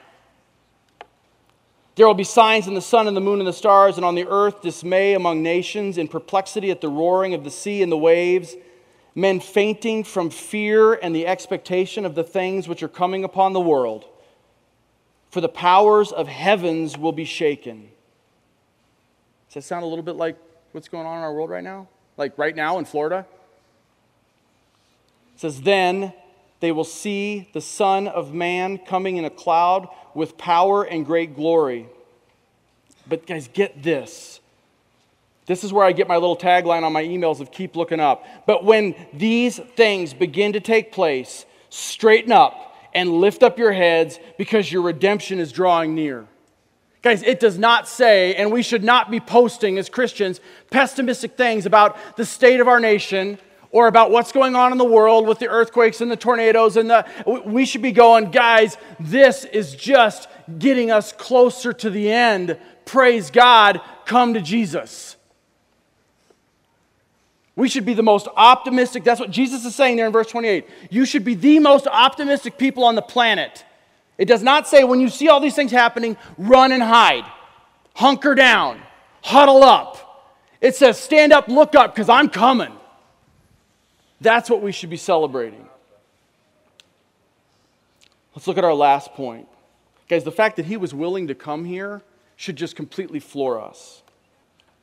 There 1.97 2.07
will 2.07 2.15
be 2.15 2.25
signs 2.25 2.67
in 2.67 2.75
the 2.75 2.81
sun 2.81 3.07
and 3.07 3.17
the 3.17 3.21
moon 3.21 3.39
and 3.39 3.47
the 3.47 3.53
stars, 3.53 3.97
and 3.97 4.05
on 4.05 4.17
the 4.17 4.27
earth 4.27 4.63
dismay 4.63 5.15
among 5.15 5.43
nations, 5.43 5.97
in 5.97 6.09
perplexity 6.09 6.71
at 6.71 6.81
the 6.81 6.89
roaring 6.89 7.35
of 7.35 7.45
the 7.45 7.51
sea 7.51 7.83
and 7.83 7.93
the 7.93 7.97
waves, 7.97 8.57
men 9.15 9.39
fainting 9.39 10.03
from 10.03 10.29
fear 10.29 10.95
and 10.95 11.15
the 11.15 11.27
expectation 11.27 12.05
of 12.05 12.17
the 12.17 12.25
things 12.25 12.67
which 12.67 12.83
are 12.83 12.89
coming 12.89 13.23
upon 13.23 13.53
the 13.53 13.61
world. 13.61 14.07
For 15.31 15.41
the 15.41 15.49
powers 15.49 16.11
of 16.11 16.27
heavens 16.27 16.99
will 16.99 17.13
be 17.13 17.25
shaken. 17.25 17.91
Does 19.49 19.55
that 19.55 19.63
sound 19.63 19.85
a 19.85 19.87
little 19.87 20.03
bit 20.03 20.17
like 20.17 20.37
what's 20.75 20.89
going 20.89 21.07
on 21.07 21.19
in 21.19 21.23
our 21.23 21.33
world 21.33 21.51
right 21.51 21.63
now? 21.63 21.87
Like 22.17 22.37
right 22.37 22.55
now 22.55 22.79
in 22.79 22.85
Florida? 22.85 23.25
It 25.35 25.41
says, 25.41 25.63
Then 25.63 26.13
they 26.59 26.73
will 26.73 26.85
see 26.85 27.49
the 27.53 27.61
Son 27.61 28.09
of 28.09 28.35
Man 28.35 28.79
coming 28.79 29.17
in 29.17 29.25
a 29.25 29.31
cloud 29.31 29.89
with 30.15 30.37
power 30.37 30.83
and 30.83 31.07
great 31.07 31.37
glory. 31.37 31.89
But, 33.07 33.27
guys, 33.27 33.49
get 33.53 33.85
this. 33.85 34.41
This 35.47 35.63
is 35.63 35.73
where 35.73 35.85
I 35.85 35.93
get 35.93 36.09
my 36.09 36.17
little 36.17 36.37
tagline 36.37 36.83
on 36.83 36.93
my 36.93 37.05
emails 37.05 37.39
of 37.39 37.53
keep 37.53 37.77
looking 37.77 38.01
up. 38.01 38.25
But 38.47 38.65
when 38.65 38.97
these 39.13 39.59
things 39.77 40.13
begin 40.13 40.55
to 40.55 40.61
take 40.61 40.91
place, 40.91 41.45
straighten 41.69 42.33
up 42.33 42.75
and 42.95 43.21
lift 43.21 43.43
up 43.43 43.59
your 43.59 43.73
heads 43.73 44.19
because 44.39 44.73
your 44.73 44.83
redemption 44.83 45.39
is 45.39 45.53
drawing 45.53 45.95
near. 45.95 46.27
Guys, 47.05 47.23
it 47.23 47.39
does 47.39 47.59
not 47.59 47.87
say, 47.87 48.35
and 48.35 48.51
we 48.51 48.63
should 48.63 48.83
not 48.83 49.11
be 49.11 49.21
posting 49.21 49.77
as 49.77 49.91
Christians 49.91 50.41
pessimistic 50.71 51.37
things 51.37 51.67
about 51.67 51.99
the 52.17 52.25
state 52.25 52.61
of 52.61 52.67
our 52.67 52.81
nation 52.81 53.39
or 53.71 53.89
about 53.89 54.11
what's 54.11 54.33
going 54.33 54.57
on 54.57 54.73
in 54.73 54.79
the 54.79 54.87
world 54.87 55.29
with 55.29 55.39
the 55.39 55.47
earthquakes 55.47 56.01
and 56.01 56.11
the 56.11 56.17
tornadoes 56.17 56.79
and 56.79 56.89
the 56.89 57.05
we 57.45 57.67
should 57.67 57.83
be 57.83 57.93
going 57.93 58.31
guys 58.31 58.79
this 58.99 59.45
is 59.45 59.75
just 59.75 60.29
getting 60.59 60.91
us 60.91 61.13
closer 61.13 61.75
to 61.75 61.91
the 61.91 62.11
end. 62.11 62.59
Praise 62.87 63.31
god. 63.31 63.83
Come 64.07 64.33
to 64.33 64.41
jesus. 64.41 65.17
We 67.55 67.69
should 67.69 67.85
be 67.85 67.95
the 67.95 68.03
most 68.03 68.29
optimistic. 68.35 69.05
That's 69.05 69.21
what 69.21 69.31
jesus 69.31 69.67
is 69.67 69.75
saying 69.75 69.97
there 69.97 70.07
in 70.07 70.13
verse 70.13 70.29
28 70.29 70.67
you 70.89 71.05
should 71.05 71.25
be 71.25 71.35
the 71.35 71.59
most 71.59 71.87
optimistic 71.87 72.57
people 72.57 72.83
on 72.83 72.95
the 72.95 73.03
planet 73.03 73.63
it 74.17 74.27
does 74.27 74.43
not 74.43 74.69
say 74.69 74.85
when 74.85 75.01
you 75.01 75.09
see 75.09 75.29
all 75.29 75.41
these 75.41 75.55
things 75.55 75.73
happening, 75.73 76.17
run 76.39 76.73
and 76.73 76.83
hide, 76.83 77.25
hunker 77.95 78.35
down, 78.35 78.81
huddle 79.23 79.63
up. 79.63 80.01
It 80.61 80.77
says 80.77 80.99
stand 80.99 81.33
up, 81.33 81.49
look 81.49 81.75
up, 81.75 81.95
because 81.95 82.09
I'm 82.09 82.29
coming. 82.29 82.73
That's 84.21 84.49
what 84.49 84.63
we 84.63 84.73
should 84.73 84.91
be 84.91 84.97
celebrating. 84.97 85.69
Let's 88.35 88.47
look 88.47 88.59
at 88.59 88.65
our 88.65 88.75
last 88.75 89.13
point. 89.13 89.49
Guys, 90.09 90.25
the 90.25 90.33
fact 90.33 90.57
that 90.57 90.67
he 90.67 90.77
was 90.77 90.95
willing 90.95 91.29
to 91.29 91.35
come 91.35 91.65
here 91.65 92.03
should 92.37 92.57
just 92.57 92.77
completely 92.77 93.21
floor 93.21 93.61
us. 93.61 94.03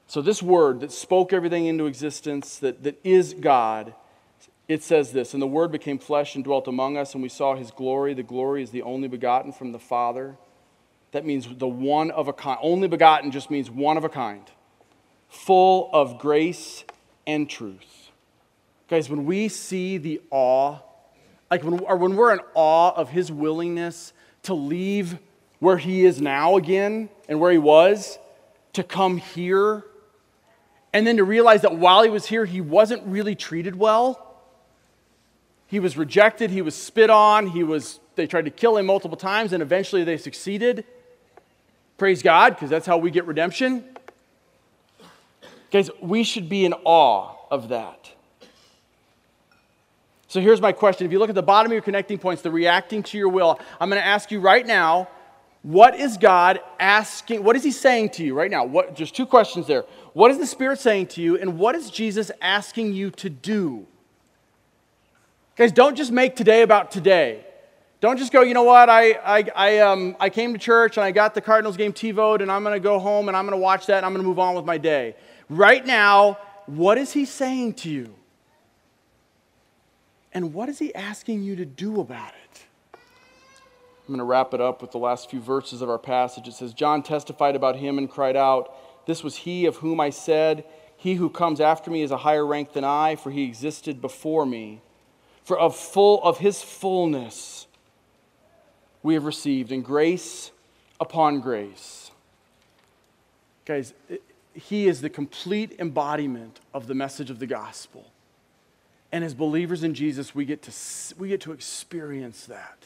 So, 0.07 0.21
this 0.21 0.43
word 0.43 0.81
that 0.81 0.91
spoke 0.91 1.31
everything 1.31 1.65
into 1.65 1.85
existence, 1.85 2.57
that, 2.59 2.83
that 2.83 2.99
is 3.03 3.33
God, 3.33 3.93
it 4.71 4.83
says 4.83 5.11
this 5.11 5.33
And 5.33 5.41
the 5.41 5.47
Word 5.47 5.71
became 5.71 5.99
flesh 5.99 6.35
and 6.35 6.43
dwelt 6.43 6.67
among 6.67 6.97
us, 6.97 7.13
and 7.13 7.21
we 7.21 7.29
saw 7.29 7.55
his 7.55 7.71
glory. 7.71 8.13
The 8.13 8.23
glory 8.23 8.63
is 8.63 8.71
the 8.71 8.83
only 8.83 9.07
begotten 9.07 9.51
from 9.51 9.71
the 9.71 9.79
Father. 9.79 10.37
That 11.11 11.25
means 11.25 11.47
the 11.57 11.67
one 11.67 12.09
of 12.09 12.29
a 12.29 12.33
kind. 12.33 12.57
Only 12.61 12.87
begotten 12.87 13.31
just 13.31 13.51
means 13.51 13.69
one 13.69 13.97
of 13.97 14.05
a 14.05 14.09
kind, 14.09 14.49
full 15.27 15.89
of 15.91 16.17
grace 16.17 16.85
and 17.27 17.49
truth. 17.49 18.11
Guys, 18.87 19.09
when 19.09 19.25
we 19.25 19.49
see 19.49 19.97
the 19.97 20.21
awe, 20.31 20.79
like 21.49 21.63
when, 21.63 21.79
or 21.81 21.97
when 21.97 22.15
we're 22.15 22.33
in 22.33 22.39
awe 22.53 22.93
of 22.95 23.09
his 23.09 23.29
willingness 23.29 24.13
to 24.43 24.53
leave 24.53 25.19
where 25.59 25.77
he 25.77 26.05
is 26.05 26.21
now 26.21 26.55
again 26.55 27.09
and 27.27 27.41
where 27.41 27.51
he 27.51 27.57
was, 27.57 28.19
to 28.73 28.83
come 28.83 29.17
here, 29.17 29.83
and 30.93 31.05
then 31.05 31.17
to 31.17 31.25
realize 31.25 31.61
that 31.61 31.77
while 31.77 32.03
he 32.03 32.09
was 32.09 32.25
here, 32.25 32.45
he 32.45 32.61
wasn't 32.61 33.05
really 33.05 33.35
treated 33.35 33.75
well 33.75 34.30
he 35.71 35.79
was 35.79 35.95
rejected, 35.95 36.49
he 36.49 36.61
was 36.61 36.75
spit 36.75 37.09
on, 37.09 37.47
he 37.47 37.63
was, 37.63 38.01
they 38.15 38.27
tried 38.27 38.43
to 38.43 38.51
kill 38.51 38.75
him 38.75 38.85
multiple 38.85 39.15
times, 39.15 39.53
and 39.53 39.63
eventually 39.63 40.03
they 40.03 40.17
succeeded. 40.17 40.83
Praise 41.97 42.21
God, 42.21 42.49
because 42.49 42.69
that's 42.69 42.85
how 42.85 42.97
we 42.97 43.09
get 43.09 43.25
redemption. 43.25 43.85
Guys, 45.71 45.89
we 46.01 46.25
should 46.25 46.49
be 46.49 46.65
in 46.65 46.73
awe 46.83 47.35
of 47.49 47.69
that. 47.69 48.11
So 50.27 50.41
here's 50.41 50.59
my 50.59 50.73
question. 50.73 51.05
If 51.05 51.13
you 51.13 51.19
look 51.19 51.29
at 51.29 51.35
the 51.35 51.41
bottom 51.41 51.71
of 51.71 51.73
your 51.73 51.81
connecting 51.81 52.17
points, 52.17 52.41
the 52.41 52.51
reacting 52.51 53.01
to 53.03 53.17
your 53.17 53.29
will, 53.29 53.57
I'm 53.79 53.89
going 53.89 54.01
to 54.01 54.05
ask 54.05 54.29
you 54.29 54.41
right 54.41 54.67
now 54.67 55.07
What 55.63 55.99
is 55.99 56.17
God 56.17 56.59
asking? 56.79 57.43
What 57.43 57.55
is 57.55 57.63
He 57.63 57.71
saying 57.71 58.09
to 58.11 58.23
you 58.23 58.33
right 58.33 58.49
now? 58.49 58.65
What, 58.65 58.95
just 58.95 59.15
two 59.15 59.25
questions 59.25 59.67
there. 59.67 59.85
What 60.13 60.31
is 60.31 60.39
the 60.39 60.47
Spirit 60.47 60.79
saying 60.79 61.07
to 61.07 61.21
you, 61.21 61.37
and 61.37 61.59
what 61.59 61.75
is 61.75 61.91
Jesus 61.91 62.31
asking 62.41 62.93
you 62.93 63.11
to 63.11 63.29
do? 63.29 63.87
Guys, 65.61 65.71
don't 65.71 65.95
just 65.95 66.11
make 66.11 66.35
today 66.35 66.63
about 66.63 66.89
today. 66.89 67.45
Don't 67.99 68.17
just 68.17 68.33
go, 68.33 68.41
you 68.41 68.55
know 68.55 68.63
what, 68.63 68.89
I, 68.89 69.11
I, 69.11 69.45
I, 69.55 69.77
um, 69.77 70.17
I 70.19 70.31
came 70.31 70.53
to 70.53 70.59
church 70.59 70.97
and 70.97 71.03
I 71.03 71.11
got 71.11 71.35
the 71.35 71.41
Cardinals 71.41 71.77
game 71.77 71.93
TiVoed, 71.93 72.41
and 72.41 72.51
I'm 72.51 72.63
going 72.63 72.73
to 72.73 72.79
go 72.79 72.97
home 72.97 73.27
and 73.27 73.37
I'm 73.37 73.45
going 73.45 73.55
to 73.55 73.61
watch 73.61 73.85
that 73.85 73.97
and 73.97 74.05
I'm 74.07 74.11
going 74.11 74.23
to 74.23 74.27
move 74.27 74.39
on 74.39 74.55
with 74.55 74.65
my 74.65 74.79
day. 74.79 75.15
Right 75.49 75.85
now, 75.85 76.39
what 76.65 76.97
is 76.97 77.13
He 77.13 77.25
saying 77.25 77.75
to 77.75 77.91
you? 77.91 78.15
And 80.33 80.51
what 80.51 80.67
is 80.67 80.79
He 80.79 80.95
asking 80.95 81.43
you 81.43 81.55
to 81.57 81.65
do 81.65 82.01
about 82.01 82.33
it? 82.43 82.65
I'm 82.95 84.07
going 84.07 84.17
to 84.17 84.23
wrap 84.23 84.55
it 84.55 84.61
up 84.61 84.81
with 84.81 84.89
the 84.89 84.97
last 84.97 85.29
few 85.29 85.41
verses 85.41 85.83
of 85.83 85.91
our 85.91 85.99
passage. 85.99 86.47
It 86.47 86.53
says, 86.53 86.73
John 86.73 87.03
testified 87.03 87.55
about 87.55 87.75
him 87.75 87.99
and 87.99 88.09
cried 88.09 88.35
out, 88.35 89.05
This 89.05 89.23
was 89.23 89.35
he 89.35 89.67
of 89.67 89.75
whom 89.75 89.99
I 89.99 90.09
said, 90.09 90.65
He 90.97 91.13
who 91.13 91.29
comes 91.29 91.61
after 91.61 91.91
me 91.91 92.01
is 92.01 92.09
a 92.09 92.17
higher 92.17 92.47
rank 92.47 92.73
than 92.73 92.83
I, 92.83 93.15
for 93.15 93.29
he 93.29 93.43
existed 93.43 94.01
before 94.01 94.47
me. 94.47 94.81
For 95.51 95.59
of 95.59 95.75
full 95.75 96.23
of 96.23 96.37
his 96.37 96.61
fullness 96.61 97.67
we 99.03 99.15
have 99.15 99.25
received, 99.25 99.73
and 99.73 99.83
grace 99.83 100.49
upon 100.97 101.41
grace. 101.41 102.09
Guys, 103.65 103.93
he 104.53 104.87
is 104.87 105.01
the 105.01 105.09
complete 105.09 105.75
embodiment 105.77 106.61
of 106.73 106.87
the 106.87 106.93
message 106.93 107.29
of 107.29 107.39
the 107.39 107.47
gospel. 107.47 108.13
And 109.11 109.25
as 109.25 109.33
believers 109.33 109.83
in 109.83 109.93
Jesus, 109.93 110.33
we 110.33 110.45
get 110.45 110.61
to, 110.61 110.71
we 111.19 111.27
get 111.27 111.41
to 111.41 111.51
experience 111.51 112.45
that. 112.45 112.85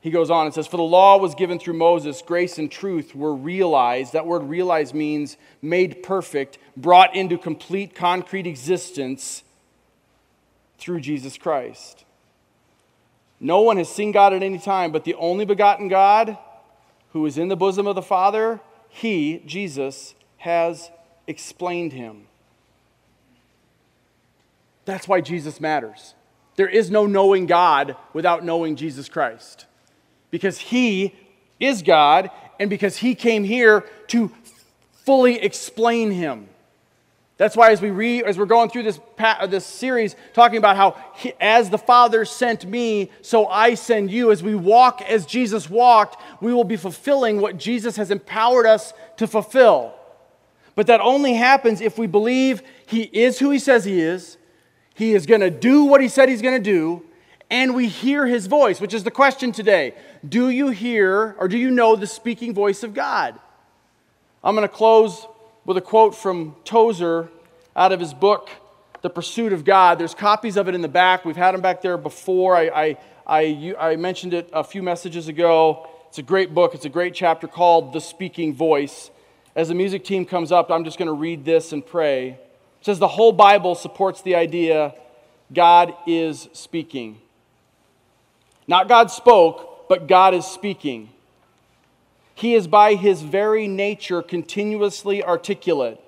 He 0.00 0.12
goes 0.12 0.30
on 0.30 0.46
and 0.46 0.54
says, 0.54 0.68
For 0.68 0.76
the 0.76 0.84
law 0.84 1.18
was 1.18 1.34
given 1.34 1.58
through 1.58 1.74
Moses, 1.74 2.22
grace 2.22 2.56
and 2.56 2.70
truth 2.70 3.16
were 3.16 3.34
realized. 3.34 4.12
That 4.12 4.26
word 4.26 4.44
realized 4.44 4.94
means 4.94 5.36
made 5.60 6.04
perfect, 6.04 6.58
brought 6.76 7.16
into 7.16 7.36
complete 7.36 7.96
concrete 7.96 8.46
existence 8.46 9.42
through 10.82 11.00
Jesus 11.00 11.38
Christ. 11.38 12.04
No 13.38 13.60
one 13.60 13.76
has 13.76 13.88
seen 13.88 14.10
God 14.12 14.32
at 14.34 14.42
any 14.42 14.58
time, 14.58 14.90
but 14.90 15.04
the 15.04 15.14
only 15.14 15.44
begotten 15.44 15.88
God 15.88 16.36
who 17.12 17.24
is 17.24 17.38
in 17.38 17.48
the 17.48 17.56
bosom 17.56 17.86
of 17.86 17.94
the 17.94 18.02
Father, 18.02 18.60
he, 18.88 19.42
Jesus, 19.46 20.14
has 20.38 20.90
explained 21.26 21.92
him. 21.92 22.26
That's 24.84 25.06
why 25.06 25.20
Jesus 25.20 25.60
matters. 25.60 26.14
There 26.56 26.68
is 26.68 26.90
no 26.90 27.06
knowing 27.06 27.46
God 27.46 27.96
without 28.12 28.44
knowing 28.44 28.76
Jesus 28.76 29.08
Christ 29.08 29.66
because 30.30 30.58
he 30.58 31.14
is 31.60 31.82
God 31.82 32.30
and 32.58 32.68
because 32.68 32.96
he 32.96 33.14
came 33.14 33.44
here 33.44 33.84
to 34.08 34.32
fully 35.04 35.38
explain 35.40 36.10
him. 36.10 36.48
That's 37.42 37.56
why, 37.56 37.72
as 37.72 37.82
we 37.82 37.90
read, 37.90 38.22
as 38.22 38.38
we're 38.38 38.46
going 38.46 38.70
through 38.70 38.84
this, 38.84 39.00
this 39.48 39.66
series, 39.66 40.14
talking 40.32 40.58
about 40.58 40.76
how, 40.76 40.96
he, 41.16 41.32
as 41.40 41.70
the 41.70 41.76
Father 41.76 42.24
sent 42.24 42.64
me, 42.64 43.10
so 43.20 43.48
I 43.48 43.74
send 43.74 44.12
you. 44.12 44.30
As 44.30 44.44
we 44.44 44.54
walk 44.54 45.02
as 45.02 45.26
Jesus 45.26 45.68
walked, 45.68 46.22
we 46.40 46.54
will 46.54 46.62
be 46.62 46.76
fulfilling 46.76 47.40
what 47.40 47.58
Jesus 47.58 47.96
has 47.96 48.12
empowered 48.12 48.64
us 48.64 48.94
to 49.16 49.26
fulfill. 49.26 49.92
But 50.76 50.86
that 50.86 51.00
only 51.00 51.34
happens 51.34 51.80
if 51.80 51.98
we 51.98 52.06
believe 52.06 52.62
He 52.86 53.02
is 53.02 53.40
who 53.40 53.50
He 53.50 53.58
says 53.58 53.84
He 53.84 54.00
is, 54.00 54.36
He 54.94 55.12
is 55.12 55.26
going 55.26 55.40
to 55.40 55.50
do 55.50 55.82
what 55.82 56.00
He 56.00 56.06
said 56.06 56.28
He's 56.28 56.42
going 56.42 56.62
to 56.62 56.70
do, 56.70 57.02
and 57.50 57.74
we 57.74 57.88
hear 57.88 58.24
his 58.24 58.46
voice, 58.46 58.80
which 58.80 58.94
is 58.94 59.02
the 59.02 59.10
question 59.10 59.50
today. 59.50 59.94
Do 60.26 60.48
you 60.48 60.68
hear 60.68 61.34
or 61.40 61.48
do 61.48 61.58
you 61.58 61.72
know 61.72 61.96
the 61.96 62.06
speaking 62.06 62.54
voice 62.54 62.84
of 62.84 62.94
God? 62.94 63.36
I'm 64.44 64.54
going 64.54 64.68
to 64.68 64.72
close 64.72 65.26
with 65.64 65.76
a 65.76 65.80
quote 65.80 66.14
from 66.14 66.56
Tozer 66.64 67.28
out 67.76 67.92
of 67.92 68.00
his 68.00 68.12
book, 68.12 68.50
The 69.02 69.10
Pursuit 69.10 69.52
of 69.52 69.64
God. 69.64 69.98
There's 69.98 70.14
copies 70.14 70.56
of 70.56 70.68
it 70.68 70.74
in 70.74 70.80
the 70.80 70.88
back. 70.88 71.24
We've 71.24 71.36
had 71.36 71.52
them 71.52 71.60
back 71.60 71.82
there 71.82 71.96
before. 71.96 72.56
I, 72.56 72.68
I, 72.68 72.98
I, 73.26 73.74
I 73.78 73.96
mentioned 73.96 74.34
it 74.34 74.50
a 74.52 74.64
few 74.64 74.82
messages 74.82 75.28
ago. 75.28 75.88
It's 76.08 76.18
a 76.18 76.22
great 76.22 76.52
book, 76.52 76.74
it's 76.74 76.84
a 76.84 76.90
great 76.90 77.14
chapter 77.14 77.46
called 77.46 77.92
The 77.92 78.00
Speaking 78.00 78.54
Voice. 78.54 79.10
As 79.54 79.68
the 79.68 79.74
music 79.74 80.04
team 80.04 80.24
comes 80.24 80.50
up, 80.50 80.70
I'm 80.70 80.84
just 80.84 80.98
going 80.98 81.06
to 81.06 81.14
read 81.14 81.44
this 81.44 81.72
and 81.72 81.84
pray. 81.84 82.30
It 82.30 82.84
says 82.84 82.98
the 82.98 83.08
whole 83.08 83.32
Bible 83.32 83.74
supports 83.74 84.22
the 84.22 84.34
idea 84.34 84.94
God 85.52 85.94
is 86.06 86.48
speaking. 86.52 87.18
Not 88.66 88.88
God 88.88 89.10
spoke, 89.10 89.88
but 89.88 90.06
God 90.06 90.34
is 90.34 90.46
speaking. 90.46 91.11
He 92.42 92.54
is 92.54 92.66
by 92.66 92.96
his 92.96 93.22
very 93.22 93.68
nature 93.68 94.20
continuously 94.20 95.22
articulate. 95.22 96.00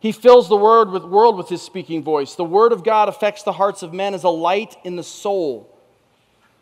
He 0.00 0.10
fills 0.10 0.48
the 0.48 0.56
word 0.56 0.90
with, 0.90 1.04
world 1.04 1.36
with 1.36 1.48
his 1.48 1.62
speaking 1.62 2.02
voice. 2.02 2.34
The 2.34 2.42
word 2.42 2.72
of 2.72 2.82
God 2.82 3.08
affects 3.08 3.44
the 3.44 3.52
hearts 3.52 3.84
of 3.84 3.92
men 3.92 4.12
as 4.12 4.24
a 4.24 4.28
light 4.28 4.76
in 4.82 4.96
the 4.96 5.04
soul. 5.04 5.72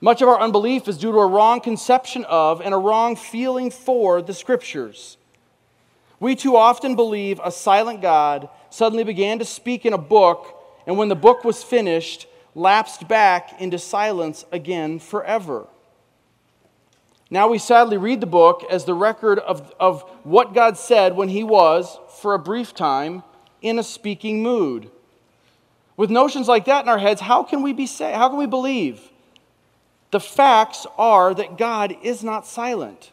Much 0.02 0.20
of 0.20 0.28
our 0.28 0.38
unbelief 0.38 0.86
is 0.86 0.98
due 0.98 1.12
to 1.12 1.18
a 1.18 1.26
wrong 1.26 1.62
conception 1.62 2.26
of 2.26 2.60
and 2.60 2.74
a 2.74 2.76
wrong 2.76 3.16
feeling 3.16 3.70
for 3.70 4.20
the 4.20 4.34
scriptures. 4.34 5.16
We 6.18 6.36
too 6.36 6.54
often 6.54 6.94
believe 6.94 7.40
a 7.42 7.50
silent 7.50 8.02
God 8.02 8.50
suddenly 8.68 9.04
began 9.04 9.38
to 9.38 9.46
speak 9.46 9.86
in 9.86 9.94
a 9.94 9.98
book, 9.98 10.62
and 10.86 10.98
when 10.98 11.08
the 11.08 11.16
book 11.16 11.42
was 11.42 11.62
finished, 11.62 12.26
lapsed 12.54 13.08
back 13.08 13.62
into 13.62 13.78
silence 13.78 14.44
again 14.52 14.98
forever. 14.98 15.68
Now 17.30 17.48
we 17.48 17.58
sadly 17.58 17.96
read 17.96 18.20
the 18.20 18.26
book 18.26 18.64
as 18.68 18.84
the 18.84 18.94
record 18.94 19.38
of, 19.38 19.72
of 19.78 20.02
what 20.24 20.52
God 20.52 20.76
said 20.76 21.16
when 21.16 21.28
He 21.28 21.44
was, 21.44 21.98
for 22.20 22.34
a 22.34 22.38
brief 22.38 22.74
time, 22.74 23.22
in 23.62 23.78
a 23.78 23.84
speaking 23.84 24.42
mood. 24.42 24.90
With 25.96 26.10
notions 26.10 26.48
like 26.48 26.64
that 26.64 26.84
in 26.84 26.88
our 26.88 26.98
heads, 26.98 27.20
how 27.20 27.42
can 27.42 27.62
we 27.62 27.72
be 27.72 27.86
say, 27.86 28.12
how 28.12 28.28
can 28.28 28.38
we 28.38 28.46
believe? 28.46 29.10
The 30.10 30.20
facts 30.20 30.86
are 30.98 31.32
that 31.34 31.56
God 31.56 31.94
is 32.02 32.24
not 32.24 32.46
silent. 32.46 33.12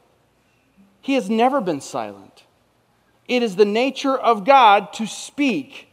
He 1.02 1.14
has 1.14 1.30
never 1.30 1.62
been 1.62 1.82
silent. 1.82 2.44
It 3.28 3.44
is 3.44 3.56
the 3.56 3.66
nature 3.66 4.18
of 4.18 4.46
God 4.46 4.94
to 4.94 5.06
speak 5.06 5.88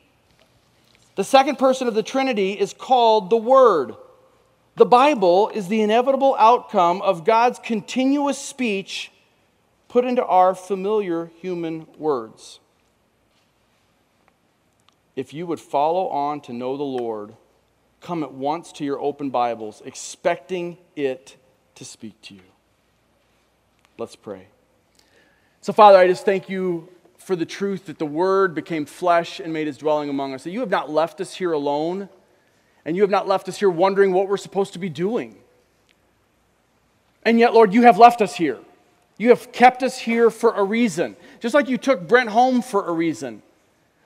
the 1.16 1.24
second 1.24 1.58
person 1.58 1.86
of 1.86 1.94
the 1.94 2.02
Trinity 2.02 2.52
is 2.52 2.72
called 2.72 3.30
the 3.30 3.36
Word. 3.36 3.94
The 4.76 4.86
Bible 4.86 5.50
is 5.50 5.68
the 5.68 5.82
inevitable 5.82 6.34
outcome 6.38 7.00
of 7.02 7.24
God's 7.24 7.60
continuous 7.60 8.38
speech 8.38 9.12
put 9.88 10.04
into 10.04 10.24
our 10.24 10.54
familiar 10.54 11.30
human 11.40 11.86
words. 11.96 12.58
If 15.14 15.32
you 15.32 15.46
would 15.46 15.60
follow 15.60 16.08
on 16.08 16.40
to 16.42 16.52
know 16.52 16.76
the 16.76 16.82
Lord, 16.82 17.34
come 18.00 18.24
at 18.24 18.32
once 18.32 18.72
to 18.72 18.84
your 18.84 19.00
open 19.00 19.30
Bibles, 19.30 19.80
expecting 19.84 20.76
it 20.96 21.36
to 21.76 21.84
speak 21.84 22.20
to 22.22 22.34
you. 22.34 22.40
Let's 23.96 24.16
pray. 24.16 24.48
So, 25.60 25.72
Father, 25.72 25.98
I 25.98 26.08
just 26.08 26.24
thank 26.24 26.48
you 26.48 26.88
for 27.16 27.36
the 27.36 27.46
truth 27.46 27.86
that 27.86 28.00
the 28.00 28.06
Word 28.06 28.56
became 28.56 28.86
flesh 28.86 29.38
and 29.38 29.52
made 29.52 29.68
his 29.68 29.78
dwelling 29.78 30.10
among 30.10 30.34
us. 30.34 30.42
That 30.42 30.50
you 30.50 30.60
have 30.60 30.70
not 30.70 30.90
left 30.90 31.20
us 31.20 31.34
here 31.34 31.52
alone, 31.52 32.08
and 32.84 32.96
you 32.96 33.02
have 33.02 33.10
not 33.10 33.26
left 33.26 33.48
us 33.48 33.58
here 33.58 33.70
wondering 33.70 34.12
what 34.12 34.28
we're 34.28 34.36
supposed 34.36 34.72
to 34.74 34.78
be 34.78 34.88
doing. 34.88 35.36
And 37.24 37.38
yet, 37.38 37.54
Lord, 37.54 37.72
you 37.72 37.82
have 37.82 37.98
left 37.98 38.20
us 38.20 38.34
here. 38.34 38.58
You 39.16 39.30
have 39.30 39.52
kept 39.52 39.82
us 39.82 39.98
here 39.98 40.30
for 40.30 40.52
a 40.54 40.64
reason. 40.64 41.16
Just 41.40 41.54
like 41.54 41.68
you 41.68 41.78
took 41.78 42.06
Brent 42.06 42.28
home 42.28 42.62
for 42.62 42.86
a 42.86 42.92
reason. 42.92 43.42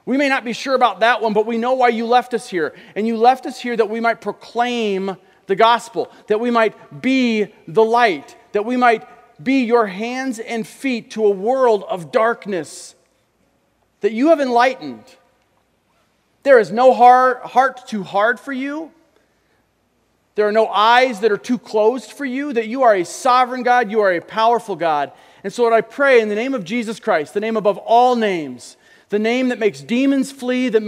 We 0.05 0.17
may 0.17 0.29
not 0.29 0.45
be 0.45 0.53
sure 0.53 0.75
about 0.75 1.01
that 1.01 1.21
one, 1.21 1.33
but 1.33 1.47
we 1.47 1.59
know 1.59 1.75
why 1.75 1.89
you 1.89 2.07
left 2.07 2.35
us 2.35 2.49
here. 2.49 2.75
And 2.95 3.07
you 3.07 3.17
left 3.17 3.47
us 3.47 3.61
here 3.61 3.77
that 3.77 3.91
we 3.91 4.01
might 4.01 4.21
proclaim 4.21 5.17
the 5.47 5.57
gospel, 5.57 6.11
that 6.29 6.41
we 6.41 6.51
might 6.51 7.03
be 7.03 7.53
the 7.67 7.85
light, 7.85 8.37
that 8.53 8.65
we 8.65 8.77
might 8.77 9.07
be 9.43 9.65
your 9.65 9.87
hands 9.87 10.39
and 10.39 10.67
feet 10.67 11.13
to 11.13 11.25
a 11.25 11.31
world 11.31 11.85
of 11.89 12.13
darkness 12.13 12.95
that 14.01 14.13
you 14.13 14.29
have 14.29 14.41
enlightened. 14.41 15.05
There 16.49 16.59
is 16.59 16.73
no 16.73 16.95
heart, 16.95 17.87
too 17.87 18.03
hard 18.03 18.41
for 18.41 18.55
you. 18.55 18.91
There 20.35 20.49
are 20.49 20.53
no 20.53 20.67
eyes 20.67 21.21
that 21.21 21.31
are 21.31 21.37
too 21.37 21.59
closed 21.59 22.11
for 22.11 22.25
you, 22.25 22.55
that 22.55 22.69
you 22.69 22.85
are 22.85 22.95
a 22.95 23.05
sovereign 23.05 23.63
God, 23.63 23.91
you 23.91 24.01
are 24.01 24.15
a 24.15 24.23
powerful 24.23 24.75
God. 24.75 25.13
And 25.45 25.53
so, 25.53 25.63
what 25.63 25.75
I 25.75 25.83
pray 25.83 26.23
in 26.23 26.31
the 26.31 26.35
name 26.35 26.55
of 26.55 26.65
Jesus 26.65 27.01
Christ, 27.01 27.35
the 27.35 27.41
name 27.41 27.59
above 27.59 27.77
all 27.77 28.17
names, 28.17 28.79
the 29.11 29.19
name 29.19 29.51
that 29.51 29.59
makes 29.59 29.83
demons 29.83 30.33
flee, 30.33 30.71
the, 30.71 30.81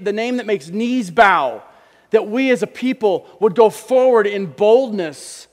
the 0.00 0.12
name 0.14 0.38
that 0.38 0.46
makes 0.46 0.70
knees 0.70 1.10
bow, 1.10 1.62
that 2.08 2.28
we 2.28 2.50
as 2.50 2.62
a 2.62 2.66
people 2.66 3.26
would 3.38 3.54
go 3.54 3.68
forward 3.68 4.26
in 4.26 4.46
boldness 4.46 5.46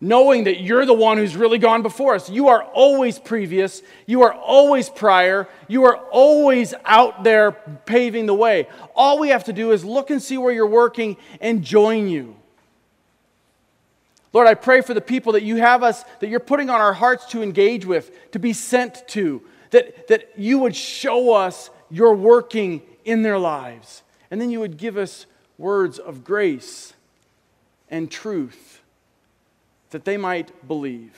knowing 0.00 0.44
that 0.44 0.60
you're 0.60 0.86
the 0.86 0.94
one 0.94 1.18
who's 1.18 1.36
really 1.36 1.58
gone 1.58 1.82
before 1.82 2.14
us. 2.14 2.30
You 2.30 2.48
are 2.48 2.62
always 2.62 3.18
previous, 3.18 3.82
you 4.06 4.22
are 4.22 4.32
always 4.32 4.88
prior, 4.88 5.46
you 5.68 5.84
are 5.84 5.96
always 5.96 6.72
out 6.84 7.22
there 7.22 7.52
paving 7.52 8.26
the 8.26 8.34
way. 8.34 8.66
All 8.94 9.18
we 9.18 9.28
have 9.28 9.44
to 9.44 9.52
do 9.52 9.72
is 9.72 9.84
look 9.84 10.10
and 10.10 10.22
see 10.22 10.38
where 10.38 10.52
you're 10.52 10.66
working 10.66 11.18
and 11.40 11.62
join 11.62 12.08
you. 12.08 12.34
Lord, 14.32 14.46
I 14.46 14.54
pray 14.54 14.80
for 14.80 14.94
the 14.94 15.00
people 15.00 15.32
that 15.32 15.42
you 15.42 15.56
have 15.56 15.82
us, 15.82 16.04
that 16.20 16.28
you're 16.28 16.40
putting 16.40 16.70
on 16.70 16.80
our 16.80 16.92
hearts 16.92 17.26
to 17.26 17.42
engage 17.42 17.84
with, 17.84 18.30
to 18.30 18.38
be 18.38 18.52
sent 18.52 19.06
to, 19.08 19.42
that, 19.70 20.08
that 20.08 20.30
you 20.36 20.58
would 20.60 20.74
show 20.74 21.34
us 21.34 21.68
your 21.90 22.14
working 22.14 22.80
in 23.04 23.22
their 23.22 23.38
lives. 23.38 24.02
And 24.30 24.40
then 24.40 24.50
you 24.50 24.60
would 24.60 24.76
give 24.76 24.96
us 24.96 25.26
words 25.58 25.98
of 25.98 26.24
grace 26.24 26.94
and 27.90 28.08
truth 28.08 28.69
that 29.90 30.04
they 30.04 30.16
might 30.16 30.66
believe. 30.66 31.16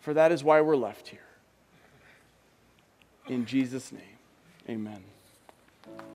For 0.00 0.14
that 0.14 0.32
is 0.32 0.42
why 0.42 0.60
we're 0.60 0.76
left 0.76 1.08
here. 1.08 1.20
In 3.28 3.44
Jesus' 3.44 3.92
name, 3.92 4.18
amen. 4.68 5.04